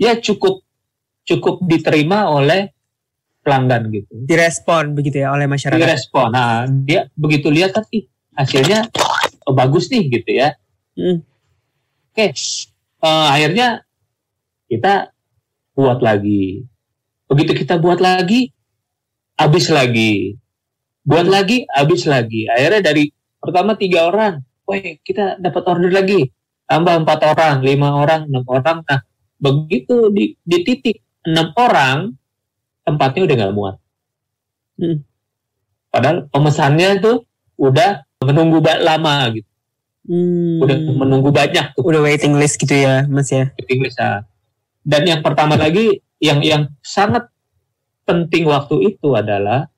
ya 0.00 0.16
cukup 0.16 0.60
cukup 1.24 1.60
diterima 1.64 2.28
oleh 2.32 2.72
pelanggan 3.48 3.88
gitu. 3.88 4.12
direspon 4.28 4.92
begitu 4.92 5.24
ya 5.24 5.32
oleh 5.32 5.48
masyarakat. 5.48 5.80
Direspon. 5.80 6.28
Nah 6.36 6.68
dia 6.68 7.08
begitu 7.16 7.48
lihat 7.48 7.72
kan, 7.72 7.88
ih 7.88 8.04
hasilnya 8.36 8.92
oh, 9.48 9.56
bagus 9.56 9.88
nih 9.88 10.12
gitu 10.12 10.30
ya. 10.36 10.52
Hmm. 10.92 11.24
Oke, 12.12 12.36
eh, 12.36 13.26
akhirnya 13.32 13.88
kita 14.68 15.10
buat 15.72 16.04
lagi. 16.04 16.68
Begitu 17.30 17.64
kita 17.64 17.80
buat 17.80 18.02
lagi, 18.02 18.52
habis 19.38 19.72
lagi. 19.72 20.36
Buat 21.08 21.30
lagi, 21.30 21.64
habis 21.72 22.04
lagi. 22.04 22.44
Akhirnya 22.52 22.92
dari 22.92 23.08
pertama 23.40 23.78
tiga 23.78 24.10
orang, 24.12 24.44
woi 24.68 25.00
kita 25.00 25.40
dapat 25.40 25.62
order 25.64 25.88
lagi. 25.88 26.28
Tambah 26.68 27.06
empat 27.06 27.20
orang, 27.24 27.64
lima 27.64 27.96
orang, 27.96 28.28
enam 28.28 28.44
orang. 28.44 28.84
Nah, 28.84 29.00
begitu 29.40 30.12
di, 30.12 30.36
di 30.44 30.58
titik 30.66 31.00
enam 31.24 31.56
orang, 31.56 32.12
tempatnya 32.88 33.22
udah 33.28 33.36
nggak 33.36 33.54
muat. 33.54 33.76
Hmm. 34.80 35.04
Padahal 35.88 36.24
pemesannya 36.28 36.88
tuh 36.98 37.16
udah 37.60 38.08
menunggu 38.24 38.58
lama 38.62 39.28
gitu, 39.30 39.48
Hmm. 40.08 40.64
udah 40.64 40.76
menunggu 40.96 41.28
banyak 41.28 41.76
tuh. 41.76 41.84
Udah 41.84 42.00
waiting 42.00 42.34
list 42.34 42.56
gitu 42.56 42.72
ya 42.72 43.04
mas 43.06 43.28
ya? 43.28 43.52
waiting 43.60 43.84
list. 43.84 44.00
Nah, 44.00 44.24
Dan 44.82 45.04
yang 45.04 45.20
pertama 45.20 45.52
lagi 45.52 46.00
yang 46.16 46.40
yang 46.40 46.72
sangat 46.80 47.28
penting 48.02 48.48
waktu 48.48 48.96
itu 48.96 49.12
adalah 49.12 49.68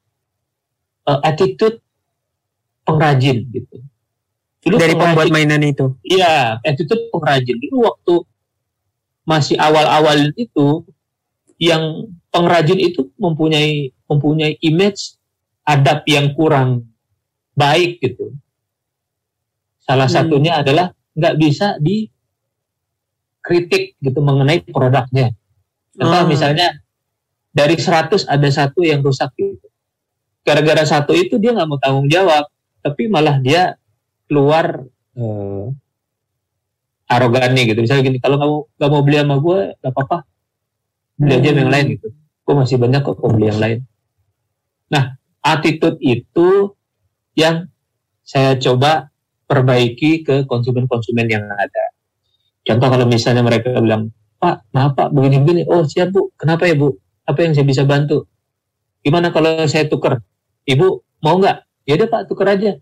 eh, 1.02 1.20
attitude 1.24 1.82
pengrajin 2.84 3.42
gitu. 3.50 3.76
Dulu 4.60 4.76
Dari 4.76 4.92
pembuat 4.94 5.26
pengrajin- 5.26 5.34
mainan 5.34 5.62
itu. 5.64 5.96
Iya, 6.04 6.60
attitude 6.62 7.08
pengrajin. 7.10 7.56
Dulu 7.58 7.76
waktu 7.90 8.14
masih 9.24 9.56
awal-awal 9.56 10.30
itu 10.36 10.84
yang 11.56 12.06
pengrajin 12.30 12.78
itu 12.78 13.10
mempunyai 13.18 13.90
mempunyai 14.06 14.58
image 14.62 15.14
adab 15.62 16.02
yang 16.06 16.32
kurang 16.34 16.86
baik 17.54 18.00
gitu. 18.00 18.32
Salah 19.82 20.06
Hmm. 20.06 20.16
satunya 20.16 20.62
adalah 20.62 20.90
nggak 21.14 21.34
bisa 21.36 21.74
dikritik 21.82 22.14
gitu 23.98 24.20
mengenai 24.22 24.62
produknya. 24.64 25.34
Contoh 25.94 26.22
Ah. 26.22 26.26
misalnya 26.26 26.78
dari 27.50 27.74
100 27.74 28.24
ada 28.24 28.46
satu 28.48 28.86
yang 28.86 29.02
rusak 29.02 29.34
gitu. 29.34 29.66
Gara-gara 30.46 30.86
satu 30.86 31.12
itu 31.12 31.36
dia 31.36 31.50
nggak 31.52 31.68
mau 31.68 31.78
tanggung 31.82 32.08
jawab, 32.08 32.46
tapi 32.80 33.10
malah 33.10 33.42
dia 33.42 33.74
keluar 34.26 34.86
eh, 35.10 35.66
arogan 37.10 37.50
nih 37.52 37.74
gitu. 37.74 37.82
Misalnya 37.82 38.06
gini, 38.06 38.18
kalau 38.22 38.38
kamu 38.38 38.56
nggak 38.78 38.90
mau 38.94 39.02
beli 39.02 39.16
sama 39.18 39.36
gue, 39.42 39.60
nggak 39.82 39.92
apa-apa, 39.92 40.18
beli 41.18 41.34
aja 41.34 41.48
sama 41.50 41.60
yang 41.60 41.72
lain 41.74 41.86
gitu. 41.98 42.08
Gue 42.50 42.58
masih 42.58 42.82
banyak 42.82 43.06
kok 43.06 43.14
kok 43.14 43.30
beli 43.30 43.46
yang 43.46 43.62
lain. 43.62 43.78
Nah, 44.90 45.14
attitude 45.38 46.02
itu 46.02 46.74
yang 47.38 47.70
saya 48.26 48.58
coba 48.58 49.14
perbaiki 49.46 50.26
ke 50.26 50.50
konsumen-konsumen 50.50 51.30
yang 51.30 51.46
ada. 51.46 51.84
Contoh 52.66 52.90
kalau 52.90 53.06
misalnya 53.06 53.46
mereka 53.46 53.78
bilang, 53.78 54.10
Pak, 54.42 54.66
maaf 54.74 54.98
Pak, 54.98 55.14
begini-begini. 55.14 55.62
Oh 55.70 55.86
siap 55.86 56.10
Bu, 56.10 56.34
kenapa 56.34 56.66
ya 56.66 56.74
Bu? 56.74 56.90
Apa 57.22 57.46
yang 57.46 57.54
saya 57.54 57.70
bisa 57.70 57.86
bantu? 57.86 58.26
Gimana 59.06 59.30
kalau 59.30 59.62
saya 59.70 59.86
tuker? 59.86 60.18
Ibu 60.66 60.86
mau 61.22 61.38
nggak? 61.38 61.86
Ya 61.86 61.94
udah 62.02 62.08
Pak, 62.10 62.22
tuker 62.26 62.50
aja. 62.50 62.74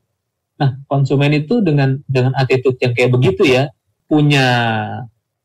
Nah, 0.56 0.80
konsumen 0.88 1.36
itu 1.36 1.60
dengan 1.60 2.00
dengan 2.08 2.32
attitude 2.40 2.80
yang 2.80 2.96
kayak 2.96 3.12
begitu 3.12 3.44
ya, 3.44 3.68
punya 4.08 4.48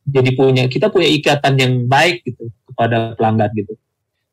jadi 0.08 0.32
punya 0.32 0.64
kita 0.72 0.88
punya 0.88 1.12
ikatan 1.12 1.60
yang 1.60 1.74
baik 1.92 2.24
gitu 2.24 2.48
kepada 2.72 3.20
pelanggan 3.20 3.52
gitu. 3.52 3.76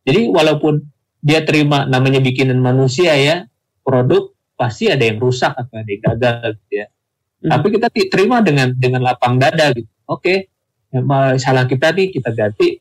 Jadi 0.05 0.33
walaupun 0.33 0.81
dia 1.21 1.45
terima 1.45 1.85
namanya 1.85 2.21
bikinan 2.25 2.57
manusia 2.61 3.13
ya, 3.17 3.45
produk 3.85 4.33
pasti 4.57 4.89
ada 4.89 5.05
yang 5.05 5.21
rusak 5.21 5.53
atau 5.53 5.75
ada 5.81 5.89
yang 5.89 6.03
gagal 6.13 6.57
gitu 6.65 6.73
ya. 6.85 6.87
Hmm. 7.41 7.51
Tapi 7.57 7.67
kita 7.77 7.87
terima 7.93 8.45
dengan 8.45 8.73
dengan 8.77 9.01
lapang 9.05 9.41
dada 9.41 9.73
gitu. 9.73 9.89
Oke, 10.09 10.53
emang 10.93 11.37
salah 11.37 11.65
kita 11.65 11.93
nih 11.93 12.13
kita 12.13 12.33
ganti, 12.33 12.77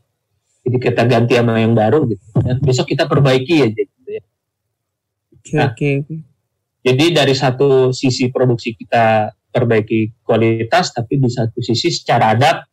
jadi 0.63 0.77
kita 0.79 1.03
ganti 1.07 1.33
sama 1.39 1.59
yang 1.59 1.75
baru 1.75 2.07
gitu. 2.07 2.23
Dan 2.39 2.59
besok 2.63 2.91
kita 2.91 3.07
perbaiki 3.07 3.55
aja 3.63 3.81
gitu 3.83 4.09
ya. 4.09 4.23
Oke 5.39 5.53
Nah. 5.55 5.71
oke. 5.71 5.89
oke. 6.03 6.15
Jadi 6.79 7.05
dari 7.11 7.35
satu 7.35 7.91
sisi 7.91 8.31
produksi 8.31 8.71
kita 8.71 9.35
perbaiki 9.51 10.23
kualitas, 10.23 10.95
tapi 10.95 11.19
di 11.19 11.27
satu 11.27 11.59
sisi 11.59 11.91
secara 11.91 12.31
adab 12.37 12.63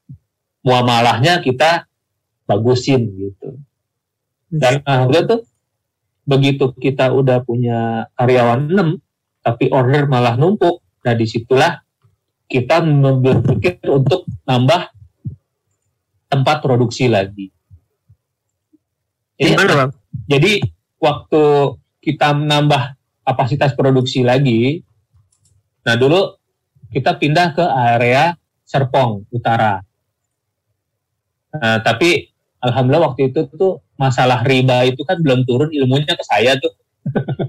muamalahnya 0.63 1.43
kita 1.43 1.87
bagusin 2.47 3.11
gitu. 3.19 3.59
Dan 4.47 4.83
nah, 4.87 5.07
udah 5.11 5.23
tuh 5.27 5.41
begitu 6.27 6.75
kita 6.75 7.11
udah 7.15 7.43
punya 7.43 8.11
karyawan 8.19 8.71
6, 8.71 9.47
tapi 9.47 9.71
order 9.71 10.07
malah 10.11 10.35
numpuk. 10.39 10.83
Nah 11.07 11.15
di 11.15 11.27
situlah 11.27 11.83
kita 12.47 12.83
berpikir 13.23 13.83
untuk 13.91 14.27
nambah 14.47 14.91
tempat 16.31 16.57
produksi 16.63 17.11
lagi. 17.11 17.51
Jadi, 19.37 19.53
Gimana 19.53 19.73
bang? 19.77 19.91
jadi 20.27 20.53
waktu 20.97 21.43
kita 22.01 22.33
menambah 22.33 22.97
kapasitas 23.27 23.77
produksi 23.77 24.25
lagi, 24.25 24.81
nah 25.85 25.99
dulu 25.99 26.39
kita 26.95 27.19
pindah 27.19 27.53
ke 27.53 27.65
area 27.67 28.33
Serpong 28.67 29.29
Utara. 29.31 29.79
Nah, 31.57 31.79
tapi 31.85 32.33
alhamdulillah 32.59 33.15
waktu 33.15 33.31
itu 33.31 33.47
tuh 33.55 33.86
masalah 33.97 34.45
riba 34.45 34.85
itu 34.85 35.01
kan 35.03 35.21
belum 35.21 35.45
turun 35.45 35.73
ilmunya 35.73 36.13
ke 36.13 36.25
saya 36.25 36.57
tuh. 36.57 36.73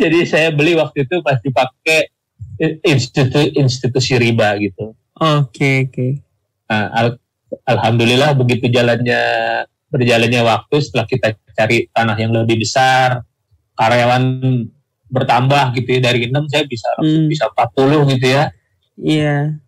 Jadi 0.00 0.18
saya 0.24 0.48
beli 0.50 0.74
waktu 0.78 1.04
itu 1.04 1.20
pas 1.20 1.36
dipakai 1.38 2.08
institusi 2.84 3.56
institusi 3.56 4.12
riba 4.16 4.56
gitu. 4.60 4.96
Oke 5.20 5.88
oke. 5.88 6.08
Nah, 6.70 6.86
al- 6.92 7.20
alhamdulillah 7.66 8.32
begitu 8.36 8.72
jalannya 8.72 9.20
berjalannya 9.90 10.40
waktu 10.46 10.76
setelah 10.80 11.04
kita 11.04 11.34
cari 11.52 11.90
tanah 11.90 12.16
yang 12.16 12.32
lebih 12.32 12.62
besar, 12.62 13.26
karyawan 13.74 14.38
bertambah 15.10 15.74
gitu 15.74 15.98
ya 15.98 16.00
dari 16.00 16.30
6 16.30 16.46
saya 16.46 16.64
bisa 16.64 16.88
Hmm. 17.02 17.26
bisa 17.26 17.50
40 17.50 18.06
gitu 18.14 18.26
ya. 18.30 18.44
Iya. 18.96 19.58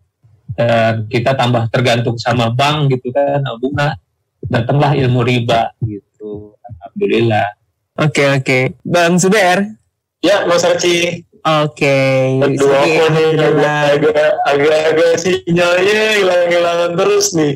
Dan 0.53 1.09
kita 1.09 1.33
tambah 1.35 1.67
tergantung 1.73 2.15
sama 2.15 2.53
bank 2.53 2.93
gitu 2.93 3.11
kan, 3.11 3.41
bunga. 3.59 3.97
Datanglah 4.43 4.91
ilmu 4.93 5.21
riba 5.21 5.71
gitu. 5.81 6.57
Alhamdulillah. 6.59 7.47
Oke 7.95 8.23
oke. 8.33 8.59
Bang 8.81 9.15
Zuber. 9.15 9.77
Ya, 10.19 10.47
Mas 10.47 10.63
Arci. 10.63 11.27
Oke. 11.43 11.99
Aduh, 12.39 12.55
Sorry, 12.55 12.95
aku 12.95 13.11
nih 13.11 13.25
alhamdulillah. 13.27 13.79
agak- 13.91 14.35
agak-agak 14.47 15.11
sinyalnya 15.19 16.01
hilang-hilangan 16.15 16.91
terus 16.95 17.27
nih. 17.35 17.53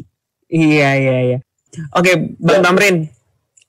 Iya 0.48 0.90
iya 0.96 1.16
iya. 1.24 1.38
Oke, 1.92 2.36
Bang 2.38 2.60
Ya. 2.60 2.64
Tamrin. 2.64 2.96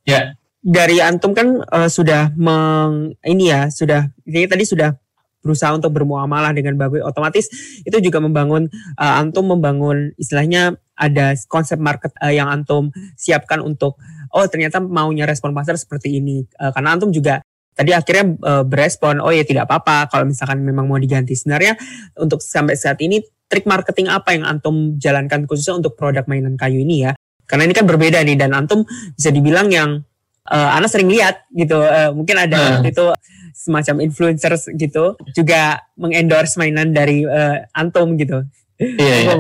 Ya. 0.03 0.21
Dari 0.59 0.99
antum 0.99 1.33
kan 1.33 1.62
eh, 1.62 1.87
sudah 1.89 2.35
meng 2.35 3.14
ini 3.23 3.49
ya, 3.49 3.71
sudah 3.71 4.11
ini 4.27 4.51
tadi 4.51 4.66
sudah 4.66 4.99
berusaha 5.39 5.71
untuk 5.71 5.95
bermuamalah 5.95 6.51
dengan 6.51 6.75
bagus 6.75 6.99
otomatis 7.01 7.47
itu 7.81 7.95
juga 8.03 8.19
membangun 8.19 8.66
eh, 8.99 9.14
antum 9.14 9.47
membangun 9.47 10.11
istilahnya 10.19 10.75
ada 10.99 11.39
konsep 11.47 11.79
market 11.79 12.11
eh, 12.19 12.35
yang 12.35 12.51
antum 12.51 12.91
siapkan 13.15 13.63
untuk 13.63 13.97
oh 14.35 14.45
ternyata 14.51 14.83
maunya 14.83 15.25
respon 15.25 15.55
pasar 15.55 15.79
seperti 15.79 16.19
ini 16.19 16.43
Eh, 16.59 16.71
karena 16.75 16.99
antum 16.99 17.15
juga 17.15 17.39
tadi 17.73 17.95
akhirnya 17.95 18.25
eh, 18.35 18.65
berespon 18.67 19.23
oh 19.23 19.31
ya 19.31 19.47
tidak 19.47 19.71
apa-apa 19.71 20.11
kalau 20.11 20.27
misalkan 20.27 20.59
memang 20.67 20.91
mau 20.91 20.99
diganti 20.99 21.39
sebenarnya 21.39 21.79
untuk 22.19 22.43
sampai 22.43 22.75
saat 22.75 22.99
ini 22.99 23.23
trik 23.47 23.65
marketing 23.65 24.11
apa 24.11 24.35
yang 24.35 24.45
antum 24.45 24.99
jalankan 24.99 25.47
khususnya 25.47 25.79
untuk 25.79 25.95
produk 25.95 26.27
mainan 26.27 26.59
kayu 26.59 26.83
ini 26.83 27.07
ya 27.09 27.13
karena 27.49 27.65
ini 27.65 27.73
kan 27.73 27.87
berbeda 27.89 28.21
nih 28.27 28.37
dan 28.37 28.53
antum 28.53 28.85
bisa 29.15 29.31
dibilang 29.33 29.71
yang 29.73 30.03
eh 30.49 30.71
Ana 30.77 30.89
sering 30.89 31.09
lihat 31.09 31.45
gitu 31.53 31.81
eh, 31.81 32.11
mungkin 32.13 32.37
ada 32.37 32.81
Hmm. 32.81 32.89
itu 32.89 33.05
semacam 33.53 34.01
influencers 34.07 34.71
gitu 34.75 35.19
juga 35.37 35.83
mengendorse 35.99 36.57
mainan 36.57 36.95
dari 36.95 37.27
eh, 37.27 37.69
antum 37.75 38.15
gitu. 38.17 38.47
Iya, 38.79 39.15
iya. 39.29 39.37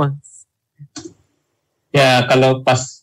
Ya 1.98 2.22
kalau 2.30 2.62
pas 2.62 3.02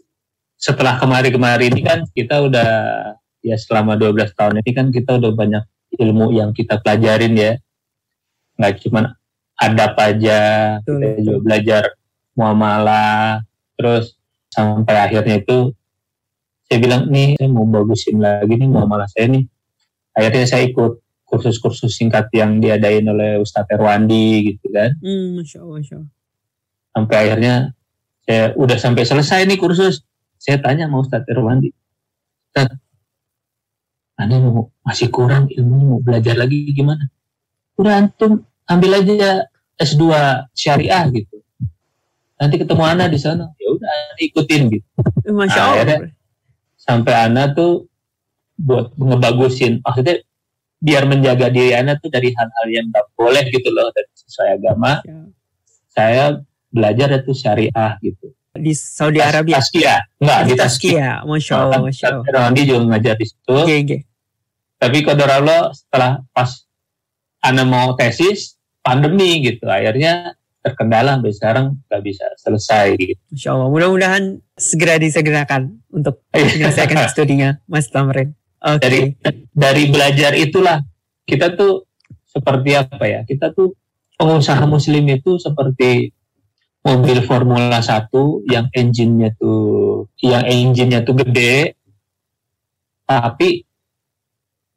setelah 0.55 0.95
kemari-kemari 0.95 1.67
ini 1.67 1.83
kan 1.83 2.07
kita 2.15 2.39
udah 2.47 2.69
ya 3.43 3.55
selama 3.59 3.99
12 3.99 4.31
tahun 4.31 4.63
ini 4.63 4.71
kan 4.71 4.87
kita 4.89 5.19
udah 5.19 5.31
banyak 5.35 5.63
ilmu 5.99 6.31
yang 6.31 6.55
kita 6.55 6.79
pelajarin 6.79 7.35
ya. 7.35 7.53
Nggak 8.55 8.87
cuma 8.87 9.19
adab 9.59 9.99
aja, 9.99 10.39
Betul, 10.79 10.95
kita 11.03 11.19
juga 11.23 11.39
belajar 11.43 11.83
muamalah, 12.35 13.43
terus 13.75 14.15
sampai 14.51 14.95
akhirnya 14.95 15.43
itu 15.43 15.75
saya 16.65 16.77
bilang 16.79 17.07
nih 17.11 17.35
saya 17.35 17.51
mau 17.51 17.67
bagusin 17.67 18.19
lagi 18.19 18.55
nih 18.55 18.67
muamalah 18.71 19.07
saya 19.11 19.27
nih. 19.27 19.43
Akhirnya 20.15 20.47
saya 20.47 20.63
ikut 20.71 21.03
kursus-kursus 21.27 21.91
singkat 21.91 22.31
yang 22.31 22.63
diadain 22.63 23.03
oleh 23.03 23.41
Ustadz 23.41 23.73
Erwandi 23.73 24.53
gitu 24.55 24.71
kan 24.71 24.93
Hmm, 25.01 25.41
masya 25.41 25.57
Allah, 25.65 25.75
masya 25.81 25.95
Allah. 25.99 26.11
sampai 26.95 27.15
akhirnya 27.17 27.55
saya 28.25 28.51
udah 28.57 28.75
sampai 28.75 29.05
selesai 29.05 29.45
nih 29.45 29.55
kursus. 29.55 30.01
Saya 30.35 30.57
tanya 30.59 30.85
sama 30.85 30.99
Ustadz 30.99 31.29
Irwandi 31.29 31.71
Ustadz 32.49 32.77
Anda 34.15 34.39
mau 34.39 34.71
masih 34.81 35.11
kurang 35.11 35.47
ilmunya 35.49 35.85
mau 35.85 35.99
belajar 35.99 36.35
lagi 36.35 36.71
gimana? 36.71 37.07
Udah 37.75 37.99
antum 37.99 38.41
ambil 38.63 39.03
aja 39.03 39.43
S2 39.75 40.03
syariah 40.51 41.03
gitu. 41.11 41.43
Nanti 42.35 42.55
ketemu 42.55 42.83
Ana 42.83 43.05
di 43.07 43.19
sana. 43.19 43.51
Ya 43.59 43.67
udah 43.75 43.91
ikutin 44.17 44.71
gitu. 44.71 44.87
Eh, 45.23 45.33
Masya 45.35 45.55
Ah, 45.55 45.65
Allah. 45.67 45.83
akhirnya- 45.83 46.15
sampai 46.79 47.13
Ana 47.17 47.51
tuh 47.51 47.89
buat 48.55 48.95
ngebagusin 48.95 49.83
maksudnya 49.83 50.23
biar 50.79 51.03
menjaga 51.03 51.51
diri 51.51 51.75
Ana 51.75 51.99
tuh 51.99 52.07
dari 52.07 52.31
hal-hal 52.31 52.67
yang 52.71 52.87
nggak 52.87 53.05
boleh 53.19 53.43
gitu 53.51 53.67
loh 53.71 53.91
dari 53.91 54.07
sesuai 54.15 54.49
agama. 54.59 55.01
Ya. 55.03 55.21
saya 55.91 56.23
belajar 56.75 57.07
itu 57.15 57.31
syariah 57.31 57.95
gitu 58.03 58.35
Di 58.55 58.71
Saudi 58.71 59.19
Arabia. 59.19 59.59
Taskia. 59.59 59.99
Enggak, 60.15 60.39
di 60.47 60.53
Taskia. 60.55 61.27
Masya 61.27 61.53
Allah, 61.59 61.79
masya 61.83 62.05
Allah. 62.07 62.23
Randi 62.23 62.63
juga 62.63 62.87
ngajar 62.87 63.15
di 63.19 63.27
situ. 63.27 63.51
Oke, 63.51 63.75
oke. 63.83 63.97
Tapi 64.79 64.97
kodor 65.03 65.27
Allah 65.27 65.75
setelah 65.75 66.23
pas 66.31 66.63
Ana 67.43 67.67
mau 67.67 67.99
tesis, 67.99 68.55
pandemi 68.79 69.43
gitu. 69.43 69.67
Akhirnya 69.67 70.39
terkendala 70.63 71.19
sampai 71.19 71.35
sekarang 71.35 71.65
nggak 71.83 72.01
bisa 72.07 72.25
selesai 72.39 72.95
gitu. 72.95 73.19
Masya 73.35 73.49
Allah. 73.51 73.67
Mudah-mudahan 73.67 74.23
segera 74.55 74.95
disegerakan 75.03 75.83
untuk 75.91 76.23
menyelesaikan 76.31 77.05
studinya, 77.11 77.59
Mas 77.67 77.91
Tamrin. 77.91 78.39
Oke. 78.63 78.79
Dari 78.81 78.99
dari 79.51 79.83
belajar 79.91 80.31
itulah 80.31 80.79
kita 81.27 81.59
tuh 81.59 81.83
seperti 82.23 82.71
apa 82.71 83.03
ya? 83.03 83.21
Kita 83.27 83.51
tuh 83.51 83.75
pengusaha 84.15 84.63
muslim 84.63 85.03
itu 85.11 85.35
seperti 85.37 86.14
mobil 86.85 87.17
Formula 87.25 87.81
1 87.81 88.13
yang 88.45 88.69
engine-nya 88.69 89.33
tuh 89.41 90.05
yang 90.21 90.45
engine-nya 90.45 91.01
tuh 91.01 91.17
gede 91.17 91.73
tapi 93.09 93.65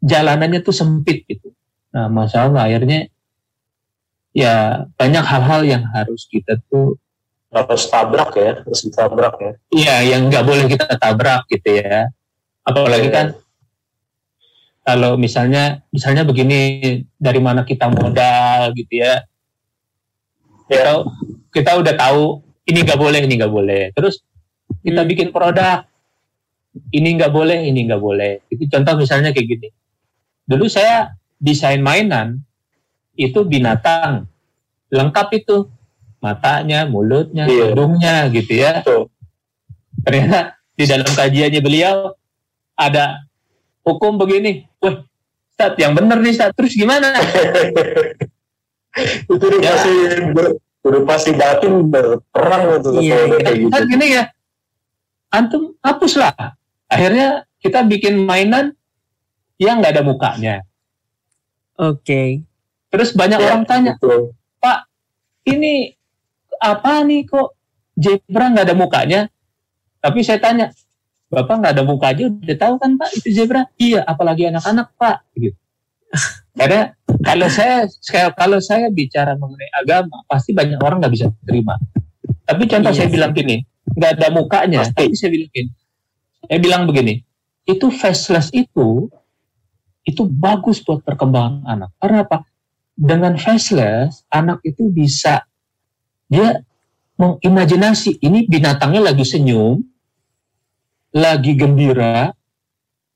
jalanannya 0.01 0.65
tuh 0.65 0.73
sempit 0.73 1.29
gitu. 1.29 1.53
Nah, 1.93 2.09
masalah 2.09 2.69
akhirnya 2.69 3.09
ya 4.33 4.87
banyak 4.97 5.25
hal-hal 5.25 5.61
yang 5.67 5.85
harus 5.91 6.25
kita 6.31 6.57
tuh 6.69 6.97
harus 7.49 7.89
tabrak 7.89 8.33
ya, 8.37 8.61
harus 8.61 8.81
ditabrak 8.85 9.35
ya. 9.41 9.53
Iya, 9.73 9.97
yang 10.17 10.29
nggak 10.29 10.45
boleh 10.45 10.65
kita 10.69 10.97
tabrak 11.01 11.49
gitu 11.49 11.81
ya. 11.81 12.13
Apalagi 12.65 13.09
kan 13.09 13.27
kalau 14.85 15.17
misalnya 15.17 15.85
misalnya 15.93 16.25
begini 16.25 16.85
dari 17.17 17.41
mana 17.41 17.65
kita 17.65 17.89
modal 17.89 18.73
gitu 18.77 19.01
ya. 19.01 19.25
Kita 20.69 21.05
kita 21.59 21.75
udah 21.75 21.95
tahu 21.99 22.39
ini 22.71 22.87
nggak 22.87 23.01
boleh, 23.01 23.19
ini 23.27 23.35
nggak 23.35 23.51
boleh. 23.51 23.83
Terus 23.91 24.23
kita 24.87 25.03
Hmm. 25.03 25.11
bikin 25.11 25.29
produk 25.35 25.83
ini 26.95 27.19
nggak 27.19 27.33
boleh, 27.35 27.59
ini 27.67 27.81
nggak 27.91 27.99
boleh. 27.99 28.47
Itu 28.47 28.71
contoh 28.71 28.95
misalnya 28.95 29.35
kayak 29.35 29.49
gini. 29.51 29.69
Dulu 30.47 30.71
saya 30.71 31.19
desain 31.43 31.83
mainan 31.83 32.39
itu 33.19 33.43
binatang 33.43 34.31
lengkap 34.89 35.29
itu 35.35 35.67
matanya, 36.23 36.87
mulutnya, 36.87 37.51
Iya. 37.51 37.75
hidungnya 37.75 38.15
gitu 38.31 38.53
ya 38.55 38.83
Betul. 38.83 39.11
ternyata 40.03 40.39
di 40.79 40.85
dalam 40.87 41.11
kajiannya 41.11 41.61
beliau 41.61 42.15
ada 42.79 43.27
hukum 43.83 44.15
begini. 44.15 44.67
Wah, 44.79 45.03
Ustaz, 45.51 45.75
yang 45.83 45.95
benar 45.99 46.23
nih 46.23 46.31
Ustaz. 46.39 46.55
Terus 46.55 46.79
gimana? 46.79 47.11
itu 49.27 49.35
udah 49.35 49.59
Ya. 49.59 49.75
Udah 50.89 51.03
pasti 51.05 51.31
batin 51.37 51.87
berperang 51.89 52.63
Iya, 52.65 52.75
kalau 52.81 52.89
udah 52.93 53.03
iya. 53.03 53.17
kayak 53.45 53.57
gitu. 53.61 53.73
Kan 53.73 53.83
gini 53.87 54.07
ya, 54.13 54.25
antum 55.31 55.63
hapuslah. 55.85 56.35
Akhirnya 56.89 57.29
kita 57.61 57.85
bikin 57.85 58.25
mainan 58.25 58.73
yang 59.61 59.83
nggak 59.83 59.99
ada 59.99 60.03
mukanya. 60.07 60.55
Oke. 61.79 62.43
Terus 62.89 63.13
banyak 63.13 63.39
Ya, 63.39 63.47
orang 63.53 63.65
tanya, 63.69 63.93
betul. 64.01 64.33
ini 65.49 65.97
apa 66.61 67.05
nih 67.05 67.25
kok 67.25 67.57
zebra 67.97 68.53
nggak 68.53 68.67
ada 68.69 68.77
mukanya? 68.77 69.21
Tapi 70.01 70.21
saya 70.25 70.41
tanya, 70.41 70.73
Bapak 71.29 71.61
nggak 71.61 71.73
ada 71.77 71.85
muka 71.85 72.09
aja 72.09 72.25
udah 72.33 72.57
tahu 72.57 72.75
kan 72.81 72.97
Pak 72.97 73.11
itu 73.21 73.29
zebra? 73.37 73.69
Iya, 73.77 74.01
apalagi 74.05 74.49
anak-anak 74.49 74.97
Pak. 74.97 75.17
Gitu. 75.37 75.57
Karena 76.57 76.97
kalau 77.25 77.49
saya 77.51 77.87
kalau 78.37 78.59
saya 78.63 78.91
bicara 78.93 79.35
mengenai 79.35 79.71
agama, 79.79 80.23
pasti 80.31 80.55
banyak 80.55 80.79
orang 80.79 81.03
nggak 81.03 81.15
bisa 81.15 81.27
terima. 81.45 81.75
Tapi 82.49 82.65
contoh 82.65 82.93
Iya 82.93 82.99
saya 83.05 83.09
bilang 83.13 83.33
gini, 83.37 83.57
nggak 83.97 84.11
ada 84.19 84.29
mukanya, 84.33 84.81
Pasti. 84.87 84.95
tapi 84.97 85.15
saya 85.17 85.31
bilang 85.35 85.51
gini, 85.53 85.71
saya 86.47 86.59
bilang 86.61 86.83
begini, 86.89 87.15
itu 87.69 87.87
faceless 87.93 88.49
itu 88.57 89.11
itu 90.09 90.23
bagus 90.25 90.81
buat 90.81 91.05
perkembangan 91.05 91.69
anak. 91.69 91.91
Karena 92.01 92.25
apa? 92.25 92.49
Dengan 92.97 93.37
faceless, 93.37 94.25
anak 94.33 94.65
itu 94.65 94.89
bisa 94.89 95.45
dia 96.29 96.65
mengimajinasi 97.21 98.23
ini 98.25 98.49
binatangnya 98.49 99.13
lagi 99.13 99.27
senyum, 99.27 99.85
lagi 101.13 101.53
gembira, 101.59 102.33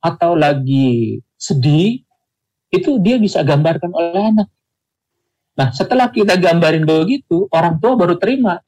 atau 0.02 0.34
lagi 0.34 1.22
sedih, 1.38 2.02
itu 2.72 2.96
dia 3.04 3.20
bisa 3.20 3.44
gambarkan 3.44 3.92
oleh 3.92 4.22
anak. 4.32 4.48
Nah, 5.52 5.68
setelah 5.76 6.08
kita 6.08 6.40
gambarin 6.40 6.88
begitu, 6.88 7.44
orang 7.52 7.76
tua 7.76 7.92
baru 7.92 8.16
terima. 8.16 8.64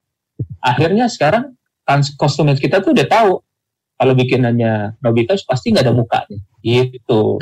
Akhirnya 0.61 1.09
sekarang 1.09 1.57
kan 1.89 2.05
customer 2.21 2.57
kita 2.57 2.85
tuh 2.85 2.93
udah 2.93 3.09
tahu 3.09 3.33
kalau 3.97 4.13
bikinannya 4.13 5.01
Nobita 5.01 5.33
pasti 5.49 5.73
nggak 5.73 5.85
ada 5.89 5.95
mukanya. 5.97 6.39
Gitu. 6.61 7.41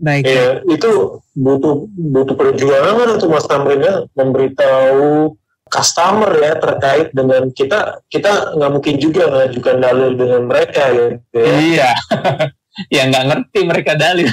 Baik. 0.00 0.24
Ya, 0.28 0.60
itu 0.64 1.20
butuh 1.36 1.88
butuh 1.92 2.36
perjuangan 2.36 3.16
untuk 3.16 3.32
Mas 3.32 3.48
Tamrin 3.48 3.84
ya 3.84 4.04
memberitahu 4.16 5.36
customer 5.70 6.32
ya 6.40 6.56
terkait 6.56 7.12
dengan 7.12 7.52
kita 7.52 8.00
kita 8.10 8.58
nggak 8.58 8.70
mungkin 8.74 8.96
juga 8.96 9.28
mengajukan 9.28 9.76
dalil 9.80 10.10
dengan 10.16 10.42
mereka 10.48 10.82
gitu 10.92 11.36
ya. 11.36 11.52
Iya. 11.56 11.90
ya 12.94 13.02
nggak 13.08 13.24
ngerti 13.28 13.60
mereka 13.66 13.92
dalil. 13.96 14.28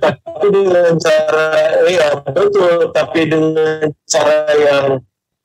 tapi 0.00 0.46
dengan 0.50 0.94
cara 0.98 1.46
ya 1.86 2.08
betul 2.26 2.90
tapi 2.90 3.20
dengan 3.30 3.80
cara 4.06 4.38
yang 4.56 4.86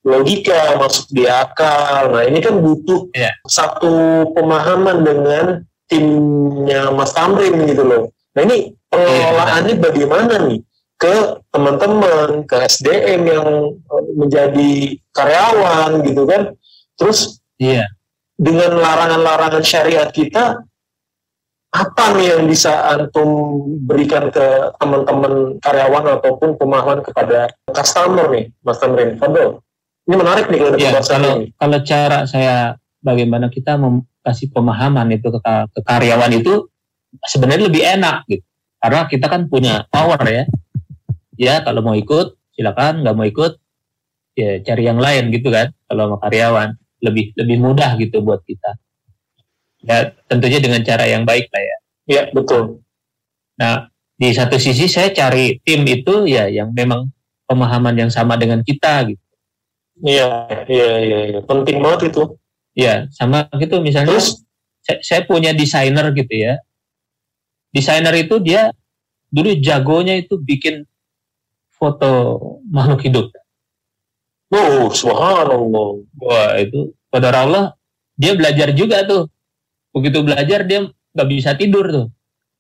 logika 0.02 0.82
masuk 0.82 1.06
di 1.14 1.30
akal 1.30 2.10
nah 2.10 2.26
ini 2.26 2.42
kan 2.42 2.58
butuh 2.58 3.06
Iya. 3.14 3.32
satu 3.46 4.26
pemahaman 4.34 5.06
dengan 5.06 5.46
timnya 5.86 6.90
Mas 6.90 7.14
Tamrin 7.14 7.54
gitu 7.70 7.86
loh 7.86 8.04
nah 8.34 8.42
ini 8.42 8.74
pengelolaannya 8.90 9.76
bagaimana 9.78 10.34
nih 10.50 10.60
ke 10.98 11.42
teman-teman 11.50 12.46
ke 12.46 12.56
SDM 12.66 13.22
yang 13.26 13.48
eh, 13.78 14.04
menjadi 14.18 14.72
karyawan 15.14 16.02
gitu 16.06 16.24
kan 16.26 16.54
terus 16.98 17.42
Iya. 17.62 17.86
dengan 18.42 18.74
larangan-larangan 18.74 19.62
syariat 19.62 20.10
kita, 20.10 20.66
apa 21.72 22.20
nih 22.20 22.36
yang 22.36 22.44
bisa 22.52 22.92
antum 22.92 23.64
berikan 23.88 24.28
ke 24.28 24.44
teman-teman 24.76 25.56
karyawan 25.64 26.20
ataupun 26.20 26.60
pemahaman 26.60 27.00
kepada 27.00 27.48
customer 27.72 28.28
nih, 28.28 28.52
Mas 28.60 28.76
Tamrin? 28.84 29.16
Fadol. 29.16 29.64
Ini 30.04 30.16
menarik 30.20 30.52
nih 30.52 30.60
kalau 30.60 30.76
Ya, 30.76 30.92
kalau 31.00 31.32
ini. 31.40 31.56
kalau 31.56 31.80
cara 31.88 32.28
saya 32.28 32.76
bagaimana 33.00 33.48
kita 33.48 33.80
kasih 34.22 34.52
pemahaman 34.52 35.16
itu 35.16 35.32
ke, 35.32 35.40
ke 35.72 35.80
karyawan 35.88 36.32
itu 36.36 36.68
sebenarnya 37.32 37.72
lebih 37.72 37.84
enak 37.88 38.28
gitu. 38.28 38.44
Karena 38.82 39.08
kita 39.08 39.26
kan 39.32 39.48
punya 39.48 39.88
power 39.88 40.20
ya. 40.28 40.44
Ya 41.40 41.64
kalau 41.64 41.80
mau 41.86 41.96
ikut 41.96 42.36
silakan, 42.52 43.06
nggak 43.08 43.16
mau 43.16 43.24
ikut 43.24 43.56
ya 44.36 44.60
cari 44.60 44.84
yang 44.92 45.00
lain 45.00 45.32
gitu 45.32 45.48
kan. 45.56 45.72
Kalau 45.88 46.12
sama 46.12 46.18
karyawan 46.20 46.76
lebih 47.00 47.32
lebih 47.40 47.58
mudah 47.64 47.96
gitu 47.96 48.20
buat 48.20 48.44
kita. 48.44 48.76
Ya 49.82 50.14
tentunya 50.30 50.62
dengan 50.62 50.82
cara 50.86 51.10
yang 51.10 51.26
baik 51.26 51.50
lah 51.50 51.64
ya. 51.64 51.78
Ya, 52.10 52.24
betul. 52.30 52.82
Nah 53.58 53.90
di 54.18 54.30
satu 54.30 54.62
sisi 54.62 54.86
saya 54.86 55.10
cari 55.10 55.58
tim 55.66 55.82
itu 55.90 56.30
ya 56.30 56.46
yang 56.46 56.70
memang 56.74 57.10
pemahaman 57.50 57.98
yang 57.98 58.12
sama 58.14 58.38
dengan 58.38 58.62
kita 58.62 59.10
gitu. 59.10 59.24
Iya, 60.02 60.30
iya, 60.66 60.92
iya, 61.02 61.20
iya. 61.36 61.40
Penting 61.46 61.82
banget 61.82 62.14
itu. 62.14 62.38
Ya 62.78 63.10
sama 63.14 63.46
gitu 63.60 63.82
misalnya. 63.84 64.16
Terus, 64.16 64.42
saya, 64.82 65.00
saya 65.04 65.22
punya 65.26 65.54
desainer 65.54 66.10
gitu 66.14 66.34
ya. 66.34 66.58
Desainer 67.70 68.14
itu 68.18 68.42
dia 68.42 68.74
dulu 69.32 69.54
jagonya 69.62 70.20
itu 70.20 70.36
bikin 70.38 70.84
foto 71.74 72.38
makhluk 72.70 73.02
hidup. 73.06 73.28
oh, 74.52 74.92
subhanallah. 74.92 76.04
Wah 76.20 76.60
itu 76.60 76.92
pada 77.08 77.32
Allah 77.34 77.74
dia 78.18 78.38
belajar 78.38 78.74
juga 78.76 79.02
tuh. 79.08 79.26
Begitu 79.92 80.24
belajar 80.24 80.64
dia 80.64 80.88
nggak 80.88 81.30
bisa 81.30 81.56
tidur 81.60 81.86
tuh. 81.92 82.08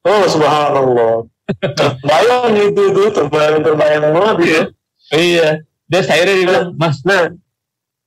Oh, 0.03 0.23
subhanallah. 0.27 1.27
Terbayang 1.79 2.55
itu, 2.55 2.81
itu 2.95 3.01
terbayang-terbayang 3.11 4.03
banget 4.15 4.37
ya. 4.39 4.61
Iya. 5.11 5.47
Dia 5.91 5.99
akhirnya 6.07 6.35
dia 6.39 6.47
bilang, 6.47 6.67
Mas, 6.79 7.03
Nah, 7.03 7.35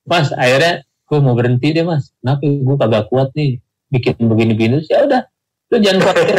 Mas, 0.09 0.33
akhirnya 0.33 0.81
gue 0.85 1.19
mau 1.21 1.37
berhenti 1.37 1.77
deh 1.77 1.85
Mas. 1.85 2.09
Kenapa 2.21 2.41
gue 2.41 2.77
kagak 2.81 3.05
kuat 3.13 3.29
nih 3.37 3.61
bikin 3.93 4.17
begini-begini. 4.17 4.89
Ya 4.89 5.05
udah, 5.05 5.23
lu 5.73 5.77
jangan 5.85 6.01
khawatir. 6.09 6.37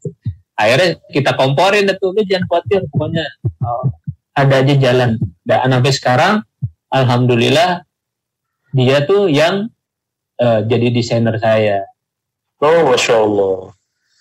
akhirnya 0.62 0.88
kita 1.10 1.30
komporin 1.34 1.90
tuh, 1.98 2.14
lu 2.14 2.22
jangan 2.22 2.46
khawatir. 2.46 2.80
Pokoknya 2.94 3.26
oh, 3.66 3.90
ada 4.38 4.54
aja 4.62 4.74
jalan. 4.78 5.18
Dan 5.42 5.74
sampai 5.74 5.92
sekarang, 5.92 6.34
alhamdulillah 6.94 7.82
dia 8.70 9.02
tuh 9.02 9.26
yang 9.26 9.66
eh, 10.38 10.60
jadi 10.70 10.94
desainer 10.94 11.34
saya. 11.42 11.82
Oh, 12.60 12.80
Masya 12.88 13.14
Allah. 13.16 13.56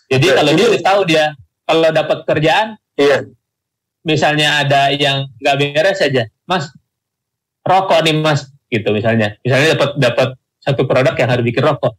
Jadi 0.06 0.26
Ya, 0.26 0.34
kalau 0.38 0.52
jadi- 0.52 0.60
dia 0.60 0.68
udah 0.70 0.84
tahu 0.84 1.02
dia 1.06 1.26
kalau 1.66 1.90
dapat 1.90 2.18
kerjaan, 2.24 2.68
Iya. 2.94 3.18
misalnya 4.02 4.62
ada 4.62 4.94
yang 4.94 5.26
nggak 5.42 5.56
beres 5.58 6.00
aja, 6.00 6.30
Mas, 6.46 6.70
rokok 7.62 8.06
nih 8.06 8.14
Mas, 8.16 8.46
gitu 8.70 8.94
misalnya. 8.94 9.34
Misalnya 9.42 9.74
dapat 9.74 9.90
dapat 9.98 10.28
satu 10.62 10.86
produk 10.86 11.18
yang 11.18 11.30
harus 11.30 11.44
bikin 11.44 11.66
rokok. 11.66 11.94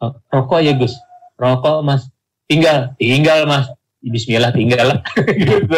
Oh, 0.00 0.12
rokok 0.30 0.60
ya 0.62 0.72
Gus, 0.72 0.96
rokok 1.36 1.84
Mas, 1.84 2.08
tinggal, 2.46 2.96
tinggal 2.96 3.44
Mas. 3.44 3.68
Bismillah 3.98 4.54
tinggal 4.54 4.94
lah. 4.94 4.98
Gitu. 5.26 5.74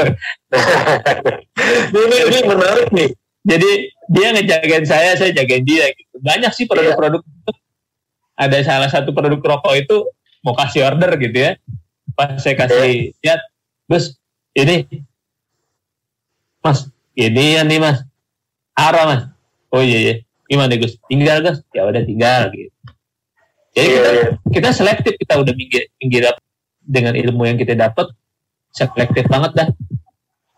ini, 1.97 2.16
ini 2.28 2.38
menarik 2.45 2.88
nih. 2.93 3.11
Jadi 3.41 3.70
dia 4.12 4.28
ngejagain 4.36 4.84
saya, 4.84 5.16
saya 5.16 5.32
jagain 5.32 5.64
dia. 5.64 5.88
Gitu. 5.88 6.20
Banyak 6.20 6.53
sih 6.53 6.68
produk-produk 6.68 7.24
itu. 7.24 7.53
Ada 8.41 8.64
salah 8.64 8.88
satu 8.88 9.12
produk 9.12 9.36
rokok 9.36 9.74
itu 9.76 9.97
mau 10.41 10.57
kasih 10.57 10.88
order 10.88 11.12
gitu 11.20 11.36
ya. 11.36 11.53
Pas 12.16 12.41
saya 12.41 12.57
kasih 12.57 13.12
lihat, 13.20 13.41
Gus, 13.84 14.16
ini, 14.57 14.88
Mas, 16.64 16.88
ini 17.12 17.61
ya 17.61 17.62
nih 17.62 17.76
Mas, 17.76 18.01
arah 18.72 19.05
Mas. 19.05 19.22
Oh 19.68 19.84
iya 19.84 19.99
iya, 20.01 20.14
gimana 20.49 20.72
Gus? 20.80 20.97
Tinggal 21.05 21.45
Gus? 21.45 21.61
Ya 21.76 21.84
udah 21.84 22.01
tinggal 22.01 22.49
gitu. 22.57 22.72
Jadi 23.70 23.86
Iya, 23.86 23.95
kita 23.95 24.11
iya. 24.11 24.28
kita 24.51 24.68
selektif 24.74 25.12
kita 25.14 25.34
udah 25.38 25.55
minggir 25.55 25.86
minggir 26.03 26.26
dengan 26.82 27.14
ilmu 27.14 27.47
yang 27.47 27.55
kita 27.55 27.78
dapat 27.78 28.11
selektif 28.74 29.30
banget 29.30 29.55
dah 29.55 29.68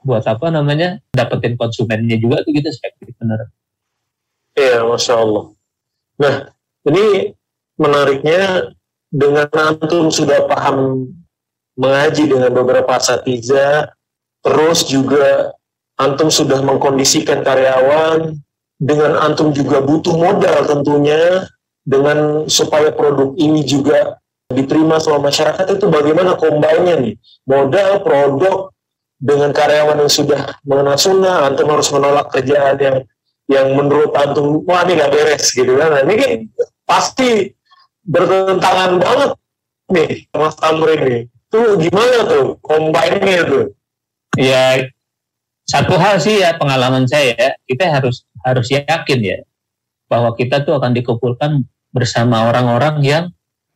buat 0.01 0.25
apa 0.25 0.49
namanya 0.49 0.97
dapetin 1.13 1.61
konsumennya 1.61 2.17
juga 2.17 2.41
tuh 2.41 2.57
kita 2.57 2.73
selektif 2.73 3.13
bener 3.21 3.53
Iya, 4.53 4.85
Masya 4.85 5.15
Allah. 5.17 5.45
Nah, 6.21 6.35
ini 6.85 7.33
menariknya 7.83 8.71
dengan 9.11 9.51
antum 9.51 10.09
sudah 10.09 10.47
paham 10.47 11.11
mengaji 11.75 12.31
dengan 12.31 12.55
beberapa 12.55 12.95
asatiza, 12.95 13.91
terus 14.47 14.87
juga 14.87 15.51
antum 15.99 16.31
sudah 16.31 16.63
mengkondisikan 16.63 17.43
karyawan, 17.43 18.39
dengan 18.79 19.19
antum 19.19 19.51
juga 19.51 19.83
butuh 19.83 20.15
modal 20.15 20.65
tentunya, 20.67 21.47
dengan 21.83 22.47
supaya 22.47 22.95
produk 22.95 23.35
ini 23.35 23.67
juga 23.67 24.19
diterima 24.53 25.03
sama 25.03 25.33
masyarakat 25.33 25.67
itu 25.79 25.87
bagaimana 25.91 26.39
kombinnya 26.39 27.01
nih? 27.01 27.15
Modal 27.49 28.05
produk 28.05 28.71
dengan 29.19 29.51
karyawan 29.51 30.03
yang 30.03 30.13
sudah 30.13 30.59
mengenal 30.67 30.99
sunnah 30.99 31.47
antum 31.47 31.71
harus 31.71 31.89
menolak 31.95 32.27
kerjaan 32.31 32.77
yang 32.79 32.97
yang 33.51 33.75
menurut 33.75 34.15
antum 34.15 34.63
wah 34.67 34.83
ini 34.87 34.99
nggak 34.99 35.13
beres 35.15 35.51
gitu 35.51 35.75
kan. 35.79 35.95
Nah, 35.95 36.03
ini 36.07 36.15
kan 36.19 36.31
pasti 36.87 37.51
bertentangan 38.03 38.99
banget 38.99 39.31
nih 39.93 40.11
Mas 40.35 40.57
Tamrin 40.59 41.01
nih 41.03 41.23
tuh 41.53 41.77
gimana 41.77 42.19
tuh 42.25 42.57
combine-nya 42.65 43.41
tuh? 43.45 43.67
Ya 44.41 44.89
satu 45.69 46.01
hal 46.01 46.17
sih 46.19 46.41
ya 46.41 46.57
pengalaman 46.57 47.05
saya 47.05 47.37
ya. 47.37 47.51
Kita 47.69 47.93
harus 47.93 48.25
harus 48.43 48.67
yakin 48.73 49.21
ya 49.21 49.39
bahwa 50.09 50.33
kita 50.35 50.65
tuh 50.65 50.81
akan 50.81 50.97
dikumpulkan 50.97 51.63
bersama 51.93 52.49
orang-orang 52.49 53.05
yang 53.05 53.25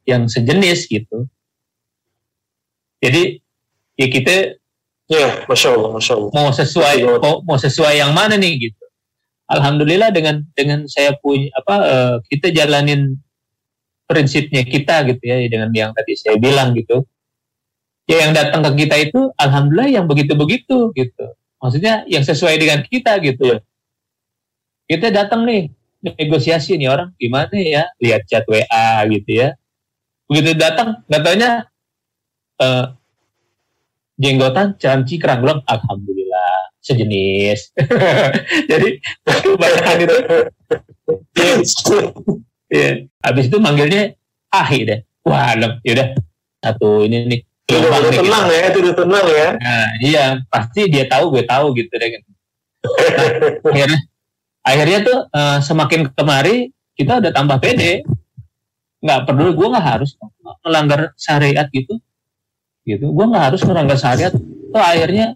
yang 0.09 0.25
sejenis 0.25 0.89
gitu. 0.89 1.29
Jadi 3.05 3.45
ya 4.01 4.07
kita 4.09 4.57
ya 5.07 5.45
masya 5.45 5.77
Allah 5.77 5.91
masya 5.93 6.13
Allah. 6.17 6.31
mau 6.33 6.51
sesuai 6.51 6.97
mau, 7.21 7.45
mau 7.45 7.59
sesuai 7.61 8.01
yang 8.01 8.17
mana 8.17 8.41
nih 8.41 8.73
gitu. 8.73 8.85
Alhamdulillah 9.47 10.11
dengan 10.11 10.43
dengan 10.57 10.89
saya 10.91 11.15
punya 11.21 11.53
apa 11.55 11.77
eh, 11.87 12.17
kita 12.33 12.51
jalanin 12.51 13.21
prinsipnya 14.07 14.63
kita 14.63 15.03
gitu 15.11 15.23
ya 15.23 15.37
dengan 15.51 15.71
yang 15.75 15.91
tadi 15.93 16.15
saya 16.15 16.39
bilang 16.39 16.73
gitu. 16.75 17.03
Ya 18.07 18.23
yang 18.23 18.39
datang 18.39 18.63
ke 18.63 18.87
kita 18.87 18.97
itu 19.03 19.35
alhamdulillah 19.35 19.91
yang 19.91 20.07
begitu-begitu 20.07 20.95
gitu. 20.95 21.27
Maksudnya 21.59 22.07
yang 22.07 22.23
sesuai 22.23 22.55
dengan 22.57 22.87
kita 22.87 23.19
gitu. 23.19 23.59
Iya. 23.59 23.59
Kita 24.87 25.11
datang 25.11 25.43
nih 25.43 25.75
negosiasi 26.07 26.79
nih 26.79 26.87
orang 26.87 27.11
gimana 27.19 27.57
ya 27.59 27.91
lihat 27.99 28.23
chat 28.31 28.47
WA 28.47 29.03
gitu 29.11 29.31
ya. 29.43 29.59
Begitu 30.31 30.55
datang 30.55 31.03
nggak 31.11 31.23
taunya 31.27 31.51
eh, 32.63 32.87
jenggotan 34.17 34.79
canci 34.81 35.21
kerang 35.21 35.45
bilang 35.45 35.61
alhamdulillah 35.69 36.73
sejenis 36.81 37.75
jadi 38.71 38.89
kebanyakan 39.45 39.97
itu 40.07 40.17
ya, 42.71 43.03
habis 43.23 43.51
itu 43.51 43.57
manggilnya 43.59 44.15
ahi 44.51 44.79
deh. 44.87 45.01
Wah 45.27 45.59
yaudah 45.83 46.15
satu 46.63 47.03
ini 47.07 47.27
nih. 47.27 47.41
Gelombang 47.67 47.99
udah 47.99 48.11
nih, 48.15 48.21
tenang 48.23 48.45
gitu. 48.47 48.55
ya 48.55 48.63
itu 48.71 48.79
udah 48.79 48.95
tenang 48.95 49.27
ya. 49.27 49.49
Nah 49.59 49.87
iya. 49.99 50.25
Pasti 50.47 50.81
dia 50.87 51.05
tahu 51.11 51.35
gue 51.35 51.43
tahu 51.43 51.75
gitu 51.75 51.91
deh 51.99 52.09
Nah, 52.87 53.75
akhirnya 53.75 54.01
akhirnya 54.63 54.99
tuh 55.03 55.19
eh, 55.27 55.59
semakin 55.59 56.01
kemari 56.15 56.71
kita 56.95 57.19
udah 57.19 57.33
tambah 57.35 57.59
pede. 57.59 58.07
Nggak 59.03 59.21
perlu 59.27 59.51
gue 59.59 59.67
nggak 59.67 59.87
harus 59.99 60.15
melanggar 60.63 61.11
syariat 61.19 61.67
gitu. 61.75 61.99
Gitu. 62.87 63.07
Gue 63.11 63.27
nggak 63.27 63.45
harus 63.51 63.63
melanggar 63.67 63.99
syariat. 63.99 64.31
Tuh 64.71 64.83
akhirnya 64.83 65.35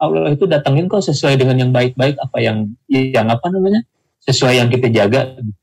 Allah 0.00 0.32
itu 0.32 0.44
datangin 0.48 0.88
kok 0.88 1.04
sesuai 1.04 1.36
dengan 1.36 1.56
yang 1.60 1.72
baik-baik 1.72 2.16
apa 2.20 2.38
yang 2.40 2.72
yang 2.88 3.28
apa 3.28 3.48
namanya 3.48 3.84
sesuai 4.24 4.60
yang 4.60 4.68
kita 4.68 4.92
jaga. 4.92 5.36
gitu. 5.40 5.59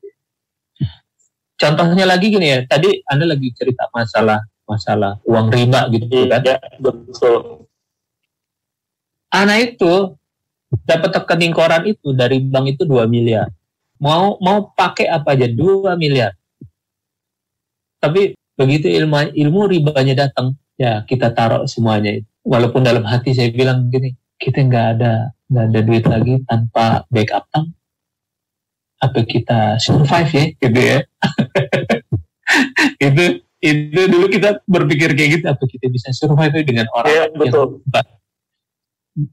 Contohnya 1.58 2.06
lagi 2.06 2.30
gini 2.30 2.46
ya 2.46 2.58
tadi 2.64 3.02
anda 3.10 3.26
lagi 3.26 3.50
cerita 3.52 3.90
masalah 3.90 4.40
masalah 4.64 5.18
uang 5.26 5.50
riba 5.50 5.90
gitu 5.90 6.30
kan 6.30 6.40
ya 6.46 6.56
betul 6.78 7.66
anak 9.34 9.74
itu 9.74 10.16
dapat 10.84 11.24
rekening 11.24 11.54
koran 11.56 11.84
itu 11.88 12.12
dari 12.12 12.40
bank 12.44 12.76
itu 12.76 12.82
2 12.84 13.08
miliar. 13.08 13.48
Mau 13.98 14.38
mau 14.38 14.70
pakai 14.76 15.08
apa 15.08 15.34
aja 15.34 15.48
2 15.48 15.96
miliar. 15.98 16.36
Tapi 17.98 18.36
begitu 18.54 18.86
ilmu 18.86 19.34
ilmu 19.34 19.60
ribanya 19.66 20.28
datang, 20.28 20.54
ya 20.78 21.02
kita 21.02 21.34
taruh 21.34 21.66
semuanya 21.66 22.22
itu. 22.22 22.28
Walaupun 22.46 22.86
dalam 22.86 23.02
hati 23.04 23.34
saya 23.34 23.50
bilang 23.50 23.90
gini, 23.90 24.14
kita 24.38 24.62
nggak 24.62 24.86
ada 24.98 25.34
nggak 25.50 25.64
ada 25.72 25.80
duit 25.82 26.04
lagi 26.06 26.34
tanpa 26.46 27.04
backup 27.10 27.44
tank. 27.50 27.74
Apa 28.98 29.20
kita 29.22 29.78
survive 29.78 30.30
ya 30.30 30.44
gitu 30.58 30.80
ya 30.80 30.98
itu 33.06 33.24
itu 33.58 34.00
dulu 34.06 34.26
kita 34.30 34.62
berpikir 34.64 35.14
kayak 35.14 35.30
gitu 35.38 35.44
apa 35.46 35.62
kita 35.66 35.86
bisa 35.90 36.10
survive 36.14 36.54
dengan 36.62 36.86
orang 36.94 37.10
yang 37.10 37.32
betul. 37.34 37.82
ba- 37.86 38.06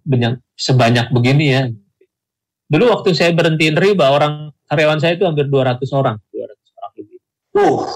banyak 0.02 0.42
sebanyak 0.58 1.08
begini 1.14 1.46
ya 1.50 1.62
dulu 2.66 2.90
waktu 2.90 3.14
saya 3.14 3.30
berhentiin 3.34 3.78
riba 3.78 4.10
orang 4.10 4.50
karyawan 4.66 4.98
saya 4.98 5.14
itu 5.14 5.26
hampir 5.30 5.46
200 5.46 5.78
orang 5.94 6.18
200 6.34 6.50
orang 6.74 6.92
lebih 6.98 7.18
Uh, 7.56 7.88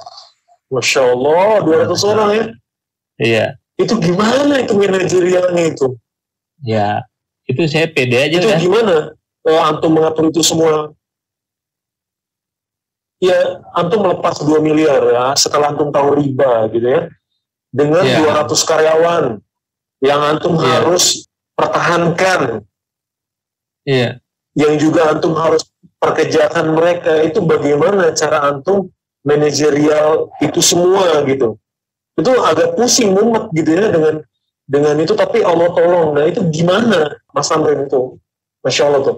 Masya 0.72 1.01
Allah, 1.17 1.59
200 1.65 1.99
orang 2.07 2.30
ya. 2.32 2.45
iya 3.20 3.45
Itu 3.76 3.97
gimana 3.97 4.61
itu 4.61 4.72
manajerialnya 4.78 5.63
itu? 5.74 5.97
ya 6.61 7.01
itu 7.43 7.65
saya 7.65 7.89
pede 7.89 8.30
aja 8.30 8.38
itu 8.38 8.45
kan 8.45 8.59
gimana 8.61 8.95
eh, 9.43 9.61
antum 9.65 9.97
mengatur 9.97 10.30
itu 10.30 10.45
semua? 10.45 10.93
Ya, 13.20 13.59
antum 13.76 13.99
melepas 14.07 14.39
2 14.39 14.63
miliar 14.63 15.03
ya, 15.11 15.36
setelah 15.36 15.76
antum 15.76 15.91
tahu 15.91 16.15
riba 16.15 16.72
gitu 16.72 16.88
ya. 16.88 17.01
Dengan 17.70 18.01
Ya. 18.07 18.24
200 18.24 18.63
karyawan 18.63 19.43
yang 19.99 20.22
antum 20.24 20.55
Ya. 20.55 20.80
harus 20.80 21.28
pertahankan, 21.59 22.63
iya 23.84 24.24
yang 24.55 24.80
juga 24.80 25.11
antum 25.11 25.36
harus 25.36 25.67
perkejakan 25.99 26.72
mereka, 26.72 27.20
itu 27.28 27.43
bagaimana 27.43 28.15
cara 28.15 28.47
antum 28.47 28.88
manajerial 29.28 30.32
itu 30.39 30.63
semua 30.63 31.20
gitu. 31.28 31.59
Itu 32.15 32.32
agak 32.39 32.80
pusing 32.80 33.11
mumet 33.11 33.51
gitu 33.51 33.67
ya 33.76 33.91
dengan 33.91 34.24
dengan 34.63 34.95
itu 34.95 35.11
tapi 35.11 35.43
Allah 35.43 35.67
tolong. 35.76 36.15
Nah, 36.15 36.24
itu 36.24 36.39
gimana 36.55 37.20
Mas 37.36 37.51
Amrin 37.51 37.84
itu? 37.84 38.15
Masya 38.63 38.84
Allah 38.88 39.01
tuh. 39.03 39.17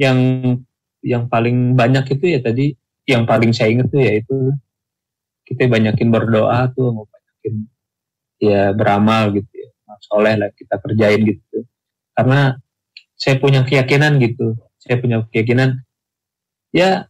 yang 0.00 0.16
yang 1.00 1.28
paling 1.28 1.74
banyak 1.76 2.04
itu 2.16 2.24
ya 2.36 2.40
tadi 2.44 2.76
yang 3.08 3.24
paling 3.24 3.50
saya 3.56 3.72
ingat 3.74 3.88
tuh 3.90 4.00
ya 4.00 4.12
itu. 4.18 4.54
Kita 5.46 5.66
banyakin 5.66 6.08
berdoa 6.14 6.70
tuh 6.70 6.94
mau 6.94 7.06
banyakin 7.10 7.54
ya 8.38 8.70
beramal 8.70 9.34
gitu 9.34 9.50
ya 9.50 9.68
soleh 10.06 10.38
lah 10.38 10.50
kita 10.54 10.78
kerjain 10.78 11.20
gitu. 11.26 11.66
Karena 12.14 12.54
saya 13.20 13.36
punya 13.36 13.66
keyakinan 13.66 14.16
gitu 14.22 14.56
saya 14.80 14.96
punya 14.96 15.20
keyakinan 15.28 15.84
ya 16.72 17.04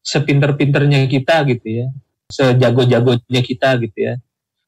sepinter-pinternya 0.00 1.04
kita 1.04 1.44
gitu 1.44 1.84
ya 1.84 1.86
sejago-jagonya 2.32 3.42
kita 3.44 3.76
gitu 3.84 3.98
ya 4.00 4.14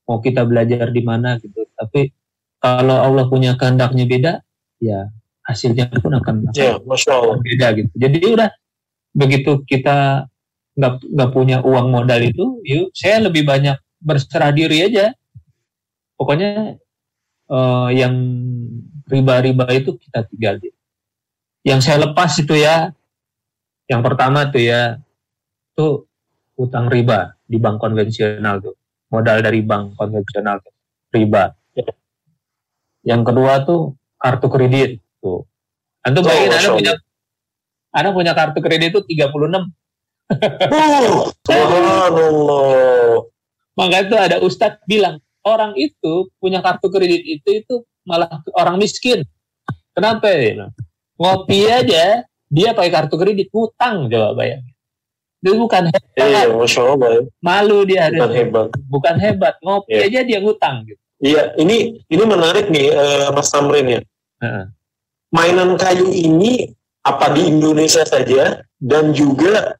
mau 0.04 0.20
kita 0.20 0.44
belajar 0.44 0.92
di 0.92 1.02
mana 1.02 1.40
gitu. 1.40 1.64
Tapi 1.72 2.12
kalau 2.60 3.00
Allah 3.00 3.24
punya 3.26 3.56
kehendaknya 3.56 4.04
beda 4.04 4.32
ya 4.78 5.08
hasilnya 5.46 5.86
pun 6.02 6.10
akan 6.18 6.50
Ya, 6.52 6.76
Masya 6.82 7.12
Allah. 7.14 7.38
beda 7.38 7.66
gitu. 7.78 7.90
Jadi 7.94 8.18
udah 8.26 8.50
begitu 9.14 9.62
kita 9.64 10.26
nggak 10.76 10.94
nggak 11.08 11.30
punya 11.32 11.62
uang 11.62 11.88
modal 11.88 12.20
itu, 12.20 12.60
yuk 12.66 12.92
saya 12.92 13.22
lebih 13.24 13.46
banyak 13.46 13.78
berserah 14.02 14.50
diri 14.52 14.84
aja. 14.90 15.14
Pokoknya 16.18 16.76
eh, 17.46 17.88
yang 17.94 18.14
riba-riba 19.06 19.64
itu 19.70 19.94
kita 19.96 20.26
tinggal. 20.26 20.58
Yang 21.62 21.80
saya 21.86 22.10
lepas 22.10 22.34
itu 22.42 22.54
ya, 22.58 22.90
yang 23.86 24.02
pertama 24.02 24.50
tuh 24.50 24.62
ya, 24.66 24.98
tuh 25.78 26.10
utang 26.58 26.90
riba 26.90 27.38
di 27.46 27.56
bank 27.62 27.78
konvensional 27.78 28.58
tuh, 28.58 28.74
modal 29.14 29.38
dari 29.40 29.62
bank 29.62 29.94
konvensional 29.94 30.58
tuh, 30.58 30.74
riba. 31.14 31.54
Yang 33.06 33.22
kedua 33.22 33.62
tuh 33.62 33.94
kartu 34.18 34.50
kredit 34.50 35.05
tuh. 35.26 35.42
Antum 36.06 36.22
Oh, 36.22 36.30
bayangin 36.30 36.54
Anda 36.54 36.70
punya 36.70 36.92
Anda 37.90 38.10
punya 38.14 38.32
kartu 38.32 38.58
kredit 38.62 38.94
itu 38.94 39.00
36. 39.02 39.66
Uh, 40.28 41.26
Subhanallah. 41.46 43.26
Maka 43.76 43.96
itu 44.02 44.14
ada 44.16 44.36
ustadz 44.40 44.80
bilang, 44.86 45.18
orang 45.42 45.74
itu 45.76 46.30
punya 46.38 46.60
kartu 46.60 46.88
kredit 46.88 47.22
itu 47.22 47.48
itu 47.62 47.74
malah 48.02 48.28
orang 48.54 48.78
miskin. 48.78 49.22
Kenapa? 49.92 50.28
Bilang, 50.28 50.72
Ngopi 51.16 51.64
aja, 51.66 52.22
dia 52.46 52.70
pakai 52.72 52.92
kartu 52.92 53.16
kredit, 53.16 53.48
utang 53.50 54.08
coba 54.08 54.36
bayangin. 54.36 54.72
Itu 55.40 55.56
bukan 55.56 55.88
hebat, 55.88 56.16
Iya, 56.18 56.50
Masya 56.50 56.80
Allah. 56.84 57.08
ya. 57.12 57.20
malu 57.38 57.78
dia 57.84 58.02
Bukan 58.08 58.20
harus. 58.20 58.34
hebat. 58.36 58.66
Bukan 58.88 59.14
hebat, 59.16 59.54
ngopi 59.62 59.92
Iya. 59.94 60.04
aja 60.08 60.20
dia 60.24 60.38
ngutang 60.40 60.76
gitu. 60.84 61.00
Iya, 61.16 61.42
ini 61.56 61.76
ini 62.04 62.24
menarik 62.26 62.68
nih 62.68 62.92
eh, 62.92 63.28
Mas 63.32 63.48
Tamrin 63.48 63.86
ya. 63.88 64.00
Heeh. 64.42 64.64
Mainan 65.34 65.74
kayu 65.74 66.06
ini 66.10 66.70
apa 67.02 67.34
di 67.34 67.50
Indonesia 67.50 68.02
saja 68.06 68.62
dan 68.78 69.10
juga 69.10 69.74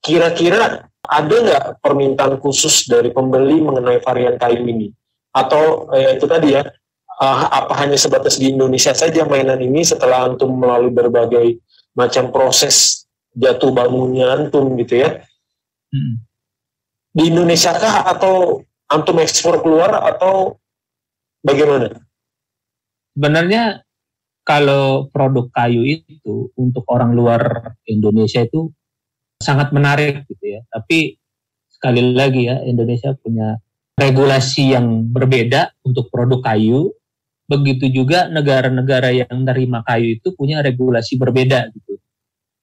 kira-kira 0.00 0.88
ada 1.08 1.36
nggak 1.40 1.64
permintaan 1.80 2.36
khusus 2.40 2.84
dari 2.84 3.08
pembeli 3.12 3.64
mengenai 3.64 4.00
varian 4.04 4.36
kayu 4.36 4.64
ini? 4.68 4.92
Atau 5.32 5.92
eh, 5.92 6.20
itu 6.20 6.28
tadi 6.28 6.56
ya, 6.56 6.64
eh, 7.20 7.44
apa 7.48 7.72
hanya 7.80 7.96
sebatas 7.96 8.36
di 8.36 8.52
Indonesia 8.52 8.92
saja 8.92 9.24
mainan 9.24 9.60
ini 9.60 9.84
setelah 9.84 10.28
antum 10.28 10.52
melalui 10.52 10.92
berbagai 10.92 11.60
macam 11.96 12.28
proses 12.32 13.08
jatuh 13.32 13.72
bangunnya 13.72 14.36
antum 14.36 14.76
gitu 14.76 15.04
ya? 15.04 15.24
Mm. 15.92 16.14
Di 17.16 17.22
Indonesia 17.32 17.72
kah 17.72 18.04
atau 18.04 18.60
antum 18.88 19.16
ekspor 19.20 19.64
keluar 19.64 19.96
atau 20.12 20.60
bagaimana? 21.40 21.96
Sebenarnya 23.16 23.87
kalau 24.48 25.12
produk 25.12 25.52
kayu 25.52 25.84
itu 25.84 26.48
untuk 26.56 26.88
orang 26.88 27.12
luar 27.12 27.76
Indonesia 27.84 28.40
itu 28.40 28.72
sangat 29.36 29.76
menarik 29.76 30.24
gitu 30.24 30.56
ya. 30.56 30.64
Tapi 30.72 31.20
sekali 31.68 32.16
lagi 32.16 32.48
ya 32.48 32.64
Indonesia 32.64 33.12
punya 33.12 33.60
regulasi 34.00 34.72
yang 34.72 35.12
berbeda 35.12 35.76
untuk 35.84 36.08
produk 36.08 36.40
kayu. 36.40 36.96
Begitu 37.44 37.92
juga 37.92 38.28
negara-negara 38.32 39.12
yang 39.12 39.44
menerima 39.44 39.84
kayu 39.84 40.16
itu 40.16 40.32
punya 40.32 40.64
regulasi 40.64 41.20
berbeda 41.20 41.68
gitu. 41.76 42.00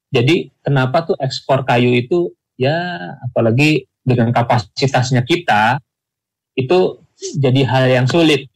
Jadi 0.09 0.49
kenapa 0.65 1.05
tuh 1.05 1.17
ekspor 1.21 1.69
kayu 1.69 1.93
itu 1.93 2.33
ya 2.57 2.97
apalagi 3.29 3.85
dengan 4.01 4.33
kapasitasnya 4.33 5.21
kita 5.21 5.77
itu 6.57 6.97
jadi 7.37 7.61
hal 7.65 7.85
yang 7.93 8.07
sulit. 8.09 8.49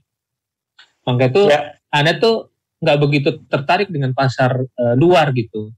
Maka 1.05 1.29
itu 1.29 1.45
Ya. 1.45 1.77
Anda 1.89 2.21
tuh 2.21 2.48
nggak 2.79 2.97
begitu 2.99 3.29
tertarik 3.47 3.91
dengan 3.91 4.11
pasar 4.15 4.55
eh, 4.63 4.95
luar 4.95 5.31
gitu. 5.35 5.71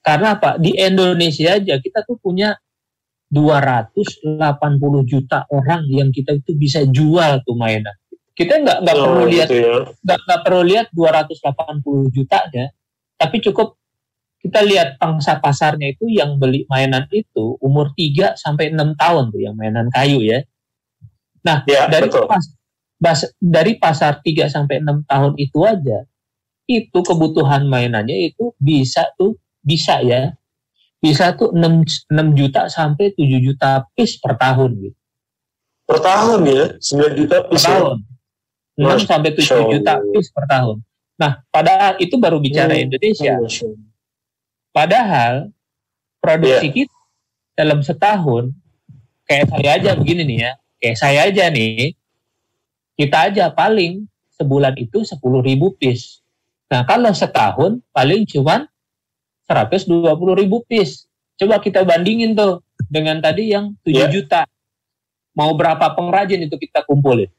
Karena 0.00 0.36
apa? 0.36 0.56
Di 0.56 0.72
Indonesia 0.74 1.60
aja 1.60 1.76
kita 1.76 2.02
tuh 2.08 2.16
punya 2.16 2.56
280 3.30 4.42
juta 5.06 5.46
orang 5.48 5.86
yang 5.86 6.10
kita 6.10 6.34
itu 6.34 6.56
bisa 6.56 6.82
jual 6.88 7.40
tuh 7.46 7.54
mainan. 7.54 7.94
Kita 8.34 8.56
nggak 8.58 8.78
nggak 8.82 8.96
Oh, 8.96 9.04
perlu 9.06 9.24
lihat 9.28 9.48
gitu 9.52 9.56
ya. 9.60 9.76
nggak 10.02 10.18
nggak 10.24 10.40
perlu 10.42 10.62
lihat 10.64 10.86
280 10.90 12.16
jutanya, 12.16 12.64
tapi 13.14 13.36
cukup 13.44 13.76
kita 14.40 14.64
lihat 14.64 14.96
pangsa 14.96 15.36
pasarnya 15.36 15.92
itu 15.92 16.08
yang 16.08 16.40
beli 16.40 16.64
mainan 16.66 17.04
itu 17.12 17.60
umur 17.60 17.92
3 17.92 18.32
sampai 18.40 18.72
6 18.72 18.96
tahun 18.96 19.24
tuh 19.28 19.40
yang 19.44 19.52
mainan 19.52 19.92
kayu 19.92 20.24
ya. 20.24 20.40
Nah, 21.44 21.64
Ya, 21.68 21.88
dari 21.92 22.08
betul. 22.08 22.24
pas, 22.24 22.40
bas- 23.00 23.32
dari 23.36 23.74
pasar 23.74 24.20
3 24.20 24.46
sampai 24.46 24.78
6 24.78 25.02
tahun 25.02 25.32
itu 25.36 25.64
aja 25.64 26.04
itu 26.64 26.98
kebutuhan 27.00 27.66
mainannya 27.66 28.30
itu 28.30 28.54
bisa 28.56 29.08
tuh 29.16 29.34
bisa 29.60 29.98
ya. 30.00 30.36
Bisa 30.96 31.32
tuh 31.32 31.50
6, 31.50 31.80
6 32.06 32.28
juta 32.32 32.68
sampai 32.68 33.10
7 33.10 33.40
juta 33.40 33.88
piece 33.90 34.20
per 34.20 34.36
tahun 34.36 34.76
gitu. 34.78 34.98
Per 35.82 35.98
tahun 35.98 36.40
ya, 36.44 36.64
9 36.78 37.12
juta 37.16 37.36
Per 37.40 37.48
piece 37.48 37.64
ya? 37.64 37.72
tahun. 37.74 37.96
6 38.76 38.84
Masya 38.86 39.06
sampai 39.08 39.30
7 39.32 39.64
juta 39.66 39.92
Allah. 39.96 40.12
piece 40.12 40.30
per 40.30 40.44
tahun. 40.46 40.76
Nah, 41.16 41.32
padahal 41.48 41.92
itu 41.98 42.14
baru 42.14 42.38
bicara 42.38 42.72
Hmm. 42.72 42.84
Indonesia. 42.86 43.34
Padahal 44.70 45.50
produksi 46.20 46.66
Iya. 46.66 46.74
kita 46.76 46.96
dalam 47.56 47.80
setahun 47.80 48.54
kayak 49.24 49.46
saya 49.50 49.70
aja 49.74 49.90
begini 49.94 50.22
nih 50.24 50.38
ya, 50.38 50.52
kayak 50.78 50.96
saya 50.96 51.20
aja 51.26 51.44
nih, 51.48 51.96
kita 53.00 53.32
aja 53.32 53.48
paling 53.48 54.04
sebulan 54.36 54.76
itu 54.76 55.00
10 55.00 55.16
ribu 55.40 55.72
piece. 55.80 56.20
Nah 56.68 56.84
kalau 56.84 57.08
setahun 57.16 57.80
paling 57.96 58.28
cuman 58.28 58.68
120 59.48 60.04
ribu 60.36 60.60
piece. 60.68 61.08
Coba 61.40 61.56
kita 61.64 61.80
bandingin 61.88 62.36
tuh 62.36 62.60
dengan 62.92 63.16
tadi 63.24 63.56
yang 63.56 63.72
7 63.80 63.88
Iya. 63.96 64.06
juta. 64.12 64.40
Mau 65.32 65.56
berapa 65.56 65.96
pengrajin 65.96 66.44
itu 66.44 66.60
kita 66.60 66.84
kumpulin 66.84 67.32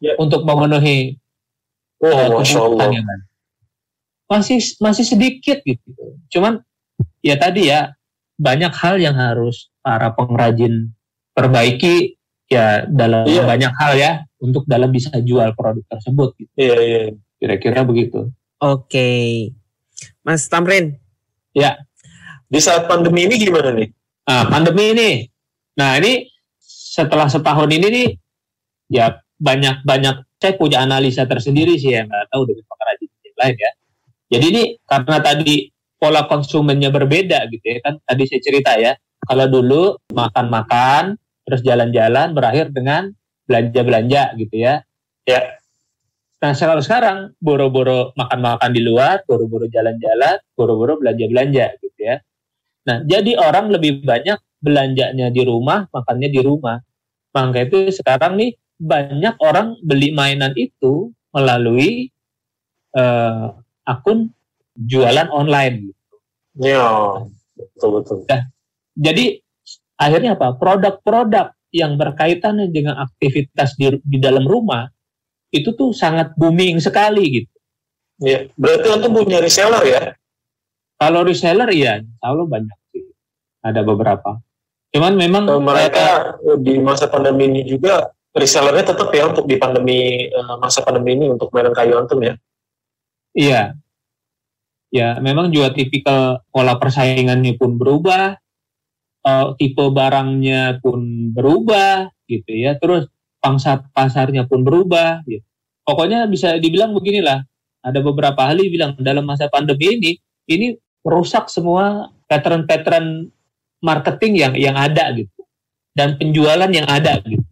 Iya. 0.00 0.16
untuk 0.16 0.48
memenuhi 0.48 1.20
Oh, 2.00 2.08
Allah. 2.08 2.40
kebutuhan 2.40 2.90
yang 2.96 3.04
ada. 3.04 3.24
Masih 4.24 4.58
masih 4.80 5.04
sedikit 5.04 5.60
gitu. 5.60 5.84
Cuman 6.32 6.64
ya 7.20 7.36
tadi 7.36 7.68
ya 7.68 7.92
banyak 8.40 8.72
hal 8.72 8.96
yang 8.96 9.14
harus 9.14 9.68
para 9.84 10.08
pengrajin 10.16 10.88
perbaiki 11.36 12.16
ya 12.48 12.88
dalam 12.88 13.28
Iya. 13.28 13.44
banyak 13.44 13.72
hal 13.76 13.92
ya 14.00 14.12
untuk 14.44 14.68
dalam 14.68 14.92
bisa 14.92 15.08
jual 15.24 15.56
produk 15.56 15.84
tersebut 15.88 16.36
gitu. 16.36 16.52
Iya, 16.60 16.76
iya. 16.84 17.02
Kira-kira 17.40 17.80
begitu. 17.88 18.28
Oke. 18.60 19.50
Mas 20.20 20.44
Tamrin, 20.52 21.00
Ya. 21.54 21.78
Di 22.50 22.58
saat 22.60 22.90
pandemi 22.90 23.24
ini 23.30 23.38
gimana 23.38 23.70
nih? 23.72 23.88
Nah, 24.26 24.44
pandemi 24.50 24.90
ini. 24.92 25.10
Nah, 25.78 25.96
ini 26.02 26.28
setelah 26.60 27.30
setahun 27.30 27.70
ini 27.70 27.86
nih, 27.88 28.08
ya 28.90 29.16
banyak-banyak, 29.38 30.38
saya 30.38 30.52
punya 30.58 30.82
analisa 30.82 31.24
tersendiri 31.24 31.78
sih 31.78 31.94
ya, 31.94 32.04
nggak 32.04 32.30
tahu 32.30 32.42
dengan 32.46 32.64
pengrajin 32.68 33.10
yang 33.10 33.38
lain 33.38 33.56
ya. 33.56 33.72
Jadi 34.34 34.44
ini 34.50 34.62
karena 34.86 35.16
tadi 35.22 35.54
pola 35.98 36.26
konsumennya 36.26 36.90
berbeda 36.94 37.48
gitu 37.50 37.64
ya, 37.64 37.78
kan 37.82 37.94
tadi 38.02 38.22
saya 38.28 38.40
cerita 38.42 38.72
ya, 38.76 38.92
kalau 39.24 39.46
dulu 39.48 39.82
makan-makan, 40.12 41.16
terus 41.48 41.60
jalan-jalan, 41.64 42.36
berakhir 42.36 42.70
dengan 42.70 43.10
belanja-belanja 43.46 44.36
gitu 44.40 44.56
ya. 44.56 44.84
Ya, 45.24 45.40
Nah 46.44 46.52
kalau 46.52 46.84
sekarang 46.84 47.32
boro-boro 47.40 48.12
makan-makan 48.20 48.76
di 48.76 48.84
luar, 48.84 49.24
boro-boro 49.24 49.64
jalan-jalan, 49.64 50.36
boro-boro 50.52 51.00
belanja-belanja 51.00 51.80
gitu 51.80 52.00
ya. 52.04 52.20
Nah 52.84 53.00
jadi 53.08 53.40
orang 53.40 53.72
lebih 53.72 54.04
banyak 54.04 54.36
belanjanya 54.60 55.32
di 55.32 55.40
rumah, 55.40 55.88
makannya 55.88 56.28
di 56.28 56.44
rumah. 56.44 56.84
Maka 57.32 57.64
itu 57.64 57.88
sekarang 57.88 58.36
nih 58.36 58.52
banyak 58.76 59.40
orang 59.40 59.80
beli 59.80 60.12
mainan 60.12 60.52
itu 60.52 61.16
melalui 61.32 62.12
uh, 62.92 63.56
akun 63.88 64.28
jualan 64.76 65.32
online. 65.32 65.88
Gitu. 65.88 66.14
Ya, 66.60 67.24
betul 67.56 67.88
betul. 67.98 68.18
Nah, 68.28 68.52
jadi 69.00 69.40
akhirnya 69.96 70.36
apa? 70.36 70.54
Produk-produk 70.60 71.56
yang 71.74 71.98
berkaitan 71.98 72.70
dengan 72.70 73.02
aktivitas 73.02 73.74
di, 73.74 73.98
di 74.06 74.22
dalam 74.22 74.46
rumah 74.46 74.86
itu 75.50 75.74
tuh 75.74 75.90
sangat 75.90 76.30
booming 76.38 76.78
sekali 76.78 77.42
gitu. 77.42 77.54
Ya, 78.22 78.46
berarti 78.54 78.94
untuk 78.94 79.26
punya 79.26 79.42
reseller 79.42 79.82
ya? 79.82 80.02
Kalau 80.94 81.26
reseller 81.26 81.66
iya, 81.74 81.98
kalau 82.22 82.46
banyak 82.46 82.78
sih. 82.94 83.10
Ada 83.66 83.82
beberapa. 83.82 84.38
Cuman 84.94 85.18
memang 85.18 85.50
so, 85.50 85.58
mereka 85.58 86.38
uh, 86.38 86.58
di 86.62 86.78
masa 86.78 87.10
pandemi 87.10 87.50
ini 87.50 87.66
juga 87.66 88.14
resellernya 88.30 88.94
tetap 88.94 89.10
ya 89.10 89.26
untuk 89.26 89.50
di 89.50 89.58
pandemi 89.58 90.30
uh, 90.30 90.54
masa 90.62 90.86
pandemi 90.86 91.18
ini 91.18 91.26
untuk 91.34 91.50
mainan 91.50 91.74
kayu 91.74 91.98
antum 91.98 92.22
ya? 92.22 92.38
Iya. 93.34 93.74
Ya, 94.94 95.18
memang 95.18 95.50
juga 95.50 95.74
tipikal 95.74 96.38
pola 96.54 96.78
persaingannya 96.78 97.58
pun 97.58 97.74
berubah, 97.74 98.38
uh, 99.26 99.56
tipe 99.56 99.80
barangnya 99.80 100.78
pun 100.84 101.32
berubah 101.32 102.12
gitu 102.28 102.52
ya. 102.52 102.76
Terus 102.78 103.08
pangsa 103.40 103.82
pasarnya 103.92 104.46
pun 104.46 104.62
berubah. 104.62 105.24
Gitu. 105.26 105.44
Pokoknya 105.84 106.24
bisa 106.30 106.56
dibilang 106.56 106.96
beginilah, 106.96 107.44
ada 107.84 108.00
beberapa 108.00 108.40
ahli 108.48 108.72
bilang 108.72 108.96
dalam 108.96 109.28
masa 109.28 109.52
pandemi 109.52 110.00
ini, 110.00 110.12
ini 110.48 110.72
merusak 111.04 111.52
semua 111.52 112.08
pattern-pattern 112.24 113.28
marketing 113.84 114.40
yang 114.40 114.54
yang 114.56 114.76
ada 114.80 115.12
gitu, 115.12 115.44
dan 115.92 116.16
penjualan 116.16 116.72
yang 116.72 116.88
ada 116.88 117.20
gitu. 117.28 117.44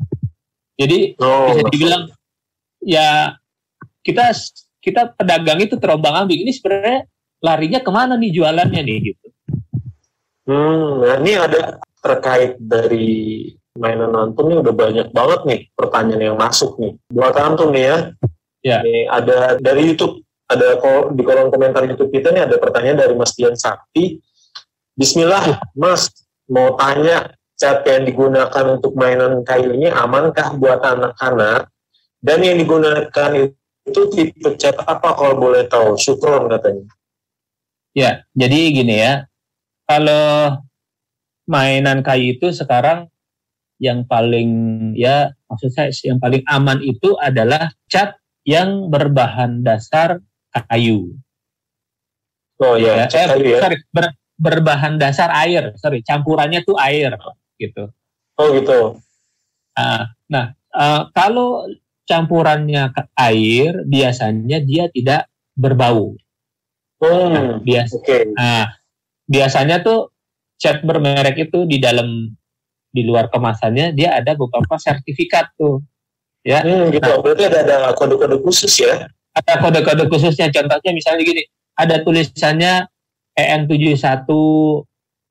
Jadi 0.81 1.21
oh, 1.21 1.53
bisa 1.53 1.61
dibilang 1.69 2.03
ya 2.81 3.37
kita 4.01 4.33
kita 4.81 5.13
pedagang 5.13 5.61
itu 5.61 5.77
terombang 5.77 6.25
ambing 6.25 6.49
ini 6.49 6.53
sebenarnya 6.57 7.05
larinya 7.45 7.85
ke 7.85 7.91
mana 7.93 8.17
nih 8.17 8.33
jualannya 8.33 8.81
nih 8.81 8.97
gitu. 9.13 9.22
Hmm, 10.43 11.03
nah 11.03 11.17
ini 11.23 11.39
ada 11.39 11.79
terkait 12.03 12.59
dari 12.59 13.47
mainan 13.79 14.13
Antum 14.13 14.51
ini 14.51 14.59
udah 14.59 14.75
banyak 14.75 15.09
banget 15.15 15.41
nih 15.47 15.61
pertanyaan 15.73 16.35
yang 16.35 16.39
masuk 16.39 16.77
nih. 16.83 16.93
Buat 17.09 17.39
Antum 17.39 17.71
nih 17.71 17.85
ya. 17.87 17.99
Ya. 18.63 18.79
Nih, 18.83 19.11
ada 19.11 19.59
dari 19.59 19.91
YouTube, 19.91 20.23
ada 20.47 20.79
di 21.11 21.23
kolom 21.23 21.51
komentar 21.51 21.83
YouTube 21.87 22.15
kita 22.15 22.31
nih 22.31 22.47
ada 22.47 22.57
pertanyaan 22.59 22.99
dari 23.07 23.15
Mas 23.15 23.35
Dian 23.35 23.59
Sakti. 23.59 24.23
Bismillah, 24.95 25.63
Mas, 25.73 26.11
mau 26.47 26.77
tanya 26.77 27.33
cat 27.57 27.87
yang 27.87 28.05
digunakan 28.05 28.65
untuk 28.77 28.93
mainan 28.99 29.41
kayu 29.47 29.73
ini 29.79 29.89
amankah 29.89 30.59
buat 30.59 30.83
anak-anak? 30.83 31.71
Dan 32.23 32.39
yang 32.43 32.59
digunakan 32.61 33.31
itu 33.83 34.01
tipe 34.15 34.51
cat 34.59 34.79
apa 34.79 35.11
kalau 35.17 35.35
boleh 35.39 35.67
tahu? 35.67 35.99
Syukron 35.99 36.47
katanya. 36.47 36.87
Ya, 37.97 38.23
jadi 38.37 38.59
gini 38.71 38.95
ya. 39.01 39.27
Kalau 39.87 40.59
mainan 41.47 42.01
kayu 42.01 42.39
itu 42.39 42.55
sekarang 42.55 43.11
yang 43.83 44.07
paling 44.07 44.51
ya 44.95 45.35
maksud 45.51 45.75
saya 45.75 45.91
yang 46.07 46.23
paling 46.23 46.47
aman 46.47 46.79
itu 46.87 47.19
adalah 47.19 47.75
cat 47.91 48.15
yang 48.47 48.91
berbahan 48.91 49.67
dasar 49.67 50.23
kayu. 50.55 51.19
Oh 52.63 52.79
ya, 52.79 53.11
ya, 53.11 53.27
kayu 53.35 53.59
ya. 53.59 53.59
Sorry, 53.59 53.79
ber, 53.91 54.07
berbahan 54.39 55.03
dasar 55.03 55.35
air. 55.35 55.75
Sorry, 55.79 56.07
campurannya 56.07 56.63
tuh 56.63 56.79
air 56.79 57.19
gitu. 57.59 57.91
Oh 58.39 58.49
gitu. 58.55 59.03
Nah, 59.75 60.15
nah 60.31 60.55
uh, 60.71 61.11
kalau 61.11 61.67
campurannya 62.07 62.91
ke 62.95 63.03
air 63.19 63.83
biasanya 63.87 64.63
dia 64.63 64.87
tidak 64.91 65.27
berbau. 65.59 66.15
Hmm, 67.03 67.35
nah, 67.35 67.59
biasa. 67.59 67.99
Okay. 67.99 68.31
Nah, 68.31 68.71
biasanya 69.33 69.81
tuh 69.81 70.13
cat 70.61 70.85
bermerek 70.85 71.49
itu 71.49 71.65
di 71.65 71.81
dalam 71.81 72.29
di 72.93 73.03
luar 73.09 73.33
kemasannya 73.33 73.97
dia 73.97 74.21
ada 74.21 74.37
beberapa 74.37 74.77
sertifikat 74.77 75.57
tuh. 75.57 75.81
Ya. 76.45 76.61
Hmm, 76.61 76.93
gitu. 76.93 77.01
Nah, 77.01 77.25
berarti 77.25 77.49
ada 77.49 77.61
ada 77.65 77.77
kode-kode 77.97 78.45
khusus 78.45 78.85
ya? 78.85 79.09
Ada 79.33 79.65
kode-kode 79.65 80.13
khususnya. 80.13 80.53
Contohnya 80.53 80.93
misalnya 80.93 81.25
gini 81.25 81.43
ada 81.73 82.05
tulisannya 82.05 82.85
EN71 83.33 84.29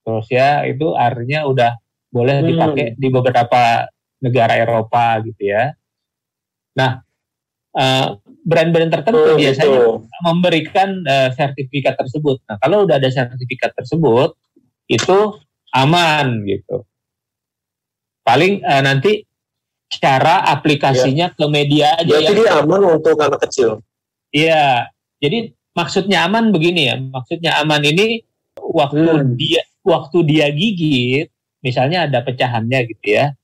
terus 0.02 0.26
ya 0.34 0.66
itu 0.66 0.98
artinya 0.98 1.46
udah 1.46 1.78
boleh 2.10 2.42
hmm. 2.42 2.48
dipakai 2.50 2.88
di 2.98 3.08
beberapa 3.14 3.86
negara 4.26 4.58
Eropa 4.58 5.22
gitu 5.22 5.54
ya. 5.54 5.78
Nah 6.74 7.06
uh, 7.78 8.18
brand-brand 8.42 8.90
tertentu 8.90 9.22
oh, 9.22 9.38
biasanya 9.38 9.80
gitu. 9.80 9.92
memberikan 10.26 10.90
uh, 11.06 11.30
sertifikat 11.34 11.96
tersebut 11.98 12.42
nah 12.50 12.58
kalau 12.58 12.90
udah 12.90 12.98
ada 12.98 13.10
sertifikat 13.10 13.74
tersebut 13.78 14.34
itu 14.90 15.20
aman 15.72 16.42
gitu 16.46 16.84
paling 18.26 18.62
uh, 18.66 18.82
nanti 18.82 19.26
cara 19.92 20.48
aplikasinya 20.48 21.34
ya. 21.34 21.36
ke 21.36 21.46
media 21.52 21.88
aja 22.00 22.16
Jadi 22.24 22.40
dia 22.40 22.64
aman 22.64 22.82
untuk 22.96 23.20
anak 23.20 23.44
kecil. 23.44 23.84
Iya. 24.32 24.88
Jadi 25.20 25.52
maksudnya 25.76 26.24
aman 26.24 26.56
begini 26.56 26.88
ya. 26.88 26.96
Maksudnya 26.96 27.60
aman 27.60 27.84
ini 27.84 28.24
waktu 28.56 29.04
hmm. 29.04 29.36
dia 29.36 29.62
waktu 29.84 30.18
dia 30.24 30.48
gigit, 30.54 31.28
misalnya 31.60 32.08
ada 32.08 32.24
pecahannya 32.24 32.80
gitu 32.88 33.06
ya. 33.20 33.36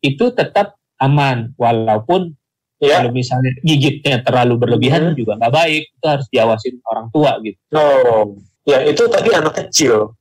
Itu 0.00 0.32
tetap 0.32 0.80
aman 0.96 1.52
walaupun 1.60 2.32
ya. 2.82 3.00
kalau 3.00 3.12
misalnya 3.12 3.52
gigitnya 3.62 4.20
terlalu 4.22 4.54
berlebihan 4.60 5.12
hmm. 5.12 5.16
juga 5.16 5.32
nggak 5.40 5.54
baik. 5.54 5.82
Itu 5.96 6.06
harus 6.06 6.26
diawasin 6.32 6.74
orang 6.86 7.06
tua 7.10 7.38
gitu. 7.42 7.58
Oh. 7.74 8.36
Ya, 8.66 8.82
itu 8.82 9.06
tadi 9.06 9.30
anak 9.30 9.54
kecil. 9.66 10.16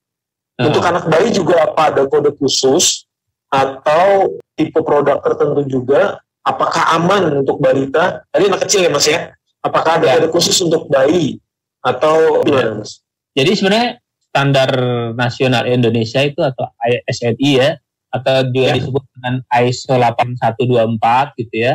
Uh. 0.56 0.70
Untuk 0.70 0.86
anak 0.86 1.10
bayi 1.10 1.34
juga 1.34 1.66
apa 1.66 1.92
ada 1.92 2.06
kode 2.06 2.32
khusus 2.38 3.06
atau 3.50 4.36
tipe 4.56 4.80
produk 4.82 5.20
tertentu 5.22 5.64
juga 5.68 6.20
apakah 6.46 6.96
aman 6.96 7.44
untuk 7.44 7.58
balita 7.58 8.22
tadi 8.30 8.52
anak 8.52 8.62
kecil 8.68 8.86
ya 8.86 8.92
mas 8.92 9.08
ya 9.10 9.34
apakah 9.66 9.98
ada 10.02 10.22
ya. 10.22 10.30
khusus 10.30 10.56
untuk 10.62 10.86
bayi 10.92 11.42
atau 11.82 12.46
gimana 12.46 12.84
mas 12.84 13.02
jadi 13.34 13.52
sebenarnya 13.56 13.90
standar 14.30 14.72
nasional 15.16 15.64
Indonesia 15.68 16.22
itu 16.24 16.40
atau 16.44 16.68
SNI 17.08 17.52
ya 17.56 17.70
atau 18.12 18.48
juga 18.52 18.72
ya. 18.72 18.76
disebut 18.80 19.04
dengan 19.16 19.34
ISO 19.64 19.96
8124 19.96 21.40
gitu 21.40 21.56
ya 21.56 21.74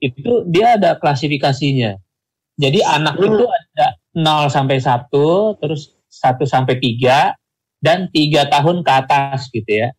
itu 0.00 0.44
dia 0.48 0.80
ada 0.80 0.96
klasifikasinya 0.96 1.96
jadi 2.56 2.80
anak 2.84 3.16
hmm. 3.20 3.26
itu 3.28 3.44
ada 3.46 3.86
0 4.16 4.50
sampai 4.50 4.80
1 4.80 5.08
terus 5.60 5.94
1 6.08 6.42
sampai 6.44 6.74
3 6.80 7.36
dan 7.80 8.10
3 8.12 8.52
tahun 8.52 8.76
ke 8.84 8.90
atas 8.90 9.48
gitu 9.52 9.70
ya 9.70 9.94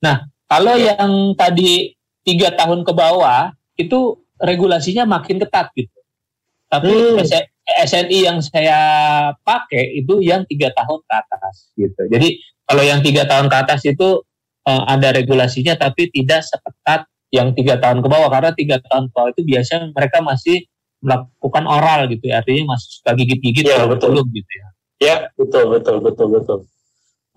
Nah, 0.00 0.24
kalau 0.48 0.74
iya. 0.76 0.96
yang 0.96 1.36
tadi 1.36 1.94
tiga 2.24 2.52
tahun 2.56 2.82
ke 2.84 2.92
bawah 2.92 3.52
itu 3.76 4.20
regulasinya 4.40 5.04
makin 5.04 5.40
ketat 5.40 5.72
gitu. 5.76 5.98
Tapi 6.68 6.90
hmm. 6.90 7.20
SNI 7.86 8.18
yang 8.26 8.38
saya 8.42 8.78
pakai 9.44 10.00
itu 10.02 10.24
yang 10.24 10.42
tiga 10.48 10.72
tahun 10.74 11.00
ke 11.04 11.14
atas 11.14 11.70
gitu. 11.76 12.02
Jadi 12.10 12.40
kalau 12.66 12.82
yang 12.82 13.00
tiga 13.04 13.28
tahun 13.28 13.46
ke 13.46 13.56
atas 13.56 13.80
itu 13.86 14.24
uh, 14.66 14.82
ada 14.88 15.14
regulasinya 15.14 15.76
tapi 15.76 16.08
tidak 16.10 16.42
seketat 16.46 17.09
yang 17.30 17.54
tiga 17.54 17.78
tahun 17.78 18.02
ke 18.02 18.08
bawah 18.10 18.28
karena 18.30 18.50
tiga 18.54 18.76
tahun 18.82 19.10
ke 19.10 19.12
bawah 19.14 19.30
itu 19.30 19.42
biasanya 19.46 19.94
mereka 19.94 20.18
masih 20.22 20.66
melakukan 21.00 21.64
oral 21.64 22.10
gitu 22.10 22.28
ya 22.28 22.44
artinya 22.44 22.76
masih 22.76 22.88
suka 23.00 23.10
gigit-gigit 23.16 23.64
ya, 23.64 23.88
betul. 23.88 24.20
gitu 24.20 24.50
ya. 24.52 24.66
Ya 25.00 25.16
betul 25.38 25.72
betul 25.72 25.96
betul 26.04 26.28
betul. 26.28 26.58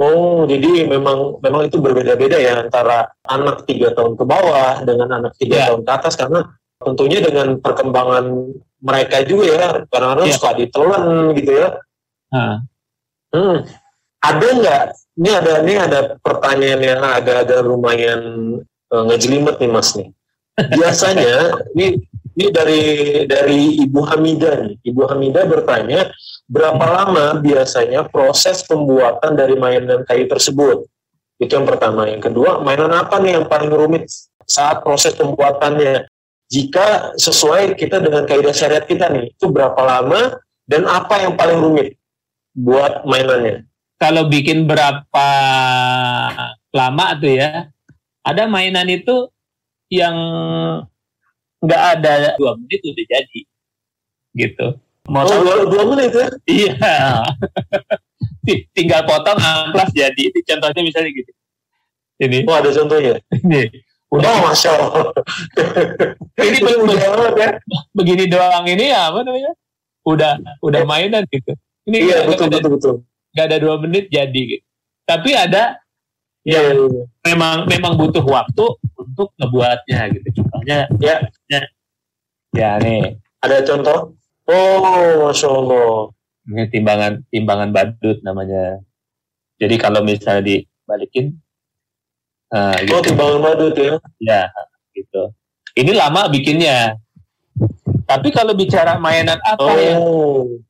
Oh, 0.01 0.43
jadi 0.49 0.89
memang 0.89 1.39
memang 1.39 1.69
itu 1.69 1.79
berbeda-beda 1.79 2.35
ya 2.35 2.65
antara 2.65 3.13
anak 3.23 3.63
tiga 3.69 3.93
tahun 3.93 4.19
ke 4.19 4.25
bawah 4.25 4.83
dengan 4.83 5.21
anak 5.21 5.37
tiga 5.39 5.63
yeah. 5.63 5.67
tahun 5.71 5.81
ke 5.85 5.91
atas 5.93 6.13
karena 6.19 6.39
tentunya 6.81 7.23
dengan 7.23 7.61
perkembangan 7.61 8.25
mereka 8.83 9.23
juga 9.23 9.45
ya 9.47 9.67
kadang-kadang 9.87 10.27
yeah. 10.27 10.35
suka 10.35 10.51
ditelan 10.59 11.03
gitu 11.37 11.51
ya. 11.55 11.69
Nah, 12.33 12.65
Hmm. 13.33 13.65
Ada 14.21 14.47
nggak? 14.61 14.83
Ini 15.17 15.29
ada 15.33 15.53
ini 15.65 15.73
ada 15.75 15.99
pertanyaan 16.21 16.81
yang 16.85 17.01
agak-agak 17.01 17.59
lumayan 17.65 18.21
ngejelimet 18.93 19.57
nih 19.57 19.71
Mas 19.73 19.97
nih. 19.97 20.13
Biasanya 20.53 21.65
ini 21.73 21.97
ini 22.33 22.47
dari 22.53 22.83
dari 23.25 23.61
Ibu 23.81 24.01
Hamida 24.05 24.61
nih. 24.61 24.77
Ibu 24.85 25.01
Hamida 25.09 25.45
bertanya 25.49 26.13
berapa 26.45 26.85
lama 26.85 27.41
biasanya 27.41 28.05
proses 28.05 28.61
pembuatan 28.65 29.33
dari 29.33 29.57
mainan 29.57 30.05
kayu 30.05 30.29
tersebut? 30.29 30.85
Itu 31.41 31.57
yang 31.57 31.65
pertama. 31.65 32.05
Yang 32.05 32.29
kedua, 32.29 32.61
mainan 32.61 32.93
apa 32.93 33.17
nih 33.17 33.41
yang 33.41 33.45
paling 33.49 33.73
rumit 33.73 34.05
saat 34.45 34.85
proses 34.85 35.17
pembuatannya? 35.17 36.05
Jika 36.53 37.17
sesuai 37.17 37.73
kita 37.73 37.97
dengan 37.97 38.29
kaidah 38.29 38.53
syariat 38.53 38.85
kita 38.85 39.09
nih, 39.09 39.33
itu 39.33 39.49
berapa 39.49 39.77
lama 39.81 40.37
dan 40.69 40.85
apa 40.85 41.25
yang 41.25 41.33
paling 41.33 41.57
rumit 41.57 41.97
buat 42.53 43.01
mainannya? 43.09 43.65
Kalau 43.97 44.29
bikin 44.29 44.69
berapa 44.69 45.27
lama 46.69 47.05
tuh 47.17 47.33
ya, 47.33 47.72
ada 48.23 48.43
mainan 48.47 48.87
itu 48.87 49.29
yang 49.91 50.15
nggak 51.63 51.83
ada 51.99 52.35
dua 52.39 52.55
menit 52.59 52.79
udah 52.83 53.05
jadi, 53.07 53.41
gitu. 54.35 54.67
Mau 55.11 55.27
oh, 55.27 55.39
dua, 55.43 55.55
dua 55.67 55.83
menit 55.91 56.15
ya? 56.15 56.27
Iya. 56.47 56.75
Tinggal 58.75 59.03
potong 59.03 59.35
amplas 59.35 59.91
jadi. 59.91 60.31
Itu 60.31 60.39
contohnya 60.47 60.81
misalnya 60.83 61.11
gitu. 61.11 61.31
Ini. 62.23 62.47
Oh 62.47 62.55
ada 62.55 62.71
contohnya. 62.71 63.19
Ini. 63.27 63.67
Udah, 64.13 64.29
oh, 64.29 64.39
masya 64.47 64.71
Allah. 64.77 65.09
ini 66.45 66.57
begini, 66.61 66.93
ya. 67.01 67.49
begini 67.91 68.23
doang 68.29 68.63
ini 68.69 68.93
ya 68.93 69.09
apa 69.11 69.25
namanya? 69.25 69.51
Udah 70.07 70.33
udah 70.63 70.81
mainan 70.87 71.27
gitu. 71.27 71.51
Ini 71.89 71.97
iya 71.99 72.17
betul 72.23 72.47
ada, 72.47 72.55
betul 72.61 72.71
betul. 72.77 72.95
Gak 73.35 73.45
ada 73.51 73.57
dua 73.59 73.75
menit 73.81 74.07
jadi 74.07 74.41
gitu. 74.55 74.65
Tapi 75.03 75.35
ada 75.35 75.82
yang 76.43 76.75
yeah. 76.75 76.75
Iya. 76.75 77.03
memang 77.31 77.55
memang 77.71 77.93
butuh 77.95 78.23
waktu 78.23 78.65
untuk 78.99 79.31
ngebuatnya 79.39 79.99
gitu. 80.11 80.27
Contohnya 80.43 80.87
ya 80.99 81.15
ya, 81.47 81.59
ya 82.51 82.69
nih. 82.83 83.15
Ada 83.43 83.63
contoh? 83.63 84.15
Oh, 84.47 85.27
masya 85.27 85.47
Allah. 85.47 86.11
Ini 86.43 86.63
timbangan 86.67 87.23
timbangan 87.31 87.69
badut 87.71 88.19
namanya. 88.23 88.83
Jadi 89.55 89.75
kalau 89.79 90.03
misalnya 90.03 90.43
dibalikin 90.43 91.39
Nah, 92.53 92.77
gitu. 92.85 92.93
Oh, 92.93 93.01
timbangan 93.01 93.39
badut 93.41 93.73
ya? 93.73 93.93
Ya, 94.21 94.41
gitu. 94.93 95.33
Ini 95.73 95.91
lama 95.97 96.29
bikinnya. 96.29 97.01
Tapi 98.05 98.29
kalau 98.29 98.53
bicara 98.53 99.01
mainan 99.01 99.41
apa 99.41 99.73
oh. 99.97 100.61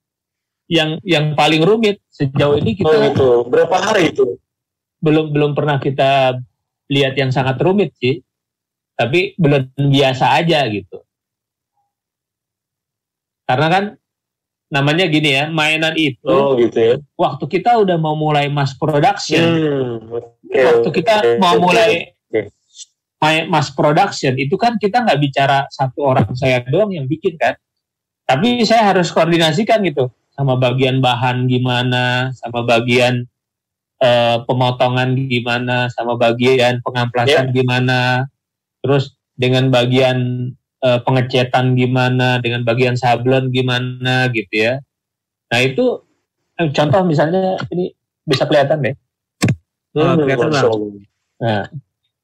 yang 0.72 0.96
yang 1.04 1.36
paling 1.36 1.60
rumit 1.60 2.00
sejauh 2.08 2.56
ini 2.56 2.72
kita 2.80 2.88
oh, 2.88 3.04
itu. 3.12 3.30
berapa 3.52 3.76
hari 3.76 4.16
itu? 4.16 4.40
Belum 5.04 5.36
belum 5.36 5.52
pernah 5.52 5.84
kita 5.84 6.40
lihat 6.88 7.20
yang 7.20 7.36
sangat 7.36 7.60
rumit 7.60 7.92
sih. 8.00 8.24
Tapi 8.96 9.36
belum 9.36 9.76
biasa 9.76 10.40
aja 10.40 10.64
gitu. 10.72 11.04
Karena 13.44 13.68
kan 13.68 13.84
namanya 14.74 15.06
gini 15.06 15.38
ya, 15.38 15.46
mainan 15.54 15.94
itu 15.94 16.26
oh, 16.26 16.58
gitu 16.58 16.74
ya. 16.74 16.96
waktu 17.14 17.46
kita 17.46 17.78
udah 17.86 17.94
mau 18.02 18.18
mulai 18.18 18.50
mass 18.50 18.74
production, 18.74 19.46
hmm, 19.46 20.10
okay, 20.50 20.66
waktu 20.66 20.90
kita 20.90 21.14
okay, 21.22 21.38
mau 21.38 21.62
mulai 21.62 22.10
okay. 22.26 23.46
mass 23.46 23.70
production 23.70 24.34
itu 24.34 24.58
kan 24.58 24.82
kita 24.82 25.06
nggak 25.06 25.22
bicara 25.22 25.70
satu 25.70 26.10
orang 26.10 26.34
saya 26.34 26.66
doang 26.66 26.90
yang 26.90 27.06
bikin 27.06 27.38
kan, 27.38 27.54
tapi 28.26 28.66
saya 28.66 28.90
harus 28.90 29.14
koordinasikan 29.14 29.78
gitu 29.86 30.10
sama 30.34 30.58
bagian 30.58 30.98
bahan 31.06 31.46
gimana, 31.46 32.34
sama 32.34 32.66
bagian 32.66 33.30
uh, 34.04 34.44
pemotongan 34.44 35.16
gimana, 35.32 35.88
sama 35.96 36.20
bagian 36.20 36.84
pengamplasan 36.84 37.50
yeah. 37.50 37.56
gimana, 37.56 38.00
terus 38.84 39.16
dengan 39.40 39.72
bagian 39.72 40.52
uh, 40.84 41.00
pengecetan 41.02 41.80
gimana, 41.80 42.44
dengan 42.44 42.68
bagian 42.68 43.00
sablon 43.00 43.50
gimana 43.50 44.28
gitu 44.36 44.52
ya. 44.52 44.84
Nah 45.50 45.60
itu 45.64 46.04
eh, 46.60 46.70
contoh 46.76 47.02
misalnya 47.08 47.56
ini 47.72 47.96
bisa 48.28 48.44
kelihatan 48.44 48.84
deh. 48.84 48.96
Hmm, 49.96 50.20
kelihatan 50.20 50.52
Nah, 51.44 51.68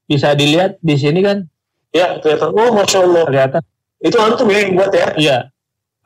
bisa 0.08 0.32
dilihat 0.32 0.80
di 0.80 0.96
sini 0.96 1.20
kan? 1.20 1.44
Ya 1.92 2.18
kelihatan. 2.18 2.50
Oh 2.56 2.72
masya 2.72 3.04
Allah. 3.04 3.24
Kelihatan. 3.28 3.62
Itu 4.00 4.16
antum 4.16 4.48
ya 4.48 4.58
yang 4.64 4.72
buat 4.80 4.92
ya? 4.96 5.08
Iya. 5.14 5.38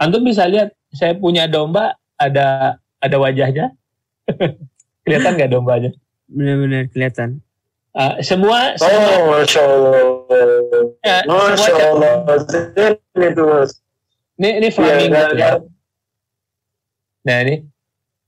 Antum 0.01 0.27
bisa 0.27 0.45
lihat. 0.51 0.75
Saya 0.95 1.15
punya 1.15 1.47
domba 1.47 1.99
ada 2.19 2.79
ada 3.03 3.17
wajahnya. 3.19 3.75
kelihatan 5.05 5.37
nggak 5.37 5.53
dombanya? 5.53 5.91
Benar-benar 6.27 6.89
kelihatan. 6.91 7.45
Uh, 7.95 8.19
semua, 8.27 8.75
oh, 8.75 8.91
semua 8.91 9.39
masya 9.39 9.63
Allah. 9.63 10.03
Ya, 11.07 11.17
masya 11.31 11.73
Allah. 11.95 12.13
Ini 13.15 13.27
tuh 13.39 13.47
mas. 13.47 13.71
Ini 14.35 14.49
ini 14.59 14.69
flamingo 14.75 15.15
ya, 15.15 15.31
ya. 15.39 15.51
Nah 17.23 17.37
ini 17.47 17.63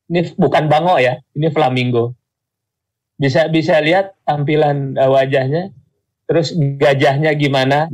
ini 0.07 0.21
bukan 0.39 0.71
bango 0.71 1.03
ya, 1.03 1.19
ini 1.35 1.51
flamingo. 1.51 2.15
Bisa 3.19 3.51
bisa 3.51 3.83
lihat 3.83 4.15
tampilan 4.23 4.95
uh, 4.95 5.11
wajahnya, 5.11 5.75
terus 6.31 6.55
gajahnya 6.55 7.35
gimana. 7.35 7.91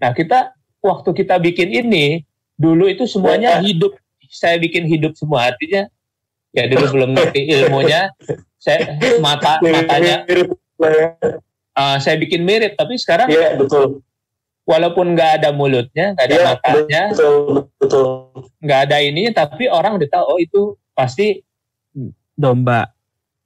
Nah 0.00 0.16
kita 0.16 0.56
waktu 0.80 1.12
kita 1.12 1.36
bikin 1.36 1.68
ini 1.68 2.24
dulu 2.56 2.88
itu 2.88 3.04
semuanya 3.04 3.60
ya. 3.60 3.66
hidup. 3.66 3.92
Saya 4.30 4.56
bikin 4.56 4.88
hidup 4.88 5.18
semua 5.20 5.52
artinya 5.52 5.90
ya 6.54 6.64
dulu 6.70 6.84
belum 6.94 7.10
ngerti 7.16 7.40
ilmunya. 7.48 8.10
Saya 8.60 9.00
mata 9.24 9.56
matanya. 9.64 10.28
uh, 11.76 11.96
saya 12.00 12.16
bikin 12.20 12.44
mirip 12.44 12.76
tapi 12.76 12.96
sekarang 13.00 13.28
ya, 13.32 13.56
betul. 13.56 14.04
walaupun 14.68 15.16
nggak 15.16 15.40
ada 15.40 15.48
mulutnya 15.52 16.16
nggak 16.16 16.26
ada 16.28 16.36
ya, 16.36 16.44
matanya 16.44 17.02
betul 17.80 18.08
nggak 18.60 18.80
ada 18.88 18.96
ini 19.00 19.28
tapi 19.32 19.68
orang 19.68 19.96
udah 19.96 20.08
tahu 20.08 20.24
oh 20.24 20.38
itu 20.40 20.62
pasti 20.96 21.40
domba. 22.40 22.88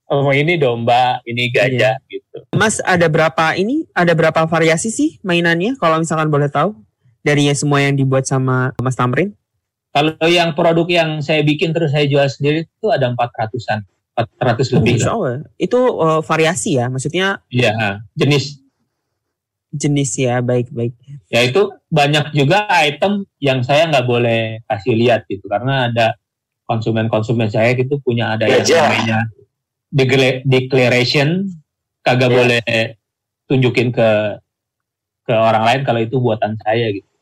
Oh 0.07 0.31
ini 0.31 0.55
domba 0.55 1.19
ini 1.27 1.51
gajah 1.51 1.97
iya. 1.99 2.07
gitu. 2.13 2.37
Mas 2.55 2.79
ada 2.85 3.11
berapa 3.11 3.57
ini 3.59 3.89
ada 3.97 4.15
berapa 4.15 4.47
variasi 4.47 4.95
sih 4.95 5.19
mainannya 5.27 5.75
kalau 5.81 5.99
misalkan 5.99 6.31
boleh 6.31 6.47
tahu? 6.47 6.79
Dari 7.25 7.49
semua 7.57 7.81
yang 7.81 7.97
dibuat 7.97 8.29
sama 8.29 8.77
mas 8.85 9.01
Tamrin 9.01 9.33
kalau 9.95 10.27
yang 10.27 10.59
produk 10.59 10.91
yang 10.91 11.11
saya 11.23 11.47
bikin 11.47 11.71
terus 11.71 11.95
saya 11.95 12.11
jual 12.11 12.27
sendiri 12.27 12.67
itu 12.67 12.87
ada 12.91 13.07
empat 13.15 13.31
ratusan 13.31 13.87
400 14.19 14.75
lebih. 14.79 14.95
Oh, 15.07 15.27
ya. 15.27 15.39
Itu 15.55 15.79
uh, 16.03 16.19
variasi 16.23 16.83
ya, 16.83 16.91
maksudnya? 16.91 17.43
Iya, 17.47 18.03
jenis. 18.19 18.59
Jenis 19.75 20.15
ya, 20.19 20.43
baik-baik. 20.43 20.95
Ya 21.31 21.47
itu 21.47 21.71
banyak 21.91 22.35
juga 22.35 22.67
item 22.83 23.27
yang 23.43 23.63
saya 23.63 23.91
nggak 23.91 24.07
boleh 24.07 24.63
kasih 24.71 24.95
lihat 24.99 25.27
gitu, 25.31 25.47
karena 25.47 25.91
ada 25.91 26.15
konsumen-konsumen 26.67 27.51
saya 27.51 27.75
gitu 27.75 27.99
punya 28.03 28.35
ada 28.35 28.51
yang 28.51 28.63
namanya 28.67 29.19
declaration, 30.47 31.51
kagak 32.07 32.31
ya. 32.31 32.35
boleh 32.35 32.65
tunjukin 33.51 33.95
ke 33.95 34.11
ke 35.25 35.35
orang 35.35 35.65
lain 35.67 35.81
kalau 35.83 36.01
itu 36.03 36.19
buatan 36.19 36.55
saya 36.63 36.91
gitu. 36.95 37.14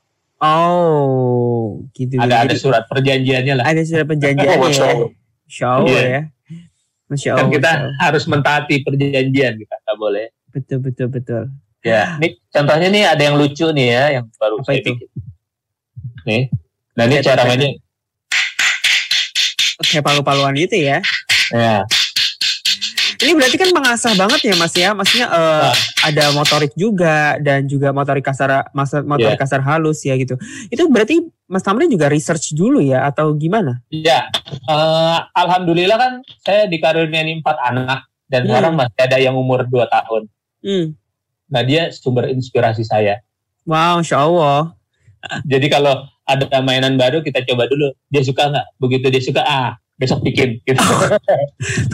Oh, 0.43 1.87
gitu. 1.95 2.19
Ada 2.19 2.43
ada 2.43 2.55
surat 2.59 2.83
perjanjiannya 2.91 3.63
lah. 3.63 3.65
Ada 3.71 3.87
surat 3.87 4.07
perjanjiannya 4.11 4.59
oh, 4.59 4.71
ya. 4.75 4.95
Show 5.47 5.87
yeah. 5.87 6.03
ya. 6.03 6.23
Masya 7.13 7.29
Allah. 7.37 7.41
Kan 7.45 7.49
kita 7.53 7.71
Masya 7.71 7.85
Allah. 7.85 8.03
harus 8.03 8.25
mentaati 8.25 8.75
perjanjian 8.83 9.53
kita, 9.61 9.75
nggak 9.85 9.97
boleh. 10.01 10.27
Betul 10.51 10.79
betul 10.81 11.09
betul. 11.13 11.43
Ya, 11.83 12.17
ini 12.23 12.39
contohnya 12.49 12.89
nih 12.89 13.05
ada 13.05 13.23
yang 13.23 13.37
lucu 13.37 13.67
nih 13.75 13.87
ya, 13.91 14.05
yang 14.19 14.25
baru 14.39 14.63
Apa 14.63 14.71
saya 14.71 14.79
itu? 14.81 14.95
bikin. 14.95 15.09
Nih, 16.23 16.43
nah 16.95 17.05
ini 17.11 17.15
cara 17.21 17.43
mainnya. 17.47 17.71
Kayak 19.83 20.05
palu-paluan 20.07 20.55
gitu 20.55 20.79
ya. 20.79 21.03
Ya. 21.51 21.83
Ini 23.23 23.33
berarti 23.39 23.57
kan 23.57 23.71
mengasah 23.71 24.13
banget 24.19 24.41
ya 24.51 24.55
Mas 24.59 24.75
ya. 24.75 24.91
Maksudnya 24.93 25.27
uh, 25.31 25.71
nah. 25.71 25.75
ada 26.03 26.25
motorik 26.35 26.75
juga 26.75 27.39
dan 27.39 27.71
juga 27.71 27.95
motorik 27.95 28.27
kasar 28.27 28.67
motorik 28.75 29.39
yeah. 29.39 29.41
kasar 29.41 29.63
halus 29.63 30.03
ya 30.03 30.19
gitu. 30.19 30.35
Itu 30.67 30.91
berarti 30.91 31.23
Mas 31.47 31.63
Tamrin 31.63 31.87
juga 31.87 32.11
research 32.11 32.59
dulu 32.59 32.83
ya 32.83 33.07
atau 33.07 33.31
gimana? 33.39 33.79
Iya. 33.95 34.27
Uh, 34.67 35.23
alhamdulillah 35.39 35.97
kan 35.97 36.13
saya 36.43 36.67
dikaruniai 36.67 37.39
empat 37.39 37.57
anak 37.63 38.11
dan 38.27 38.43
hmm. 38.43 38.49
sekarang 38.51 38.73
masih 38.75 39.01
ada 39.07 39.19
yang 39.23 39.35
umur 39.39 39.63
2 39.71 39.87
tahun. 39.87 40.23
Hmm. 40.67 40.87
Nah 41.53 41.63
dia 41.63 41.95
sumber 41.95 42.33
inspirasi 42.33 42.83
saya. 42.83 43.23
Wow, 43.63 44.03
insya 44.03 44.27
Allah. 44.27 44.75
Jadi 45.47 45.71
kalau 45.71 46.03
ada 46.27 46.47
mainan 46.65 46.99
baru 46.99 47.23
kita 47.23 47.47
coba 47.47 47.71
dulu. 47.71 47.95
Dia 48.11 48.27
suka 48.27 48.51
nggak? 48.51 48.67
Begitu 48.83 49.07
dia 49.13 49.23
suka, 49.23 49.43
ah 49.47 49.79
besok 50.03 50.27
bikin 50.27 50.59
gitu. 50.67 50.83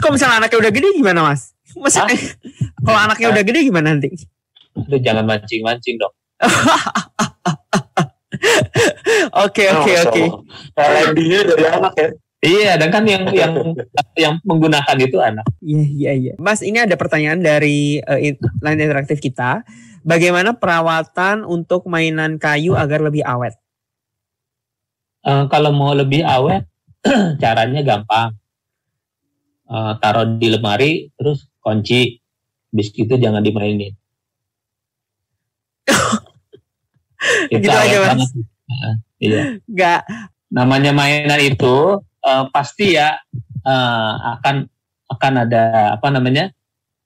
Kalau 0.01 0.17
misalnya 0.17 0.41
anaknya 0.41 0.57
udah 0.65 0.71
gede 0.73 0.89
gimana 0.97 1.19
mas? 1.29 1.53
Maksudnya 1.77 2.17
kalau 2.81 2.99
anaknya 3.05 3.27
udah 3.29 3.43
gede 3.45 3.59
gimana 3.69 3.93
nanti? 3.93 4.09
Aduh 4.73 4.97
jangan 4.97 5.29
mancing-mancing 5.29 6.01
dong. 6.01 6.13
Oke 9.35 9.67
oke 9.67 9.93
oke. 10.07 10.23
Kalau 10.71 11.11
dari 11.11 11.65
anak 11.67 11.93
ya. 11.99 12.09
Iya, 12.39 12.79
dan 12.79 12.87
kan 12.87 13.03
yang 13.03 13.27
yang 13.35 13.51
yang 14.15 14.33
menggunakan 14.47 14.95
itu 14.95 15.19
anak. 15.19 15.43
Iya, 15.59 15.83
iya, 15.83 16.11
iya. 16.15 16.33
Mas, 16.39 16.63
ini 16.63 16.79
ada 16.79 16.95
pertanyaan 16.95 17.43
dari 17.43 17.99
uh, 17.99 18.15
in- 18.15 18.39
line 18.63 18.79
interaktif 18.79 19.19
kita. 19.19 19.67
Bagaimana 20.07 20.55
perawatan 20.55 21.43
untuk 21.43 21.83
mainan 21.91 22.39
kayu 22.39 22.79
agar 22.79 23.03
lebih 23.03 23.27
awet? 23.27 23.59
Eh, 25.27 25.45
kalau 25.51 25.75
mau 25.75 25.91
lebih 25.91 26.23
awet, 26.23 26.63
caranya 27.41 27.81
gampang. 27.85 28.35
Eh, 29.69 29.93
taruh 30.01 30.25
di 30.37 30.47
lemari, 30.49 31.13
terus 31.13 31.45
kunci. 31.61 32.17
Bis 32.69 32.89
itu 32.93 33.17
jangan 33.17 33.41
dimainin. 33.41 33.93
Itu 37.49 37.65
Gitu 37.65 37.69
aja, 37.69 38.13
Mas. 38.13 38.29
Heeh, 38.69 38.93
iya. 39.21 39.41
Enggak. 39.65 40.01
namanya 40.49 40.89
mainan 40.89 41.37
itu 41.45 42.01
eh, 42.25 42.43
pasti 42.49 42.97
ya 42.97 43.21
eh, 43.61 44.13
akan 44.37 44.65
akan 45.13 45.33
ada 45.45 45.93
apa 45.93 46.09
namanya 46.09 46.49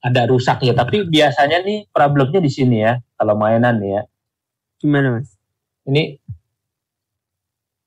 ada 0.03 0.27
rusak 0.27 0.63
ya 0.63 0.71
tapi 0.75 1.07
biasanya 1.07 1.63
nih 1.63 1.87
problemnya 1.91 2.39
di 2.43 2.51
sini 2.51 2.83
ya 2.83 2.99
kalau 3.19 3.35
mainan 3.35 3.79
nih 3.79 3.99
ya 3.99 4.01
Gimana, 4.79 5.19
Mas? 5.19 5.31
ini 5.87 6.19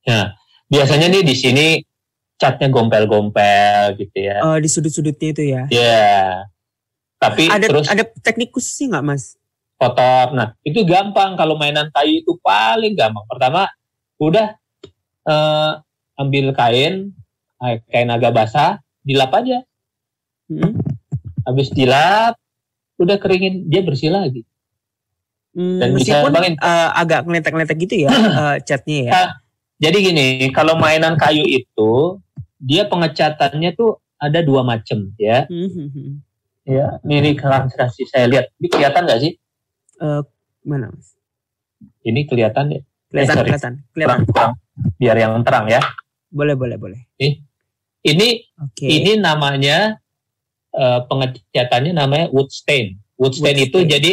ya 0.05 0.37
biasanya 0.69 1.13
nih 1.13 1.23
di 1.25 1.35
sini 1.37 1.67
catnya 2.37 2.69
gompel-gompel 2.69 3.97
gitu 3.97 4.19
ya 4.19 4.41
Oh, 4.41 4.57
di 4.57 4.67
sudut-sudutnya 4.67 5.29
itu 5.31 5.43
ya. 5.47 5.63
ya 5.69 6.45
tapi 7.17 7.49
Ada 7.49 7.67
terus 7.67 7.89
ada 7.89 8.05
teknik 8.21 8.53
khusus 8.53 8.77
nggak, 8.83 9.01
Mas? 9.03 9.35
kotor 9.75 10.33
nah 10.33 10.57
itu 10.63 10.81
gampang 10.83 11.33
kalau 11.35 11.53
mainan 11.55 11.89
kayu 11.91 12.21
itu 12.21 12.33
paling 12.39 12.93
gampang 12.93 13.25
pertama 13.27 13.69
udah 14.17 14.57
eh, 15.23 15.73
ambil 16.17 16.53
kain 16.53 17.13
eh, 17.59 17.77
kain 17.87 18.09
agak 18.09 18.33
basah 18.33 18.81
dilap 19.01 19.33
aja 19.33 19.61
Hmm. 20.47 20.79
habis 21.43 21.69
dilap 21.69 22.39
udah 22.97 23.19
keringin 23.19 23.67
dia 23.67 23.83
bersih 23.83 24.09
lagi 24.09 24.47
Hmm, 25.51 25.81
Dan 25.81 25.89
bisa 25.97 26.21
meskipun 26.21 26.31
bangin. 26.33 26.55
eh, 26.55 26.91
agak 26.95 27.21
ngeletek-ngeletek 27.25 27.79
gitu 27.81 27.95
ya 28.05 28.11
eh, 28.45 28.57
catnya 28.63 28.97
ya. 29.03 29.13
Jadi 29.77 29.99
gini 30.01 30.27
kalau 30.51 30.75
mainan 30.75 31.15
kayu 31.15 31.43
itu 31.43 32.21
dia 32.57 32.85
pengecatannya 32.85 33.73
tuh 33.73 34.01
ada 34.17 34.41
dua 34.41 34.61
macam 34.63 35.13
ya 35.15 35.45
Hmm, 35.47 35.69
hmm, 35.69 35.89
hmm. 35.91 36.13
ya 36.65 36.87
ini 37.05 37.33
translasi 37.33 38.07
saya 38.07 38.27
lihat 38.27 38.49
ini 38.57 38.67
kelihatan 38.67 39.05
nggak 39.05 39.21
sih 39.21 39.33
Eh, 39.97 40.23
mana, 40.63 40.93
Mas? 40.93 41.17
ini 42.03 42.25
kelihatan 42.25 42.69
ya 42.71 42.81
Kelihatan, 43.09 43.33
sorry. 43.35 43.49
kelihatan, 43.49 43.73
kelihatan. 43.91 44.19
kurang 44.21 44.21
kurang 44.27 44.53
biar 44.97 45.17
yang 45.17 45.33
terang 45.41 45.67
ya 45.67 45.81
Boleh, 46.29 46.53
boleh, 46.53 46.77
boleh. 46.77 47.01
ini 47.19 48.45
Oke. 48.61 48.85
ini 48.85 49.17
namanya 49.17 49.97
eh, 50.71 51.01
pengecatannya 51.03 51.93
namanya 51.93 52.29
wood 52.29 52.49
stain 52.49 53.01
wood 53.17 53.33
stain 53.33 53.57
Wood 53.57 53.67
itu 53.67 53.79
stain. 53.79 53.91
jadi 53.91 54.11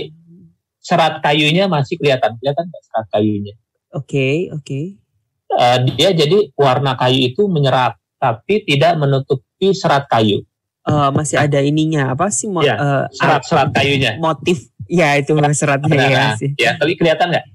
serat 0.80 1.20
kayunya 1.20 1.68
masih 1.68 1.96
kelihatan 1.96 2.36
kelihatan 2.38 2.64
nggak 2.64 2.84
serat 2.84 3.08
kayunya 3.10 3.56
Oke, 3.92 4.50
oke. 4.50 4.98
Eh, 5.46 5.78
dia 5.92 6.10
jadi 6.12 6.50
warna 6.54 6.94
kayu 6.94 7.30
itu 7.30 7.46
menyerap 7.46 7.94
tapi 8.16 8.64
tidak 8.64 8.96
menutupi 8.96 9.70
serat 9.72 10.08
kayu 10.08 10.42
Eh, 10.84 11.10
masih 11.12 11.38
ada 11.38 11.60
ininya 11.60 12.12
apa 12.12 12.28
sih 12.28 12.46
mo- 12.46 12.60
Iya, 12.60 12.76
eh, 12.76 13.04
serat-serat 13.14 13.72
kayunya 13.72 14.18
motif 14.18 14.60
ya 14.84 15.16
itu 15.16 15.32
seratnya 15.54 15.96
ya 15.96 16.10
Nah, 16.12 16.36
sih. 16.36 16.52
ya 16.56 16.76
tapi 16.76 16.94
kelihatan 16.94 17.30
nggak 17.30 17.46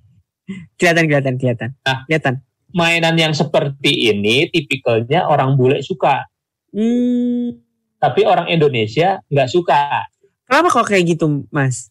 Kelihatan, 0.74 1.04
kelihatan, 1.04 1.34
kelihatan. 1.36 1.70
Nah. 1.82 2.04
Kelihatan. 2.04 2.34
mainan 2.70 3.16
yang 3.16 3.32
seperti 3.32 4.08
ini 4.08 4.46
tipikalnya 4.46 5.24
orang 5.24 5.54
bule 5.54 5.80
suka 5.80 6.24
Hmm, 6.68 7.56
tapi 7.96 8.22
orang 8.22 8.46
Indonesia 8.46 9.20
nggak 9.26 9.48
suka 9.48 10.04
kenapa 10.44 10.68
kok 10.70 10.86
kayak 10.86 11.04
gitu, 11.10 11.44
Mas? 11.48 11.88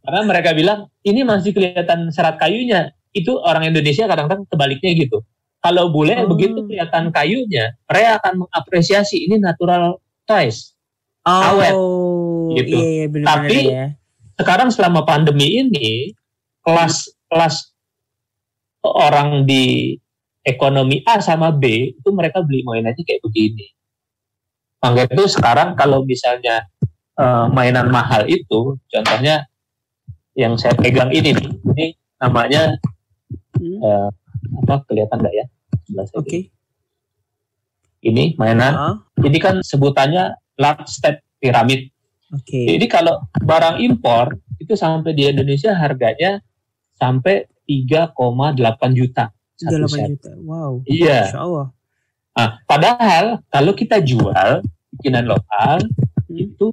karena 0.00 0.20
mereka 0.22 0.50
bilang 0.52 0.86
ini 1.00 1.22
masih 1.22 1.50
kelihatan 1.50 2.10
serat 2.10 2.36
kayunya 2.36 2.90
itu 3.12 3.32
orang 3.38 3.66
Indonesia 3.66 4.06
kadang-kadang 4.06 4.46
kebaliknya 4.46 4.90
gitu 4.94 5.22
kalau 5.60 5.92
bule 5.92 6.14
Oh. 6.14 6.30
begitu 6.30 6.62
kelihatan 6.64 7.10
kayunya 7.10 7.74
mereka 7.84 8.22
akan 8.22 8.46
mengapresiasi 8.46 9.28
ini 9.28 9.38
natural 9.38 9.98
toys 10.24 10.72
Oh, 11.20 11.52
Awet. 11.52 11.74
Gitu. 12.56 12.74
Iya, 12.80 12.88
iya 12.96 13.06
benar 13.12 13.28
Tapi- 13.44 13.68
ya. 13.68 13.86
sekarang 14.40 14.72
selama 14.72 15.04
pandemi 15.04 15.60
ini 15.60 16.16
kelas 16.64 17.12
kelas 17.28 17.76
orang 18.80 19.44
di 19.44 19.96
ekonomi 20.40 21.04
A 21.04 21.20
sama 21.20 21.52
B 21.52 21.92
itu 21.92 22.08
mereka 22.08 22.40
beli 22.40 22.64
mainannya 22.64 23.04
kayak 23.04 23.20
begini. 23.20 23.68
Makanya 24.80 25.12
itu 25.12 25.24
sekarang 25.28 25.76
kalau 25.76 26.08
misalnya 26.08 26.64
eh, 27.20 27.46
mainan 27.52 27.92
mahal 27.92 28.24
itu, 28.24 28.80
contohnya 28.88 29.44
yang 30.32 30.56
saya 30.56 30.72
pegang 30.72 31.12
ini 31.12 31.36
ini 31.68 31.92
namanya 32.16 32.80
Hmm, 33.60 33.76
eh, 33.78 34.08
apa 34.64 34.74
kelihatan 34.88 35.20
nggak 35.20 35.34
ya? 35.36 35.46
Oke. 36.16 36.38
ini. 36.40 36.42
Ini 38.00 38.24
mainan, 38.40 38.72
Ah, 38.72 38.96
ini 39.20 39.36
kan 39.36 39.60
sebutannya 39.60 40.32
large 40.56 40.88
step 40.88 41.20
pyramid. 41.36 41.92
Oke. 42.32 42.64
Jadi 42.64 42.86
kalau 42.88 43.20
barang 43.36 43.76
impor 43.78 44.32
itu 44.56 44.72
sampai 44.72 45.12
di 45.12 45.28
Indonesia 45.28 45.74
harganya 45.74 46.40
sampai 46.94 47.44
3,8 47.68 48.56
juta 48.90 49.28
satu 49.54 49.76
38 49.84 49.92
set. 49.92 50.08
juta. 50.08 50.30
Wow. 50.40 50.72
Iya. 50.88 51.20
Masya 51.28 51.38
Allah. 51.38 51.66
Nah, 52.30 52.48
padahal 52.64 53.24
kalau 53.46 53.72
kita 53.74 54.00
jual 54.00 54.64
bikinan 54.90 55.28
lokal 55.28 55.84
Hmm. 56.24 56.38
itu 56.38 56.72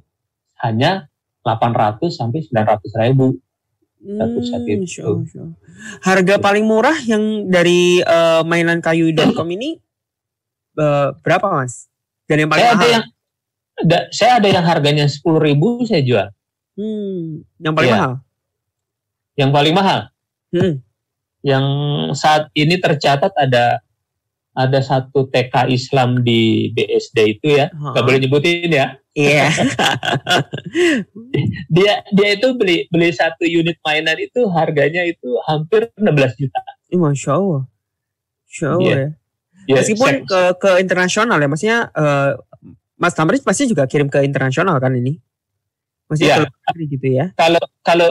hanya 0.58 1.10
800 1.42 2.14
sampai 2.14 2.40
900 2.40 2.94
ribu. 2.96 3.36
Satu 3.98 4.38
set 4.40 4.62
Hmm, 4.62 4.70
itu. 4.70 4.82
Masya 4.86 5.02
Allah. 5.04 5.50
Harga 6.00 6.34
paling 6.38 6.64
murah 6.64 6.98
yang 7.02 7.46
dari 7.46 7.98
eh, 7.98 8.42
mainankayu.com 8.46 9.48
ini 9.50 9.78
eh, 10.78 11.08
berapa, 11.18 11.46
Mas? 11.50 11.90
Dan 12.30 12.46
yang 12.46 12.50
paling 12.50 12.62
Saya 12.62 12.72
ada 12.72 12.78
mahal? 12.78 12.92
yang 12.94 13.04
ada, 13.78 13.98
saya 14.10 14.32
ada 14.42 14.48
yang 14.50 14.64
harganya 14.64 15.06
10 15.06 15.22
ribu 15.38 15.82
saya 15.82 16.02
jual. 16.02 16.28
Hmm, 16.78 17.42
yang 17.58 17.74
paling 17.74 17.90
Iya. 17.90 17.96
mahal. 17.98 18.12
Yang 19.34 19.50
paling 19.50 19.74
mahal. 19.74 20.00
Hmm. 20.50 20.74
Yang 21.42 21.64
saat 22.14 22.42
ini 22.52 22.74
tercatat 22.78 23.30
ada 23.34 23.82
ada 24.58 24.82
satu 24.82 25.30
TK 25.30 25.70
Islam 25.70 26.26
di 26.26 26.74
BSD 26.74 27.38
itu 27.38 27.46
ya, 27.62 27.70
nggak 27.70 28.02
boleh 28.02 28.18
nyebutin 28.18 28.66
ya. 28.74 28.98
Iya. 29.14 29.50
dia 31.74 32.02
dia 32.10 32.28
itu 32.34 32.48
beli 32.54 32.86
beli 32.90 33.14
satu 33.14 33.46
unit 33.46 33.78
mainan 33.86 34.18
itu 34.18 34.46
harganya 34.50 35.06
itu 35.06 35.38
hampir 35.46 35.90
16 35.94 36.38
juta. 36.42 36.60
Ih, 36.90 36.98
Masya 36.98 37.30
Allah. 37.38 37.62
Masya 38.46 38.66
Allah 38.74 38.82
Iya. 38.82 38.96
ya. 38.98 39.10
Ya, 39.68 39.74
Meskipun 39.84 40.24
ke 40.24 40.40
ke 40.56 40.70
internasional 40.80 41.36
ya, 41.38 41.48
maksudnya 41.50 41.78
eh, 41.92 42.32
Mas 42.98 43.14
Tamrin 43.14 43.38
pasti 43.44 43.68
juga 43.68 43.86
kirim 43.86 44.10
ke 44.10 44.24
internasional 44.26 44.80
kan 44.82 44.90
ini? 44.96 45.14
Maksudnya 46.08 46.28
Iya. 46.28 46.36
ke 46.38 46.42
luar 46.48 46.58
negeri 46.66 46.84
gitu 46.88 47.06
ya? 47.14 47.26
kalau 47.36 47.62
kalau 47.84 48.10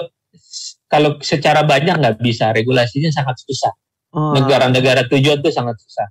kalau 0.87 1.09
secara 1.19 1.67
banyak 1.67 1.99
nggak 1.99 2.23
bisa 2.23 2.55
regulasinya 2.55 3.11
sangat 3.11 3.35
susah. 3.43 3.73
Oh, 4.15 4.31
Negara-negara 4.31 5.03
tujuan 5.11 5.43
tuh 5.43 5.51
sangat 5.51 5.75
susah. 5.83 6.07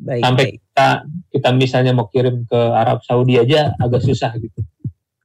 Baik, 0.00 0.22
Sampai 0.24 0.44
baik. 0.48 0.54
kita 0.64 0.86
kita 1.30 1.48
misalnya 1.52 1.92
mau 1.92 2.08
kirim 2.08 2.48
ke 2.48 2.56
Arab 2.56 3.04
Saudi 3.04 3.36
aja 3.36 3.76
agak 3.76 4.00
susah 4.00 4.32
gitu. 4.40 4.64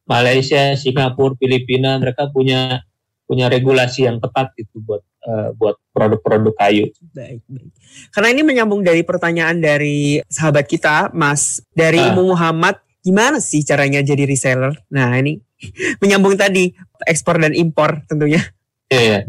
Malaysia, 0.06 0.78
Singapura, 0.78 1.34
Filipina 1.40 1.98
mereka 1.98 2.30
punya 2.30 2.84
punya 3.26 3.50
regulasi 3.50 4.06
yang 4.06 4.22
ketat 4.22 4.54
gitu 4.54 4.78
buat 4.86 5.02
eh, 5.26 5.50
buat 5.58 5.82
produk-produk 5.90 6.54
kayu. 6.54 6.94
Baik, 7.10 7.42
baik. 7.50 7.72
Karena 8.14 8.30
ini 8.30 8.46
menyambung 8.46 8.86
dari 8.86 9.02
pertanyaan 9.02 9.58
dari 9.58 10.22
sahabat 10.30 10.70
kita, 10.70 11.10
Mas, 11.10 11.58
dari 11.74 11.98
Ah. 11.98 12.14
Ibu 12.14 12.38
Muhammad, 12.38 12.78
gimana 13.02 13.42
sih 13.42 13.66
caranya 13.66 14.06
jadi 14.06 14.30
reseller? 14.30 14.78
Nah, 14.94 15.18
ini 15.18 15.42
menyambung 16.06 16.38
tadi 16.38 16.70
ekspor 17.10 17.42
dan 17.42 17.58
impor 17.58 18.06
tentunya. 18.06 18.46
Iya, 18.94 19.02
iya. 19.02 19.20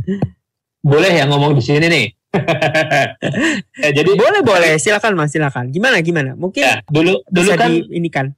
Boleh 0.84 1.10
ya 1.10 1.24
ngomong 1.24 1.56
di 1.56 1.64
sini 1.64 1.88
nih. 1.88 2.06
Eh, 3.84 3.92
jadi 3.92 4.10
Boleh, 4.16 4.40
boleh. 4.40 4.72
Silakan, 4.80 5.12
Mas, 5.14 5.32
silakan. 5.32 5.68
Gimana, 5.68 6.00
gimana? 6.00 6.32
Mungkin 6.34 6.64
ya, 6.64 6.80
dulu 6.88 7.20
dulu 7.28 7.50
kan 7.54 7.70
di 7.70 7.84
ini 7.92 8.08
kan. 8.08 8.32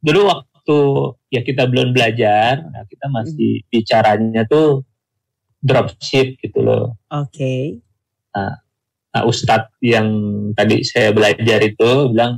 dulu 0.00 0.28
waktu 0.28 0.78
ya 1.30 1.40
kita 1.42 1.66
belum 1.66 1.90
belajar, 1.90 2.62
nah 2.62 2.82
kita 2.86 3.06
masih 3.10 3.64
bicaranya 3.68 4.46
tuh 4.46 4.86
dropship 5.60 6.38
gitu 6.38 6.62
loh. 6.62 6.94
Oke. 7.10 7.80
Nah, 8.32 8.54
Ustadz 9.24 9.72
yang 9.80 10.08
tadi 10.52 10.84
saya 10.84 11.10
belajar 11.10 11.60
itu 11.64 11.90
bilang 12.12 12.36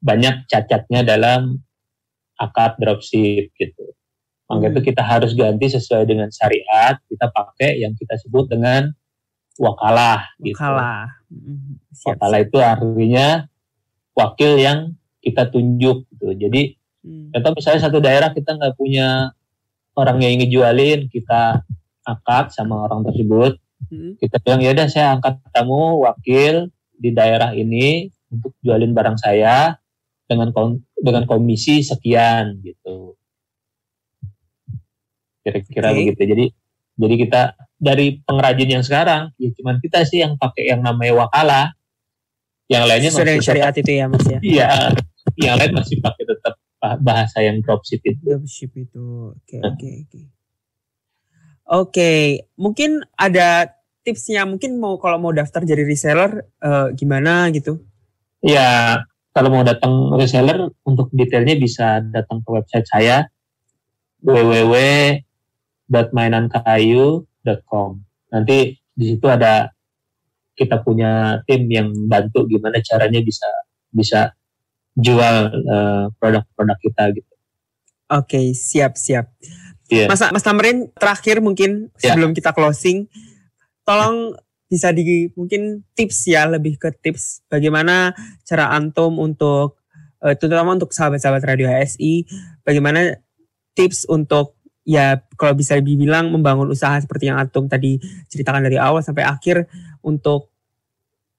banyak 0.00 0.48
cacatnya 0.48 1.04
dalam 1.04 1.60
akad 2.36 2.78
dropship 2.80 3.50
gitu. 3.54 3.84
Maka 4.48 4.64
Hmm. 4.64 4.72
itu 4.72 4.80
kita 4.88 5.02
harus 5.04 5.36
ganti 5.36 5.68
sesuai 5.68 6.08
dengan 6.08 6.32
syariat, 6.32 6.96
kita 7.04 7.28
pakai 7.28 7.84
yang 7.84 7.92
kita 7.92 8.16
sebut 8.16 8.48
dengan 8.48 8.88
wakalah 9.58 10.24
gitu. 10.40 10.56
Kalah. 10.56 11.18
Mm, 11.28 11.82
Siap, 11.92 12.16
Wakalah 12.16 12.38
itu 12.40 12.56
artinya 12.62 13.26
wakil 14.14 14.52
yang 14.56 14.78
kita 15.20 15.50
tunjuk 15.50 16.06
gitu. 16.14 16.32
Jadi 16.32 16.78
Hmm. 16.98 17.30
atau 17.30 17.54
misalnya 17.54 17.78
satu 17.86 18.02
daerah 18.02 18.34
kita 18.34 18.58
nggak 18.58 18.74
punya 18.74 19.30
orang 19.94 20.18
yang 20.18 20.34
ingin 20.34 20.50
jualin, 20.50 21.06
kita 21.06 21.62
angkat 22.02 22.50
sama 22.50 22.84
orang 22.90 23.06
tersebut. 23.06 23.54
Hmm. 23.86 24.18
Kita 24.18 24.42
bilang 24.42 24.60
ya 24.66 24.74
udah 24.74 24.86
saya 24.90 25.14
angkat 25.14 25.38
kamu 25.54 26.02
wakil 26.02 26.54
di 26.98 27.10
daerah 27.14 27.54
ini 27.54 28.10
untuk 28.28 28.50
jualin 28.66 28.90
barang 28.92 29.14
saya 29.14 29.78
dengan 30.26 30.50
kom- 30.50 30.82
dengan 30.98 31.22
komisi 31.24 31.86
sekian 31.86 32.58
gitu. 32.66 33.14
Kira-kira 35.46 35.94
Oke. 35.94 35.96
begitu. 36.02 36.22
Jadi 36.34 36.46
jadi 36.98 37.14
kita 37.14 37.42
dari 37.78 38.18
pengrajin 38.26 38.68
yang 38.74 38.84
sekarang 38.84 39.30
ya 39.38 39.54
cuman 39.54 39.78
kita 39.78 40.02
sih 40.02 40.18
yang 40.26 40.34
pakai 40.34 40.74
yang 40.74 40.82
namanya 40.82 41.24
wakala. 41.24 41.62
Yang 42.68 42.84
lainnya 42.84 43.10
dengan 43.14 43.38
masih 43.38 43.46
syariat 43.46 43.74
itu 43.80 43.92
ya 43.96 44.04
mas 44.10 44.26
ya. 44.28 44.38
Iya, 44.44 44.70
yang 45.40 45.56
lain 45.56 45.72
masih 45.72 45.96
pakai 46.04 46.24
tetap 46.26 46.54
bah- 46.82 47.00
bahasa 47.00 47.38
yang 47.40 47.64
dropship 47.64 48.02
itu. 48.04 48.20
Dropship 48.20 48.76
itu. 48.76 49.32
Oke 49.32 49.56
oke 49.62 49.88
oke. 50.04 50.20
Oke, 51.68 52.12
mungkin 52.60 53.04
ada 53.16 53.72
tipsnya 54.04 54.44
mungkin 54.44 54.76
mau 54.80 55.00
kalau 55.00 55.16
mau 55.20 55.32
daftar 55.32 55.64
jadi 55.64 55.84
reseller 55.86 56.44
eh, 56.60 56.88
gimana 56.92 57.48
gitu. 57.56 57.80
Ya, 58.44 59.00
kalau 59.32 59.48
mau 59.54 59.64
datang 59.64 60.12
reseller 60.18 60.68
untuk 60.84 61.08
detailnya 61.14 61.56
bisa 61.56 62.02
datang 62.04 62.42
ke 62.42 62.48
website 62.52 62.88
saya 62.90 63.30
www.mainankayu.com. 65.88 67.90
Nanti 68.28 68.76
di 68.92 69.04
situ 69.14 69.26
ada 69.28 69.72
kita 70.58 70.82
punya 70.82 71.40
tim 71.46 71.70
yang 71.70 71.88
bantu 72.10 72.44
gimana 72.50 72.82
caranya 72.82 73.22
bisa 73.22 73.46
bisa 73.88 74.34
jual 74.98 75.36
eh, 75.54 76.04
produk-produk 76.18 76.78
kita 76.82 77.02
gitu. 77.14 77.32
Oke, 78.08 78.52
siap 78.52 78.98
siap. 78.98 79.30
Iya. 79.88 80.10
Mas 80.10 80.20
Mas 80.34 80.44
Tamrin 80.44 80.90
terakhir 80.92 81.40
mungkin 81.40 81.88
Ya. 82.02 82.12
sebelum 82.12 82.36
kita 82.36 82.52
closing, 82.52 83.08
tolong 83.86 84.36
bisa 84.68 84.92
di 84.92 85.32
mungkin 85.32 85.80
tips 85.96 86.28
ya 86.28 86.44
lebih 86.44 86.76
ke 86.76 86.92
tips 87.00 87.40
bagaimana 87.48 88.12
cara 88.44 88.68
antum 88.76 89.16
untuk 89.16 89.80
eh, 90.20 90.36
terutama 90.36 90.76
untuk 90.76 90.92
sahabat-sahabat 90.92 91.40
radio 91.46 91.70
HSI, 91.70 92.26
bagaimana 92.66 93.16
tips 93.78 94.10
untuk 94.10 94.57
ya 94.88 95.20
kalau 95.36 95.52
bisa 95.52 95.76
dibilang 95.76 96.32
membangun 96.32 96.72
usaha 96.72 96.96
seperti 96.96 97.28
yang 97.28 97.36
antum 97.36 97.68
tadi 97.68 98.00
ceritakan 98.32 98.64
dari 98.64 98.80
awal 98.80 99.04
sampai 99.04 99.28
akhir 99.28 99.68
untuk 100.00 100.48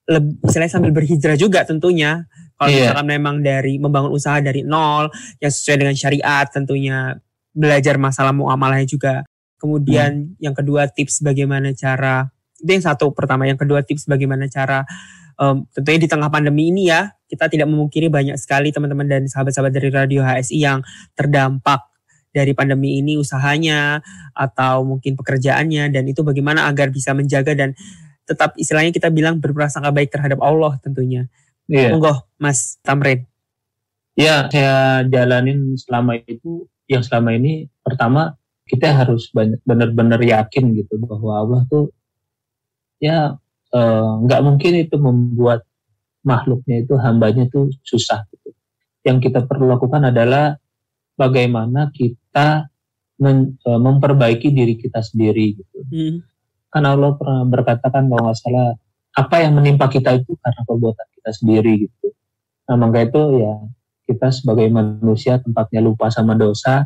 leb- 0.05 0.37
misalnya 0.45 0.69
sambil 0.69 0.93
berhijrah 0.93 1.33
juga 1.33 1.65
tentunya. 1.65 2.29
Kalau 2.59 2.69
Iya. 2.69 2.91
misalkan 2.91 3.07
memang 3.07 3.35
dari 3.41 3.79
membangun 3.81 4.11
usaha 4.13 4.37
dari 4.43 4.61
nol 4.61 5.09
yang 5.41 5.49
sesuai 5.49 5.77
dengan 5.81 5.95
syariat 5.97 6.45
tentunya 6.45 7.17
belajar 7.55 7.95
masalah 7.97 8.35
muamalahnya 8.35 8.85
juga. 8.85 9.23
Kemudian 9.57 10.35
yang 10.37 10.53
kedua 10.53 10.85
tips 10.87 11.23
bagaimana 11.25 11.73
cara 11.73 12.29
itu 12.59 12.69
yang 12.69 12.83
satu 12.85 13.15
pertama. 13.15 13.47
Yang 13.49 13.65
kedua 13.65 13.79
tips 13.81 14.05
bagaimana 14.05 14.45
cara 14.51 14.83
em, 15.39 15.63
tentunya 15.71 15.99
di 16.03 16.09
tengah 16.11 16.27
pandemi 16.27 16.69
ini 16.69 16.91
ya 16.91 17.09
kita 17.31 17.47
tidak 17.47 17.65
memungkiri 17.71 18.11
banyak 18.11 18.35
sekali 18.35 18.69
teman-teman 18.75 19.07
dan 19.07 19.23
sahabat-sahabat 19.25 19.71
dari 19.71 19.89
radio 19.89 20.19
HSI 20.21 20.57
yang 20.59 20.79
terdampak 21.15 21.88
dari 22.29 22.53
pandemi 22.53 23.01
ini 23.01 23.17
usahanya 23.17 24.01
atau 24.37 24.85
mungkin 24.85 25.17
pekerjaannya 25.17 25.89
dan 25.89 26.03
itu 26.05 26.21
bagaimana 26.21 26.69
agar 26.69 26.93
bisa 26.93 27.17
menjaga 27.17 27.57
dan 27.57 27.73
tetap 28.29 28.53
istilahnya 28.61 28.93
kita 28.93 29.09
bilang 29.09 29.41
berprasangka 29.41 29.89
baik 29.89 30.13
terhadap 30.13 30.37
Allah 30.45 30.77
tentunya. 30.85 31.25
Iya. 31.65 31.97
Monggo 31.97 32.29
Mas 32.37 32.77
Tamrin. 32.85 33.25
Ya, 34.13 34.51
saya 34.51 35.07
jalanin 35.07 35.73
selama 35.79 36.19
itu, 36.27 36.67
yang 36.91 37.01
selama 37.01 37.33
ini 37.33 37.71
pertama 37.81 38.35
kita 38.69 38.91
harus 38.93 39.31
benar-benar 39.65 40.21
yakin 40.21 40.77
gitu 40.77 41.01
bahwa 41.01 41.41
Allah 41.41 41.61
tuh 41.71 41.89
ya 43.01 43.39
eh, 43.73 44.11
nggak 44.27 44.41
mungkin 44.45 44.73
itu 44.77 44.95
membuat 44.99 45.65
makhluknya 46.21 46.83
itu 46.85 46.93
hambanya 46.99 47.47
itu 47.47 47.71
susah 47.81 48.27
gitu. 48.29 48.53
Yang 49.07 49.31
kita 49.31 49.47
perlu 49.47 49.71
lakukan 49.71 50.11
adalah 50.11 50.59
bagaimana 51.15 51.89
kita 51.95 52.18
men- 53.19 53.59
eh, 53.59 53.79
memperbaiki 53.79 54.49
diri 54.49 54.79
kita 54.79 55.03
sendiri 55.03 55.59
gitu. 55.59 55.77
Hmm. 55.91 56.15
Kan 56.71 56.83
Allah 56.85 57.13
pernah 57.19 57.43
berkatakan 57.45 58.07
kalau 58.07 58.29
nggak 58.29 58.39
salah 58.39 58.77
apa 59.17 59.35
yang 59.41 59.57
menimpa 59.57 59.89
kita 59.89 60.15
itu 60.21 60.37
karena 60.39 60.61
perbuatan 60.63 61.07
kita 61.17 61.31
sendiri 61.33 61.73
gitu. 61.89 62.07
Nah 62.69 62.75
maka 62.77 63.03
itu 63.03 63.21
ya 63.41 63.53
kita 64.05 64.33
sebagai 64.33 64.69
manusia 64.69 65.37
tempatnya 65.41 65.81
lupa 65.81 66.09
sama 66.09 66.33
dosa, 66.33 66.85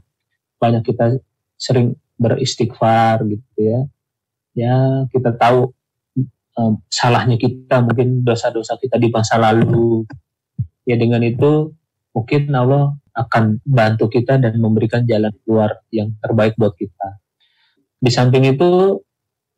banyak 0.59 0.83
kita 0.83 1.19
sering 1.59 1.95
beristighfar 2.15 3.23
gitu 3.27 3.59
ya. 3.59 3.79
Ya 4.55 4.75
kita 5.11 5.35
tahu 5.35 5.71
em, 6.55 6.73
salahnya 6.87 7.35
kita 7.35 7.83
mungkin 7.83 8.23
dosa-dosa 8.23 8.79
kita 8.79 8.95
di 8.95 9.11
masa 9.11 9.35
lalu. 9.35 10.07
Ya 10.87 10.95
dengan 10.95 11.23
itu 11.23 11.75
mungkin 12.15 12.51
Allah 12.55 12.95
akan 13.13 13.61
bantu 13.61 14.09
kita 14.09 14.41
dan 14.41 14.57
memberikan 14.57 15.05
jalan 15.05 15.31
keluar 15.45 15.81
yang 15.93 16.13
terbaik 16.19 16.57
buat 16.57 16.73
kita. 16.73 17.21
Di 18.01 18.11
samping 18.11 18.43
itu 18.49 18.99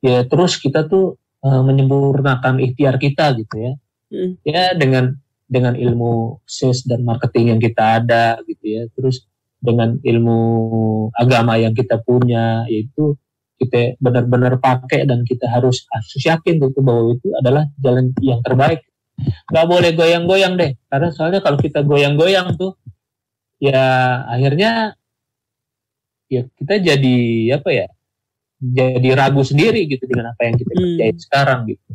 ya 0.03 0.27
terus 0.27 0.59
kita 0.59 0.85
tuh 0.85 1.15
eh, 1.41 1.61
menyempurnakan 1.63 2.61
ikhtiar 2.61 2.99
kita 2.99 3.31
gitu 3.39 3.55
ya. 3.55 3.73
Hmm. 4.11 4.31
Ya 4.45 4.75
dengan 4.75 5.15
dengan 5.45 5.73
ilmu 5.77 6.43
sales 6.45 6.83
dan 6.85 7.05
marketing 7.07 7.55
yang 7.55 7.61
kita 7.63 8.03
ada 8.03 8.37
gitu 8.45 8.65
ya. 8.65 8.83
Terus 8.93 9.23
dengan 9.63 9.97
ilmu 10.03 10.39
agama 11.15 11.57
yang 11.57 11.73
kita 11.73 12.03
punya 12.03 12.67
yaitu 12.69 13.17
kita 13.55 13.95
benar-benar 14.03 14.59
pakai 14.59 15.07
dan 15.07 15.23
kita 15.23 15.47
harus 15.47 15.87
harus 15.89 16.21
yakin 16.21 16.59
gitu 16.59 16.83
bahwa 16.83 17.15
itu 17.15 17.31
adalah 17.39 17.63
jalan 17.79 18.11
yang 18.19 18.43
terbaik. 18.43 18.83
Nggak 19.47 19.67
boleh 19.71 19.91
goyang-goyang 19.95 20.59
deh. 20.59 20.75
Karena 20.91 21.09
soalnya 21.15 21.39
kalau 21.39 21.55
kita 21.55 21.81
goyang-goyang 21.87 22.59
tuh 22.59 22.75
ya 23.57 23.83
akhirnya 24.27 24.95
ya 26.27 26.41
kita 26.57 26.73
jadi 26.81 27.17
apa 27.55 27.69
ya? 27.69 27.87
Jadi 28.57 29.09
ragu 29.13 29.43
sendiri 29.43 29.85
gitu 29.85 30.07
dengan 30.07 30.31
apa 30.33 30.41
yang 30.47 30.55
kita 30.57 30.71
Hmm. 30.73 30.81
kerjain 30.81 31.17
sekarang 31.19 31.59
gitu. 31.69 31.91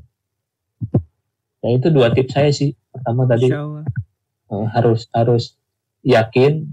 Ya 1.61 1.69
itu 1.77 1.87
dua 1.91 2.09
tips 2.13 2.33
saya 2.33 2.51
sih. 2.55 2.73
Pertama 2.93 3.27
tadi 3.27 3.51
eh, 3.51 4.67
harus 4.73 5.09
harus 5.11 5.57
yakin. 6.01 6.65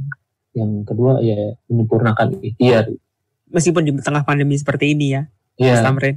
Yang 0.53 0.72
kedua 0.89 1.22
ya 1.22 1.55
menyempurnakan 1.69 2.39
ikhtiar. 2.41 2.89
Meskipun 3.47 3.81
di 3.85 3.91
tengah 4.01 4.22
pandemi 4.22 4.57
seperti 4.57 4.91
ini 4.91 5.15
ya, 5.15 5.23
Ya 5.55 5.77
Mas 5.77 5.85
Tamrin. 5.85 6.15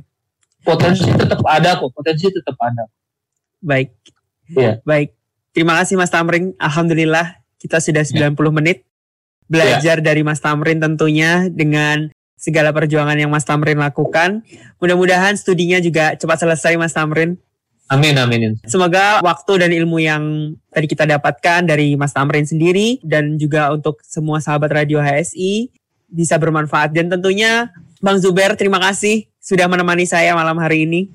potensi 0.60 1.08
tetap 1.08 1.40
ada 1.46 1.78
kok. 1.78 1.90
Potensi 1.94 2.26
tetap 2.28 2.56
ada. 2.58 2.84
Baik. 3.60 3.94
Iya. 4.50 4.82
Baik. 4.82 5.14
Terima 5.52 5.78
kasih 5.78 5.94
Mas 5.96 6.10
Tamrin. 6.10 6.52
Alhamdulillah 6.56 7.39
kita 7.60 7.78
sudah 7.78 8.02
90 8.02 8.34
menit 8.56 8.88
belajar 9.50 10.00
dari 10.00 10.24
Mas 10.24 10.40
Tamrin 10.40 10.80
tentunya 10.80 11.46
dengan 11.52 12.08
segala 12.40 12.72
perjuangan 12.72 13.20
yang 13.20 13.28
Mas 13.28 13.44
Tamrin 13.44 13.76
lakukan. 13.76 14.40
Mudah-mudahan 14.80 15.36
studinya 15.36 15.76
juga 15.76 16.16
cepat 16.16 16.40
selesai 16.40 16.80
Mas 16.80 16.96
Tamrin. 16.96 17.36
Amin 17.90 18.14
amin. 18.16 18.54
Semoga 18.64 19.18
waktu 19.20 19.66
dan 19.66 19.70
ilmu 19.74 19.98
yang 19.98 20.54
tadi 20.70 20.86
kita 20.86 21.04
dapatkan 21.10 21.66
dari 21.66 21.98
Mas 21.98 22.14
Tamrin 22.14 22.46
sendiri 22.46 23.02
dan 23.02 23.34
juga 23.36 23.74
untuk 23.74 23.98
semua 24.06 24.38
sahabat 24.38 24.70
Radio 24.70 25.02
HSI 25.02 25.74
bisa 26.06 26.38
bermanfaat 26.38 26.94
dan 26.94 27.10
tentunya 27.10 27.74
Bang 27.98 28.22
Zuber 28.22 28.54
terima 28.54 28.78
kasih 28.78 29.26
sudah 29.42 29.66
menemani 29.66 30.06
saya 30.06 30.38
malam 30.38 30.58
hari 30.62 30.86
ini 30.86 31.10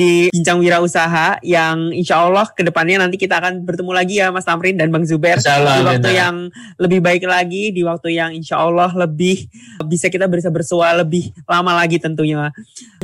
di 0.00 0.32
Bincang 0.32 0.64
Wirausaha 0.64 1.44
yang 1.44 1.92
insya 1.92 2.24
Allah 2.24 2.48
ke 2.48 2.64
depannya 2.64 3.04
nanti 3.04 3.20
kita 3.20 3.36
akan 3.36 3.68
bertemu 3.68 3.92
lagi 3.92 4.14
ya 4.16 4.32
Mas 4.32 4.48
Tamrin 4.48 4.80
dan 4.80 4.88
Bang 4.88 5.04
Zuber 5.04 5.36
Insyaallah, 5.36 5.76
di 5.76 5.84
waktu 5.84 6.08
amin. 6.08 6.16
yang 6.24 6.36
lebih 6.80 7.04
baik 7.04 7.28
lagi 7.28 7.68
di 7.68 7.84
waktu 7.84 8.16
yang 8.16 8.32
insya 8.32 8.64
Allah 8.64 8.88
lebih 8.96 9.44
bisa 9.84 10.08
kita 10.08 10.24
bisa 10.24 10.48
bersua 10.48 10.96
lebih 10.96 11.36
lama 11.44 11.76
lagi 11.76 12.00
tentunya 12.00 12.48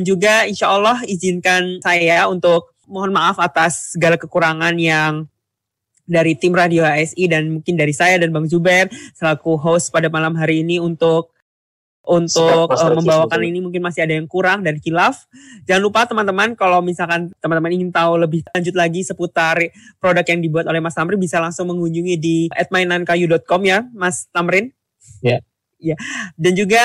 dan 0.01 0.03
juga 0.09 0.49
insya 0.49 0.73
Allah 0.73 1.05
izinkan 1.05 1.85
saya 1.85 2.33
untuk 2.33 2.73
mohon 2.89 3.13
maaf 3.13 3.37
atas 3.45 3.93
segala 3.93 4.17
kekurangan 4.17 4.73
yang 4.81 5.29
dari 6.09 6.33
tim 6.33 6.57
Radio 6.57 6.81
ASI 6.87 7.29
dan 7.29 7.61
mungkin 7.61 7.77
dari 7.77 7.93
saya 7.93 8.17
dan 8.17 8.33
Bang 8.33 8.49
Zuber 8.49 8.89
selaku 9.13 9.61
host 9.61 9.93
pada 9.93 10.09
malam 10.09 10.33
hari 10.33 10.65
ini 10.65 10.81
untuk 10.81 11.36
untuk 12.07 12.71
Rajis, 12.71 12.95
membawakan 13.03 13.41
ini 13.43 13.59
mungkin 13.59 13.83
masih 13.83 14.07
ada 14.07 14.15
yang 14.15 14.31
kurang 14.31 14.63
dan 14.63 14.79
kilaf. 14.79 15.27
Jangan 15.67 15.83
lupa 15.83 16.07
teman-teman 16.07 16.55
kalau 16.55 16.79
misalkan 16.79 17.35
teman-teman 17.43 17.75
ingin 17.75 17.91
tahu 17.91 18.15
lebih 18.23 18.47
lanjut 18.55 18.75
lagi 18.79 19.03
seputar 19.03 19.59
produk 19.99 20.23
yang 20.23 20.41
dibuat 20.41 20.71
oleh 20.71 20.79
Mas 20.79 20.95
Tamrin 20.95 21.19
bisa 21.19 21.43
langsung 21.43 21.67
mengunjungi 21.67 22.15
di 22.15 22.47
@mainankayu.com 22.71 23.61
ya 23.67 23.83
Mas 23.91 24.31
Tamrin. 24.31 24.71
Ya. 25.21 25.43
Ya. 25.77 25.99
Dan 26.39 26.57
juga 26.57 26.81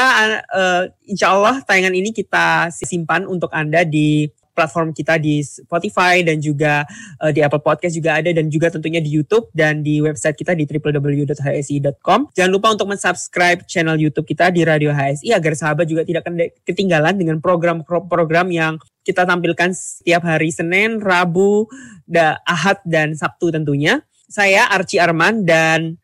eh, 0.51 0.83
insya 1.07 1.31
Allah 1.31 1.63
tayangan 1.63 1.95
ini 1.95 2.11
kita 2.11 2.73
simpan 2.73 3.23
untuk 3.29 3.53
Anda 3.53 3.87
di 3.87 4.27
platform 4.51 4.91
kita 4.91 5.17
di 5.17 5.41
Spotify 5.41 6.21
dan 6.21 6.39
juga 6.39 6.83
uh, 7.23 7.31
di 7.31 7.39
Apple 7.39 7.63
Podcast 7.63 7.95
juga 7.95 8.19
ada 8.19 8.29
dan 8.31 8.51
juga 8.51 8.69
tentunya 8.69 8.99
di 8.99 9.09
YouTube 9.09 9.47
dan 9.55 9.81
di 9.81 10.03
website 10.03 10.35
kita 10.37 10.53
di 10.53 10.67
www.hsi.com. 10.67 12.35
Jangan 12.35 12.51
lupa 12.51 12.67
untuk 12.71 12.91
mensubscribe 12.91 13.63
channel 13.65 13.97
YouTube 13.97 14.27
kita 14.27 14.51
di 14.51 14.67
Radio 14.67 14.91
HSI 14.91 15.31
agar 15.33 15.53
sahabat 15.55 15.85
juga 15.87 16.03
tidak 16.03 16.27
ketinggalan 16.67 17.15
dengan 17.17 17.39
program-program 17.39 18.47
yang 18.51 18.75
kita 19.01 19.25
tampilkan 19.25 19.73
setiap 19.73 20.21
hari 20.25 20.53
Senin, 20.53 21.01
Rabu, 21.01 21.65
da, 22.05 22.37
Ahad 22.45 22.81
dan 22.85 23.17
Sabtu 23.17 23.49
tentunya. 23.49 24.05
Saya 24.31 24.71
Archie 24.71 25.01
Arman 25.01 25.43
dan 25.43 25.99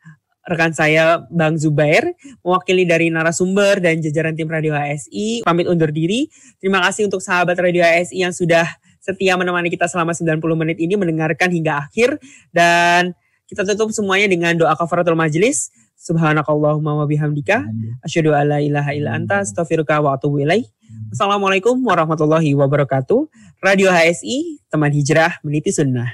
rekan 0.48 0.72
saya 0.72 1.20
Bang 1.28 1.60
Zubair, 1.60 2.16
mewakili 2.40 2.88
dari 2.88 3.12
narasumber 3.12 3.84
dan 3.84 4.00
jajaran 4.00 4.32
tim 4.32 4.48
Radio 4.48 4.72
HSI, 4.72 5.44
pamit 5.44 5.68
undur 5.68 5.92
diri. 5.92 6.32
Terima 6.56 6.80
kasih 6.88 7.06
untuk 7.12 7.20
sahabat 7.20 7.60
Radio 7.60 7.84
HSI 7.84 8.24
yang 8.24 8.32
sudah 8.32 8.64
setia 9.04 9.36
menemani 9.36 9.68
kita 9.68 9.84
selama 9.86 10.16
90 10.16 10.40
menit 10.56 10.80
ini 10.80 10.96
mendengarkan 10.96 11.52
hingga 11.52 11.84
akhir 11.84 12.16
dan 12.50 13.12
kita 13.48 13.64
tutup 13.64 13.92
semuanya 13.92 14.28
dengan 14.28 14.56
doa 14.56 14.72
kafaratul 14.72 15.16
majelis. 15.16 15.68
Subhanakallahumma 15.98 17.04
wa 17.04 17.06
bihamdika 17.10 17.66
asyhadu 18.06 18.30
alla 18.32 18.62
ilaha 18.62 18.94
illa 18.94 19.18
anta 19.18 19.44
astaghfiruka 19.44 19.98
wa 20.00 20.16
atubu 20.16 20.40
ilaih. 20.40 20.64
Assalamualaikum 21.12 21.76
warahmatullahi 21.84 22.54
wabarakatuh. 22.54 23.28
Radio 23.60 23.90
HSI, 23.90 24.62
teman 24.70 24.94
hijrah 24.94 25.42
meniti 25.42 25.74
sunnah. 25.74 26.08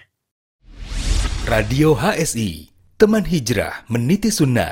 Radio 1.44 1.92
HSI 1.92 2.73
teman 2.94 3.26
hijrah 3.26 3.82
meniti 3.90 4.30
sunnah. 4.30 4.70